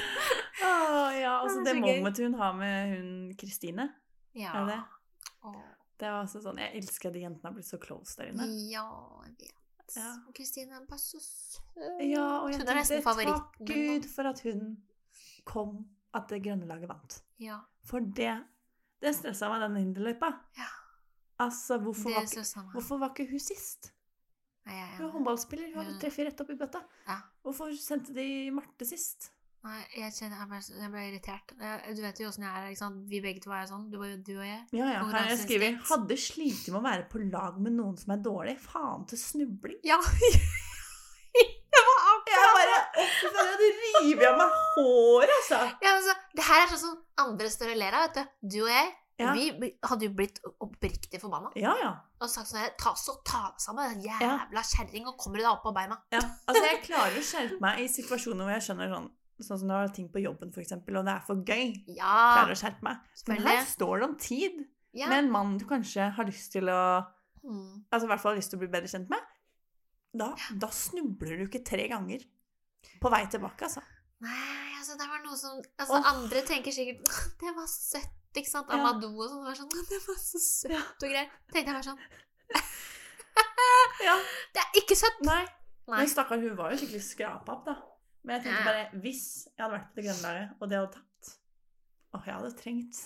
Å, 0.65 1.21
ja, 1.21 1.35
altså 1.43 1.63
Det 1.65 1.73
det 1.75 1.81
momentet 1.81 2.25
hun 2.25 2.35
har 2.41 2.53
med 2.57 2.95
hun 2.97 3.11
Kristine, 3.41 3.89
Ja. 4.35 4.53
er 4.63 4.67
det? 4.67 4.81
Åh. 5.45 5.63
Det 6.01 6.09
var 6.09 6.23
altså 6.23 6.41
sånn 6.41 6.57
Jeg 6.63 6.77
elsker 6.81 7.11
at 7.11 7.15
de 7.17 7.21
jentene 7.27 7.49
har 7.51 7.53
blitt 7.57 7.69
så 7.69 7.79
close 7.81 8.17
der 8.17 8.31
inne. 8.33 8.47
Ja, 8.71 8.85
jeg 9.27 9.35
vet. 9.39 9.97
Ja. 9.97 10.13
Kristine 10.37 10.77
er 10.79 10.87
bare 10.89 10.99
så 11.03 11.19
søt. 11.21 11.61
Ja, 12.07 12.41
og 12.45 12.51
jeg 12.53 12.61
tenkte 12.63 13.25
takk 13.27 13.59
Gud 13.67 14.07
for 14.09 14.31
at 14.31 14.41
hun 14.47 14.77
kom, 15.45 15.89
at 16.15 16.29
det 16.31 16.43
grønne 16.45 16.67
laget 16.69 16.89
vant. 16.89 17.23
Ja, 17.43 17.61
For 17.85 18.01
det 18.01 18.45
Det 19.01 19.15
stressa 19.17 19.49
meg, 19.49 19.63
den 19.63 19.77
hinderløypa. 19.81 20.29
Ja. 20.59 20.69
Altså, 21.41 21.79
hvorfor 21.81 22.13
var, 22.13 22.27
ikke, 22.29 22.45
hvorfor 22.75 22.99
var 23.01 23.15
ikke 23.15 23.31
hun 23.31 23.41
sist? 23.41 23.93
Nei, 24.67 24.75
jeg, 24.77 24.89
Hun 24.99 25.07
er 25.07 25.13
håndballspiller, 25.15 25.71
hun 25.75 25.87
Ja. 25.87 25.99
treffer 26.03 26.27
rett 26.29 26.41
opp 26.41 26.51
i 26.51 26.57
bøtta. 26.61 26.83
Ja. 27.09 27.17
Hvorfor 27.43 27.73
sendte 27.81 28.13
de 28.15 28.51
Marte 28.53 28.85
sist? 28.85 29.31
Nei, 29.61 29.81
jeg 29.93 30.13
kjenner 30.17 30.39
jeg 30.41 30.49
ble, 30.49 30.59
jeg 30.81 30.91
ble 30.95 31.01
irritert. 31.11 31.51
Jeg, 31.61 31.95
du 31.97 32.01
vet 32.01 32.21
jo 32.23 32.29
åssen 32.31 32.47
jeg 32.47 32.53
er. 32.63 32.69
ikke 32.73 32.81
sant? 32.81 33.03
Vi 33.11 33.19
begge 33.21 33.43
to 33.45 33.51
er 33.53 33.67
sånn. 33.69 33.91
Du, 33.93 33.99
du 34.01 34.33
og 34.39 34.47
jeg. 34.47 34.63
Ja, 34.73 34.87
ja, 34.89 35.03
her 35.05 35.19
har 35.19 35.29
jeg 35.35 35.43
skrevet. 35.43 35.83
Hadde 35.91 36.17
slitt 36.17 36.71
med 36.73 36.79
å 36.81 36.85
være 36.87 37.05
på 37.13 37.21
lag 37.27 37.59
med 37.61 37.77
noen 37.77 37.99
som 38.01 38.15
er 38.17 38.23
dårlig. 38.25 38.57
Faen 38.65 39.05
til 39.11 39.21
snubling. 39.21 39.77
Ja! 39.85 39.99
det 41.71 41.83
var 41.87 41.99
Jeg 42.27 42.39
akkurat 42.39 42.57
bare 42.57 42.79
Å, 43.01 43.05
fy 43.21 44.15
jeg 44.15 44.27
av 44.27 44.39
meg 44.41 44.57
håret, 44.75 45.35
altså. 45.37 45.61
ja, 45.85 45.93
altså, 45.93 46.15
Det 46.37 46.47
her 46.49 46.63
er 46.65 46.73
sånn 46.73 46.81
som 46.83 46.97
andre 47.23 47.51
står 47.53 47.75
og 47.75 47.79
ler 47.83 47.97
av, 48.01 48.09
vet 48.09 48.17
du. 48.19 48.35
Du 48.57 48.59
og 48.65 48.73
jeg, 48.73 48.91
Ja. 49.21 49.35
vi 49.37 49.69
hadde 49.85 50.07
jo 50.09 50.13
blitt 50.17 50.39
oppriktig 50.65 51.21
forbanna. 51.21 51.51
Ja, 51.61 51.75
ja. 51.77 51.93
Og 52.25 52.31
sagt 52.33 52.49
sånn 52.49 52.65
Ta 52.81 52.95
så 52.97 53.19
ta 53.29 53.51
deg 53.53 53.61
sammen, 53.63 54.01
jævla 54.01 54.63
kjerring, 54.65 55.07
og 55.13 55.19
kommer 55.21 55.37
du 55.39 55.45
deg 55.45 55.53
opp 55.53 55.63
på 55.69 55.75
beina? 55.77 56.01
ja. 56.17 56.23
Altså, 56.49 56.65
jeg 56.65 56.83
klarer 56.89 57.19
å 57.21 57.25
skjerpe 57.29 57.61
meg 57.61 57.83
i 57.85 57.89
situasjoner 57.93 58.49
hvor 58.49 58.55
jeg 58.57 58.65
skjønner 58.71 58.95
sånn 58.97 59.11
Sånn 59.41 59.59
som 59.63 59.69
når 59.69 59.87
det 59.87 59.91
er 59.91 59.95
ting 59.97 60.09
på 60.13 60.21
jobben, 60.23 60.53
eksempel, 60.61 60.99
og 61.01 61.07
det 61.09 61.15
er 61.15 61.25
for 61.27 61.41
gøy. 61.47 61.71
Ja. 61.97 62.17
Klarer 62.37 62.53
å 62.53 62.61
skjerpe 62.61 62.85
meg. 62.85 63.01
Men 63.31 63.43
her 63.47 63.65
står 63.65 64.01
det 64.01 64.09
om 64.09 64.19
tid 64.21 64.61
Ja. 64.93 65.09
med 65.09 65.25
en 65.25 65.31
mann 65.31 65.59
du 65.59 65.65
kanskje 65.65 66.11
har 66.13 66.25
lyst 66.25 66.53
til 66.53 66.69
å 66.69 67.07
Mm. 67.45 67.85
Altså 67.91 68.05
i 68.05 68.11
hvert 68.11 68.21
fall 68.21 68.35
har 68.35 68.41
lyst 68.41 68.53
til 68.53 68.59
å 68.59 68.63
bli 68.65 68.69
bedre 68.73 68.91
kjent 68.91 69.09
med. 69.09 69.29
Da, 70.21 70.35
da 70.61 70.69
snubler 70.75 71.39
du 71.39 71.47
ikke 71.47 71.63
tre 71.65 71.87
ganger 71.89 72.25
på 73.01 73.13
vei 73.13 73.23
tilbake, 73.33 73.69
altså. 73.69 73.83
Nei, 74.21 74.75
altså 74.77 74.97
det 75.01 75.07
var 75.09 75.23
noe 75.25 75.37
som 75.39 75.63
Altså 75.81 75.97
oh. 75.97 76.09
Andre 76.11 76.43
tenker 76.45 76.75
sikkert 76.77 77.07
Det 77.41 77.53
var 77.57 77.69
søtt, 77.73 78.19
ikke 78.37 78.51
sant? 78.51 78.69
Ja. 78.69 78.91
Og 78.91 79.01
sånn. 79.01 79.45
Var 79.47 79.57
sånn 79.57 79.71
Det 79.89 80.01
var 80.05 80.19
så 80.21 80.41
søtt 80.45 80.75
Ja. 80.75 80.83
og 80.83 81.07
greier. 81.07 81.31
Tenkte 81.49 81.73
jeg 81.73 81.79
bare 81.79 81.87
sånn 81.89 82.03
Ja. 84.05 84.19
Det 84.55 84.61
er 84.67 84.77
ikke 84.83 84.99
søtt! 84.99 85.23
Nei. 85.25 85.41
Nei. 85.89 86.03
Men 86.03 86.11
stakkar, 86.13 86.43
hun 86.43 86.59
var 86.59 86.75
jo 86.75 86.83
skikkelig 86.83 87.03
skrapa 87.07 87.57
opp, 87.57 87.65
da. 87.71 87.79
Men 88.23 88.37
jeg 88.37 88.45
tenkte 88.45 88.65
bare, 88.67 88.87
hvis 89.03 89.23
jeg 89.57 89.65
hadde 89.65 89.75
vært 89.79 89.89
på 89.91 89.97
det 90.01 90.05
grønne 90.09 90.23
laget, 90.27 90.51
og 90.61 90.69
det 90.71 90.79
hadde 90.81 90.93
tatt 90.99 91.07
Åh, 92.11 92.25
jeg 92.27 92.35
hadde 92.35 92.51
trengt 92.59 92.99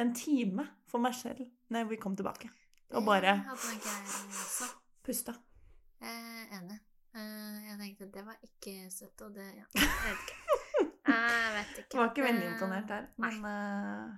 en 0.00 0.14
time 0.16 0.64
for 0.88 0.98
meg 1.04 1.14
selv 1.14 1.42
når 1.72 1.90
vi 1.90 1.98
kom 2.00 2.14
tilbake. 2.16 2.48
Og 2.96 3.04
bare 3.04 3.34
pusta. 5.06 5.34
Eh, 6.00 6.44
enig. 6.56 6.78
Eh, 7.16 7.58
jeg 7.68 7.76
tenkte 7.80 8.08
det 8.14 8.24
var 8.26 8.38
ikke 8.44 8.74
søtt, 8.92 9.22
og 9.26 9.34
det 9.36 9.46
Ja, 9.46 9.66
jeg 9.74 10.06
vet 10.06 10.24
ikke. 10.24 10.42
Jeg 11.06 11.52
vet 11.54 11.76
ikke. 11.78 11.90
Du 11.92 11.98
var 12.00 12.08
ikke 12.10 12.22
veldig 12.26 12.46
Eh, 12.46 12.52
imponert 12.52 12.88
der. 12.90 13.04
nei. 13.22 13.28
uh, 13.38 14.08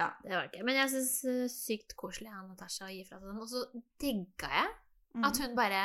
ja. 0.00 0.06
Det 0.24 0.32
var 0.32 0.46
ikke. 0.48 0.62
Men 0.64 0.78
jeg 0.78 0.90
syns 0.94 1.52
sykt 1.52 1.92
koselig 2.00 2.30
av 2.32 2.46
Natasha 2.48 2.86
å 2.88 2.94
gi 2.94 3.02
fra 3.04 3.18
seg 3.20 3.28
den. 3.28 3.42
Og 3.44 3.50
så 3.50 3.60
digga 4.00 4.48
jeg 4.54 4.70
mm. 5.14 5.26
at 5.28 5.40
hun 5.42 5.54
bare 5.58 5.82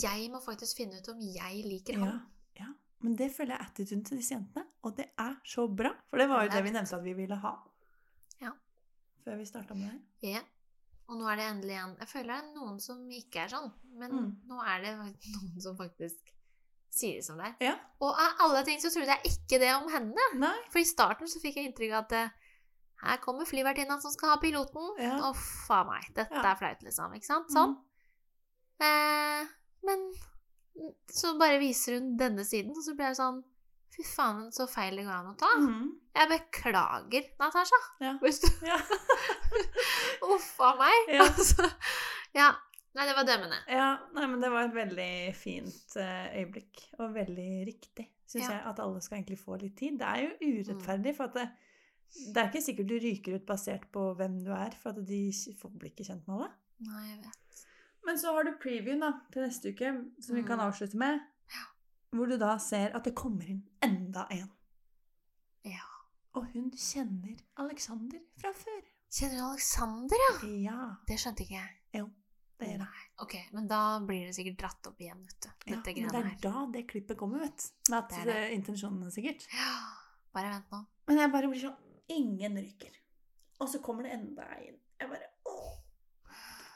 Jeg 0.00 0.30
må 0.32 0.40
faktisk 0.44 0.76
finne 0.76 0.98
ut 1.00 1.08
om 1.12 1.20
jeg 1.20 1.64
liker 1.66 1.98
ja, 1.98 2.12
ja. 2.58 2.66
Men 3.02 3.16
det 3.18 3.30
føler 3.34 3.56
jeg 3.56 3.66
attituden 3.66 4.04
til 4.06 4.16
disse 4.20 4.34
jentene, 4.34 4.64
og 4.82 4.96
det 4.96 5.08
er 5.18 5.34
så 5.44 5.66
bra. 5.68 5.90
For 6.10 6.18
det 6.22 6.28
var 6.30 6.44
jo 6.44 6.50
Det 6.54 6.64
vi 6.64 6.70
nevnte 6.70 6.96
at 6.96 7.04
vi 7.04 7.12
ville 7.18 7.36
ha. 7.36 7.52
Ja. 8.40 8.52
Før 9.24 9.36
vi 9.40 9.44
starta 9.46 9.74
med 9.74 9.82
det 9.88 9.92
her. 9.92 10.36
Ja. 10.36 10.42
Og 11.08 11.18
nå 11.18 11.26
er 11.28 11.36
det 11.36 11.46
endelig 11.50 11.74
en 11.82 11.96
Jeg 11.98 12.08
føler 12.08 12.28
det 12.30 12.36
er 12.44 12.54
noen 12.60 12.78
som 12.80 13.00
ikke 13.10 13.40
er 13.42 13.48
sånn, 13.48 13.72
men 13.98 14.10
Mm. 14.12 14.36
nå 14.48 14.60
er 14.64 14.80
det 14.84 14.92
noen 15.34 15.60
som 15.60 15.76
faktisk 15.76 16.30
sier 16.92 17.14
det 17.18 17.24
som 17.24 17.38
det 17.38 17.46
er. 17.46 17.54
Ja. 17.60 17.74
Og 18.00 18.12
av 18.14 18.40
alle 18.46 18.64
ting 18.64 18.78
så 18.80 18.90
trodde 18.92 19.08
jeg 19.16 19.32
ikke 19.32 19.58
det 19.58 19.74
om 19.74 19.88
henne. 19.90 20.28
Nei. 20.38 20.54
For 20.70 20.78
i 20.78 20.84
starten 20.84 21.26
så 21.26 21.40
fikk 21.40 21.56
jeg 21.56 21.70
inntrykk 21.72 21.92
av 21.96 22.04
at 22.04 22.12
eh, 22.12 22.28
her 23.02 23.16
kommer 23.18 23.44
flyvertinna 23.48 23.96
som 24.00 24.12
skal 24.12 24.28
ha 24.28 24.36
piloten. 24.38 24.92
Ja. 25.02 25.18
Uff 25.30 25.42
faen 25.66 25.86
meg, 25.88 26.06
dette 26.14 26.34
Ja. 26.38 26.52
er 26.52 26.56
flaut, 26.60 26.82
liksom. 26.86 27.14
Ikke 27.18 27.26
sant? 27.26 27.48
Sånn. 27.50 27.74
Mm. 27.74 28.86
Eh, 28.86 29.46
men 29.86 30.02
så 31.12 31.34
bare 31.40 31.58
viser 31.62 31.98
hun 31.98 32.12
denne 32.20 32.44
siden, 32.48 32.70
og 32.76 32.84
så 32.86 32.94
blir 32.96 33.10
jeg 33.12 33.18
sånn 33.22 33.42
Fy 33.92 34.00
faen, 34.08 34.46
så 34.56 34.64
feil 34.72 34.94
det 34.96 35.02
går 35.04 35.12
an 35.18 35.26
å 35.34 35.36
ta. 35.36 35.50
Mhm. 35.60 35.88
Jeg 36.16 36.28
beklager, 36.30 37.26
Natasha. 37.42 37.80
Ja. 38.00 38.14
Hvis 38.22 38.38
du 38.40 38.46
Ja. 38.64 38.78
Uff 40.32 40.54
a 40.64 40.70
meg. 40.78 41.10
Ja. 41.12 41.26
Altså, 41.28 41.66
ja. 42.32 42.46
Nei, 42.96 43.04
det 43.08 43.14
var 43.16 43.24
dømmende. 43.28 43.58
ja. 43.72 43.90
Nei, 44.16 44.26
men 44.28 44.40
det 44.40 44.48
var 44.52 44.66
et 44.68 44.74
veldig 44.76 45.10
fint 45.36 45.94
eh, 46.00 46.32
øyeblikk, 46.40 46.82
og 47.00 47.14
veldig 47.18 47.50
riktig, 47.68 48.06
syns 48.28 48.46
Ja. 48.46 48.50
jeg, 48.56 48.62
at 48.72 48.80
alle 48.84 49.00
skal 49.04 49.18
egentlig 49.20 49.38
få 49.40 49.56
litt 49.60 49.76
tid. 49.80 49.98
Det 50.00 50.08
er 50.08 50.24
jo 50.24 50.50
urettferdig, 50.56 51.14
for 51.16 51.28
at 51.30 51.36
det, 51.36 51.46
det 52.32 52.42
er 52.42 52.50
ikke 52.50 52.64
sikkert 52.64 52.90
du 52.90 52.96
ryker 53.00 53.36
ut 53.38 53.46
basert 53.48 53.86
på 53.92 54.08
hvem 54.18 54.40
du 54.44 54.50
er, 54.56 54.76
for 54.80 54.92
at 54.96 55.04
de 55.08 55.22
får 55.60 55.72
bli 55.80 55.92
ikke 55.92 56.04
kjent 56.10 56.26
med 56.28 56.36
alle. 56.38 56.50
Nei, 56.88 57.04
jeg 57.10 57.20
vet. 57.28 57.64
Men 58.04 58.18
så 58.18 58.32
har 58.34 58.44
du 58.44 58.52
previewen 58.58 59.00
da, 59.00 59.12
til 59.32 59.42
neste 59.46 59.70
uke, 59.72 59.92
som 60.20 60.34
vi 60.36 60.42
kan 60.42 60.58
Mm. 60.58 60.66
avslutte 60.68 60.96
med. 60.98 61.20
Hvor 62.12 62.28
du 62.28 62.36
da 62.36 62.56
ser 62.58 62.90
at 62.96 63.04
det 63.04 63.14
kommer 63.14 63.46
inn 63.48 63.62
enda 63.82 64.26
en. 64.30 64.50
Ja. 65.64 65.84
Og 66.34 66.46
hun 66.52 66.70
kjenner 66.72 67.38
Alexander 67.62 68.18
fra 68.40 68.50
før. 68.52 68.82
Kjenner 69.12 69.38
du 69.38 69.44
Alexander, 69.46 70.16
ja? 70.16 70.48
Ja, 70.72 70.96
Det 71.08 71.16
skjønte 71.20 71.44
ikke 71.44 71.56
jeg. 71.60 71.70
Jo, 71.94 72.10
det 72.60 72.68
gjør 72.68 72.78
det. 72.82 72.88
Ok, 73.24 73.34
men 73.52 73.66
da 73.68 73.80
blir 74.08 74.26
det 74.26 74.34
sikkert 74.36 74.58
dratt 74.62 74.86
opp 74.90 75.00
igjen, 75.00 75.20
vet 75.24 75.40
du. 75.40 75.48
Ja, 75.70 75.76
men 75.76 75.82
det 75.84 76.20
er 76.20 76.28
her. 76.28 76.38
da 76.42 76.66
det 76.72 76.86
klippet 76.88 77.16
kommer, 77.20 77.38
vet 77.44 77.56
du. 77.56 77.92
Med 77.94 78.08
Det 78.08 78.18
er 78.18 78.24
det. 78.32 78.52
intensjonene 78.58 79.10
sikkert. 79.12 79.46
Ja, 79.52 79.72
bare 80.34 80.50
vent 80.56 80.70
nå. 80.72 80.82
Men 81.08 81.18
jeg 81.18 81.32
bare 81.32 81.48
blir 81.48 81.60
sånn 81.60 81.76
Ingen 82.12 82.56
ryker. 82.58 82.90
Og 83.60 83.68
så 83.68 83.78
kommer 83.80 84.02
det 84.02 84.12
enda 84.12 84.42
en. 84.58 84.74
Jeg 85.00 85.08
bare. 85.08 85.28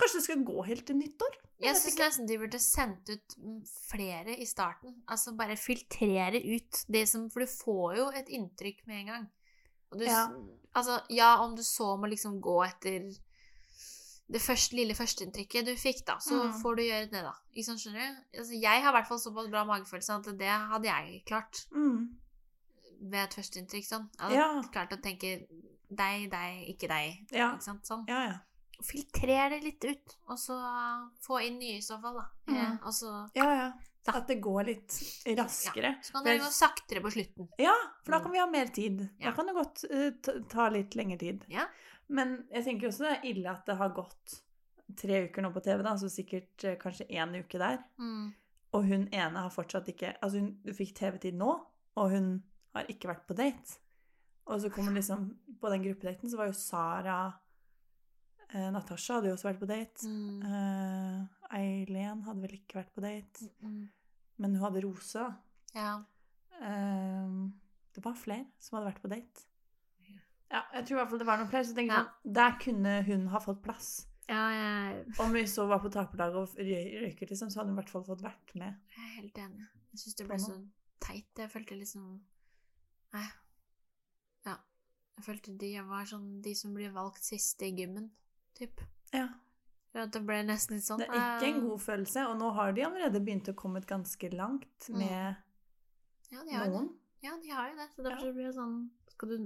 Kanskje 0.06 0.20
det 0.20 0.24
skal 0.28 0.44
gå 0.46 0.62
helt 0.68 0.86
til 0.86 0.96
nyttår? 1.00 1.34
Jeg 1.58 1.72
jeg 1.72 1.76
syns 1.80 1.96
nesten 1.98 2.26
de 2.28 2.36
burde 2.38 2.58
sendt 2.60 3.08
ut 3.10 3.34
flere 3.90 4.36
i 4.38 4.44
starten. 4.46 4.94
Altså 5.08 5.32
bare 5.36 5.56
filtrere 5.56 6.38
ut 6.54 6.82
det 6.92 7.08
som 7.08 7.30
For 7.32 7.40
du 7.40 7.46
får 7.50 7.96
jo 7.96 8.06
et 8.14 8.28
inntrykk 8.28 8.86
med 8.86 9.00
en 9.00 9.06
gang. 9.06 9.26
Du, 9.92 10.04
Ja. 10.04 10.26
Altså, 10.76 11.00
ja, 11.10 11.36
om 11.42 11.56
du 11.56 11.62
så 11.62 11.96
må 11.98 12.06
liksom 12.10 12.40
gå 12.40 12.58
etter 12.66 13.08
det 14.28 14.40
første, 14.42 14.74
lille 14.76 14.94
førsteinntrykket 14.94 15.64
du 15.66 15.74
fikk, 15.78 16.04
da, 16.06 16.16
så 16.18 16.34
Mm. 16.44 16.60
får 16.62 16.76
du 16.76 16.82
gjøre 16.82 17.10
det, 17.10 17.22
da. 17.22 17.32
Ikke 17.54 17.64
sant, 17.64 17.80
skjønner 17.80 18.00
du? 18.10 18.38
Altså, 18.38 18.52
jeg 18.60 18.82
har 18.82 18.90
i 18.90 18.96
hvert 18.98 19.08
fall 19.08 19.18
såpass 19.20 19.48
bra 19.50 19.64
magefølelse 19.64 20.10
at 20.18 20.38
det 20.38 20.48
hadde 20.48 20.84
jeg 20.88 21.22
klart 21.26 21.66
Mm. 21.72 22.16
ved 23.00 23.18
et 23.24 23.34
førsteinntrykk. 23.34 23.86
Sånn. 23.86 24.08
Jeg 24.18 24.28
hadde 24.28 24.34
Ja. 24.36 24.62
klart 24.72 24.92
å 24.92 25.00
tenke 25.00 25.46
deg, 25.90 26.30
deg, 26.30 26.68
ikke 26.76 26.88
deg. 26.88 27.26
Ja. 27.30 27.54
Ikke 27.54 27.62
sant? 27.62 27.82
Sånn. 27.86 28.04
Ja, 28.08 28.26
ja. 28.26 28.38
Filtrer 28.84 29.50
det 29.50 29.60
litt 29.64 29.84
ut, 29.84 30.16
og 30.28 30.38
så 30.40 30.56
få 31.24 31.40
inn 31.46 31.58
nye 31.60 31.78
i 31.78 31.84
så 31.84 31.98
fall, 32.02 32.20
da. 32.20 32.26
Mm. 32.52 32.56
Eh, 32.56 32.88
og 32.88 33.36
Ja, 33.38 33.50
ja. 33.54 33.68
At 34.06 34.28
det 34.28 34.36
går 34.38 34.68
litt 34.68 34.94
raskere. 35.34 35.96
så 36.02 36.12
kan 36.12 36.24
det 36.24 36.36
gå 36.38 36.50
saktere 36.54 37.00
på 37.02 37.10
slutten. 37.10 37.48
Ja, 37.58 37.74
for 38.04 38.14
da 38.14 38.20
kan 38.22 38.30
vi 38.32 38.38
ha 38.38 38.46
mer 38.46 38.68
tid. 38.70 39.00
Ja. 39.18 39.30
Da 39.30 39.32
kan 39.34 39.48
det 39.48 39.54
godt 39.56 39.82
uh, 39.90 40.34
ta- 40.46 40.68
litt 40.70 40.94
lengre 40.94 41.18
tid. 41.18 41.42
Ja. 41.50 41.64
Men 42.06 42.36
jeg 42.52 42.64
tenker 42.68 42.86
også 42.88 43.02
det 43.02 43.14
er 43.16 43.26
ille 43.32 43.50
at 43.50 43.66
det 43.66 43.74
har 43.80 43.90
gått 43.96 44.36
tre 45.00 45.24
uker 45.26 45.42
nå 45.42 45.50
på 45.50 45.62
TV, 45.64 45.82
da, 45.82 45.96
så 45.98 46.10
sikkert 46.12 46.68
uh, 46.68 46.76
kanskje 46.78 47.08
én 47.10 47.34
uke 47.34 47.58
der. 47.58 47.80
Mm. 47.98 48.28
Og 48.78 48.86
hun 48.86 49.08
ene 49.10 49.42
har 49.42 49.50
fortsatt 49.50 49.90
ikke 49.90 50.14
Altså, 50.20 50.38
hun 50.44 50.76
fikk 50.76 50.94
TV-tid 51.00 51.34
nå, 51.34 51.50
og 51.96 52.14
hun 52.14 52.30
har 52.76 52.86
ikke 52.92 53.10
vært 53.10 53.26
på 53.26 53.34
date. 53.38 53.80
Og 54.46 54.60
så 54.62 54.70
kommer 54.70 54.94
liksom 54.94 55.32
På 55.60 55.70
den 55.72 55.82
gruppedaten 55.82 56.30
så 56.30 56.38
var 56.38 56.46
jo 56.50 56.54
Sara 56.54 57.18
eh, 58.54 58.70
Natasha 58.72 59.14
hadde 59.18 59.28
jo 59.30 59.34
også 59.36 59.48
vært 59.50 59.60
på 59.62 59.68
date. 59.70 60.06
Mm. 60.06 60.42
Eh, 60.42 61.58
Eileen 61.58 62.22
hadde 62.26 62.42
vel 62.42 62.56
ikke 62.58 62.80
vært 62.80 62.92
på 62.94 63.04
date. 63.04 63.50
Mm. 63.62 63.88
Men 64.38 64.54
hun 64.56 64.62
hadde 64.66 64.82
Rose, 64.84 65.18
da. 65.18 65.34
Ja. 65.74 65.92
Eh, 66.60 67.36
det 67.96 68.04
var 68.04 68.14
flere 68.18 68.46
som 68.60 68.76
hadde 68.78 68.90
vært 68.92 69.02
på 69.02 69.08
date. 69.12 69.46
Ja, 70.50 70.60
jeg 70.76 70.86
tror 70.86 70.94
i 70.96 70.98
hvert 71.00 71.10
fall 71.10 71.18
det 71.18 71.26
var 71.26 71.38
noen 71.40 71.48
flere. 71.50 71.64
Så 71.66 71.74
jeg 71.74 71.78
tenker 71.80 71.96
Ja. 71.96 72.02
sånn, 72.04 72.32
der 72.34 72.58
kunne 72.62 73.02
hun 73.06 73.26
ha 73.32 73.38
fått 73.40 73.62
plass. 73.62 74.06
ja, 74.28 74.44
jeg 74.50 75.14
Om 75.20 75.32
vi 75.32 75.42
så 75.46 75.66
var 75.68 75.78
på 75.80 75.90
taperlaget 75.90 76.36
og 76.36 76.48
røy- 76.58 77.00
røyker, 77.02 77.28
liksom, 77.30 77.48
så 77.50 77.60
hadde 77.60 77.70
hun 77.70 77.78
i 77.78 77.80
hvert 77.82 77.90
fall 77.90 78.04
fått 78.04 78.22
vært 78.22 78.54
med. 78.54 78.74
Jeg 78.90 79.04
er 79.04 79.22
helt 79.22 79.34
enig. 79.38 79.66
Jeg 79.92 79.98
syns 80.00 80.14
det 80.16 80.26
ble 80.28 80.36
så 80.38 80.68
teit. 81.00 81.26
Jeg 81.36 81.50
følte 81.50 81.78
liksom 81.78 82.20
Nei. 83.14 83.26
Ja. 84.44 84.56
Jeg 85.16 85.24
følte 85.24 85.56
de 85.58 85.80
var 85.82 86.04
sånn 86.04 86.42
de 86.42 86.54
som 86.54 86.74
blir 86.74 86.90
valgt 86.92 87.22
siste 87.22 87.62
i 87.62 87.72
gymmen, 87.72 88.10
typ. 88.58 88.80
Ja. 89.14 89.28
For 89.92 90.06
det 90.12 90.22
ble 90.28 90.42
nesten 90.44 90.76
litt 90.76 90.84
sånn 90.84 90.98
Det 91.00 91.08
er 91.08 91.38
ikke 91.38 91.48
en 91.54 91.60
god 91.68 91.80
følelse, 91.80 92.24
og 92.28 92.36
nå 92.40 92.50
har 92.56 92.72
de 92.76 92.82
allerede 92.84 93.20
begynt 93.24 93.48
å 93.48 93.54
komme 93.56 93.80
ganske 93.86 94.30
langt 94.34 94.88
Mm. 94.90 94.98
med 94.98 95.36
Ja, 96.30 96.42
de 96.44 96.52
har 96.52 96.66
noen. 96.68 96.88
det. 96.88 97.28
Ja, 97.28 97.36
de 97.42 97.48
har 97.50 97.70
jo 97.70 97.76
det. 97.76 97.88
Så 97.96 98.02
derfor 98.04 98.26
Ja. 98.26 98.32
blir 98.32 98.46
det 98.46 98.54
sånn 98.56 98.90
Skal 99.10 99.28
du 99.28 99.38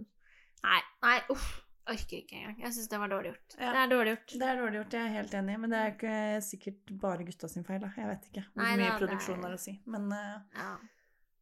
Nei, 0.63 0.81
nei, 1.03 1.21
uff. 1.31 1.63
Orker 1.89 2.19
ikke 2.23 2.33
engang. 2.37 2.59
Jeg 2.61 2.73
syns 2.75 2.89
det 2.89 2.99
var 3.01 3.09
dårlig 3.09 3.31
gjort. 3.33 3.55
Ja. 3.59 3.73
Det 3.73 3.79
er 3.81 3.89
dårlig 3.97 4.11
gjort. 4.17 4.39
Det 4.39 4.43
er 4.43 4.57
dårlig 4.61 4.75
gjort, 4.81 4.93
jeg 4.93 5.07
er 5.07 5.15
helt 5.15 5.31
enig, 5.35 5.59
men 5.61 5.71
det 5.71 5.79
er 5.79 5.91
ikke 5.93 6.43
sikkert 6.45 7.01
bare 7.01 7.25
gutta 7.25 7.49
sin 7.49 7.65
feil. 7.65 7.81
da. 7.81 7.89
Jeg 7.97 8.07
vet 8.07 8.27
ikke 8.31 8.45
hvor 8.53 8.63
Nei, 8.63 8.77
mye 8.77 8.91
da, 8.91 8.99
produksjon 8.99 9.39
er- 9.39 9.43
har 9.49 9.51
å 9.57 9.59
si. 9.59 9.81
Men 9.87 10.13
uh, 10.13 10.41
Ja. 10.55 10.77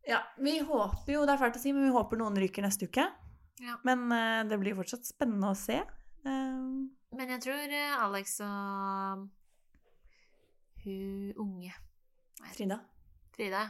ja, 0.06 0.22
vi 0.38 0.60
håper 0.60 1.06
jo, 1.12 1.26
det 1.26 1.34
er 1.34 1.42
fælt 1.44 1.56
å 1.56 1.58
si, 1.58 1.72
men 1.72 1.90
vi 1.90 1.98
håper 1.98 2.16
noen 2.18 2.36
ryker 2.38 2.62
neste 2.62 2.84
uke. 2.88 3.10
ja. 3.60 3.76
Men 3.84 4.10
uh, 4.12 4.48
det 4.48 4.58
blir 4.60 4.74
fortsatt 4.76 5.04
spennende 5.04 5.50
å 5.50 5.56
se. 5.56 5.82
Eh, 6.24 6.88
Men 7.16 7.30
jeg 7.32 7.40
tror 7.42 7.72
eh, 7.72 8.04
Alex 8.04 8.38
og 8.44 9.28
hun 10.84 11.32
unge 11.36 11.72
Frida. 12.54 12.78
Frida 13.34 13.62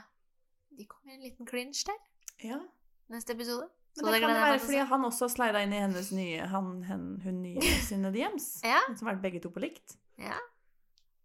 De 0.78 0.84
kommer 0.86 1.12
i 1.12 1.16
en 1.18 1.22
liten 1.28 1.46
clinch 1.48 1.84
der 1.86 1.98
Ja. 2.44 2.58
neste 3.08 3.32
episode. 3.32 3.68
Men 3.96 4.04
det, 4.06 4.12
det 4.12 4.20
kan 4.20 4.30
det 4.30 4.42
være 4.42 4.58
fordi 4.62 4.76
han 4.86 5.04
også 5.04 5.24
har 5.24 5.32
slida 5.32 5.62
inn 5.64 5.72
i 5.74 5.80
hennes 5.82 6.12
nye, 6.14 6.44
han, 6.46 6.82
hen, 6.86 7.06
hun 7.24 7.40
nye 7.42 7.72
sine 7.88 8.12
DMs. 8.14 8.60
Ja. 8.64 8.78
Som 8.94 9.08
har 9.08 9.16
vært 9.16 9.22
begge 9.24 9.40
to 9.42 9.50
på 9.50 9.62
likt. 9.64 9.96
Ja. 10.18 10.36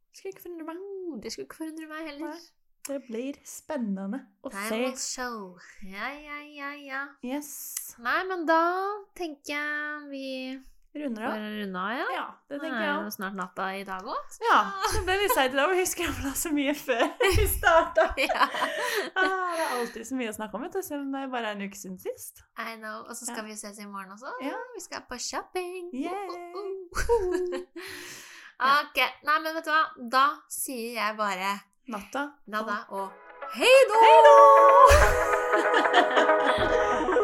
Det 0.10 0.18
Skulle 0.18 0.32
ikke 0.34 0.42
forundre 0.48 0.66
meg. 0.72 1.22
Det 1.24 1.32
skulle 1.34 1.46
ikke 1.50 1.60
forundre 1.62 1.88
meg 1.92 2.08
heller. 2.10 2.34
Nei. 2.34 2.60
Det 2.88 2.98
blir 3.06 3.38
spennende 3.48 4.18
å 4.44 4.50
Time 4.52 4.90
se. 4.98 5.14
show. 5.22 5.54
Ja, 5.88 6.10
ja, 6.20 6.40
ja, 6.52 6.72
ja. 6.84 7.04
Yes. 7.24 7.96
Nei, 8.04 8.18
men 8.28 8.44
da 8.50 8.58
tenker 9.16 9.54
jeg 9.54 10.10
vi 10.10 10.26
Runder 10.94 11.24
av. 11.26 11.32
runde 11.34 11.80
av, 11.80 11.92
ja. 11.98 12.06
Ja, 12.14 12.26
det 12.50 12.54
Det 12.54 12.62
tenker 12.62 12.78
er 12.78 12.84
jeg 12.86 12.94
jo 12.94 13.06
òg. 13.08 13.14
snart 13.16 13.34
natta 13.36 13.66
i 13.76 13.84
dag 13.88 14.04
òg. 14.06 14.36
Ja, 14.46 14.60
det 15.06 15.10
er 15.10 15.22
litt 15.24 15.34
seigt 15.34 15.54
i 15.54 15.58
dag. 15.58 15.66
og 15.70 15.74
Jeg 15.76 15.86
husker 15.88 16.04
jeg 16.06 16.14
la 16.24 16.34
så 16.38 16.52
mye 16.54 16.74
før 16.78 17.02
vi 17.38 17.48
starta. 17.58 18.06
Ja. 18.22 18.46
Ah, 19.16 19.50
det 19.58 19.64
er 19.64 19.74
alltid 19.80 20.06
så 20.06 20.16
mye 20.20 20.30
å 20.30 20.36
snakke 20.38 20.54
om, 20.60 20.62
vet 20.68 20.74
du, 20.78 20.82
selv 20.86 21.02
om 21.02 21.12
det 21.16 21.24
bare 21.34 21.48
er 21.50 21.56
en 21.58 21.66
uke 21.66 21.78
siden 21.80 21.98
sist. 21.98 22.44
I 22.62 22.76
know. 22.78 23.00
Og 23.10 23.16
så 23.18 23.26
skal 23.26 23.42
Ja. 23.42 23.48
vi 23.50 23.58
ses 23.58 23.80
i 23.82 23.86
morgen 23.90 24.12
også. 24.14 24.30
Ja. 24.46 24.54
Vi 24.76 24.82
skal 24.86 25.02
på 25.10 25.18
shopping. 25.18 25.90
Yay. 25.98 26.28
ok. 28.62 28.98
Nei, 29.26 29.40
men 29.42 29.56
vet 29.56 29.66
du 29.66 29.72
hva? 29.74 29.84
Da 30.14 30.26
sier 30.50 30.94
jeg 31.02 31.18
bare 31.18 31.56
Natta. 31.90 32.28
Natta 32.48 32.78
og 32.90 33.10
hei 33.58 33.74
då! 33.90 33.98
Hei 34.06 34.20
da! 34.30 34.36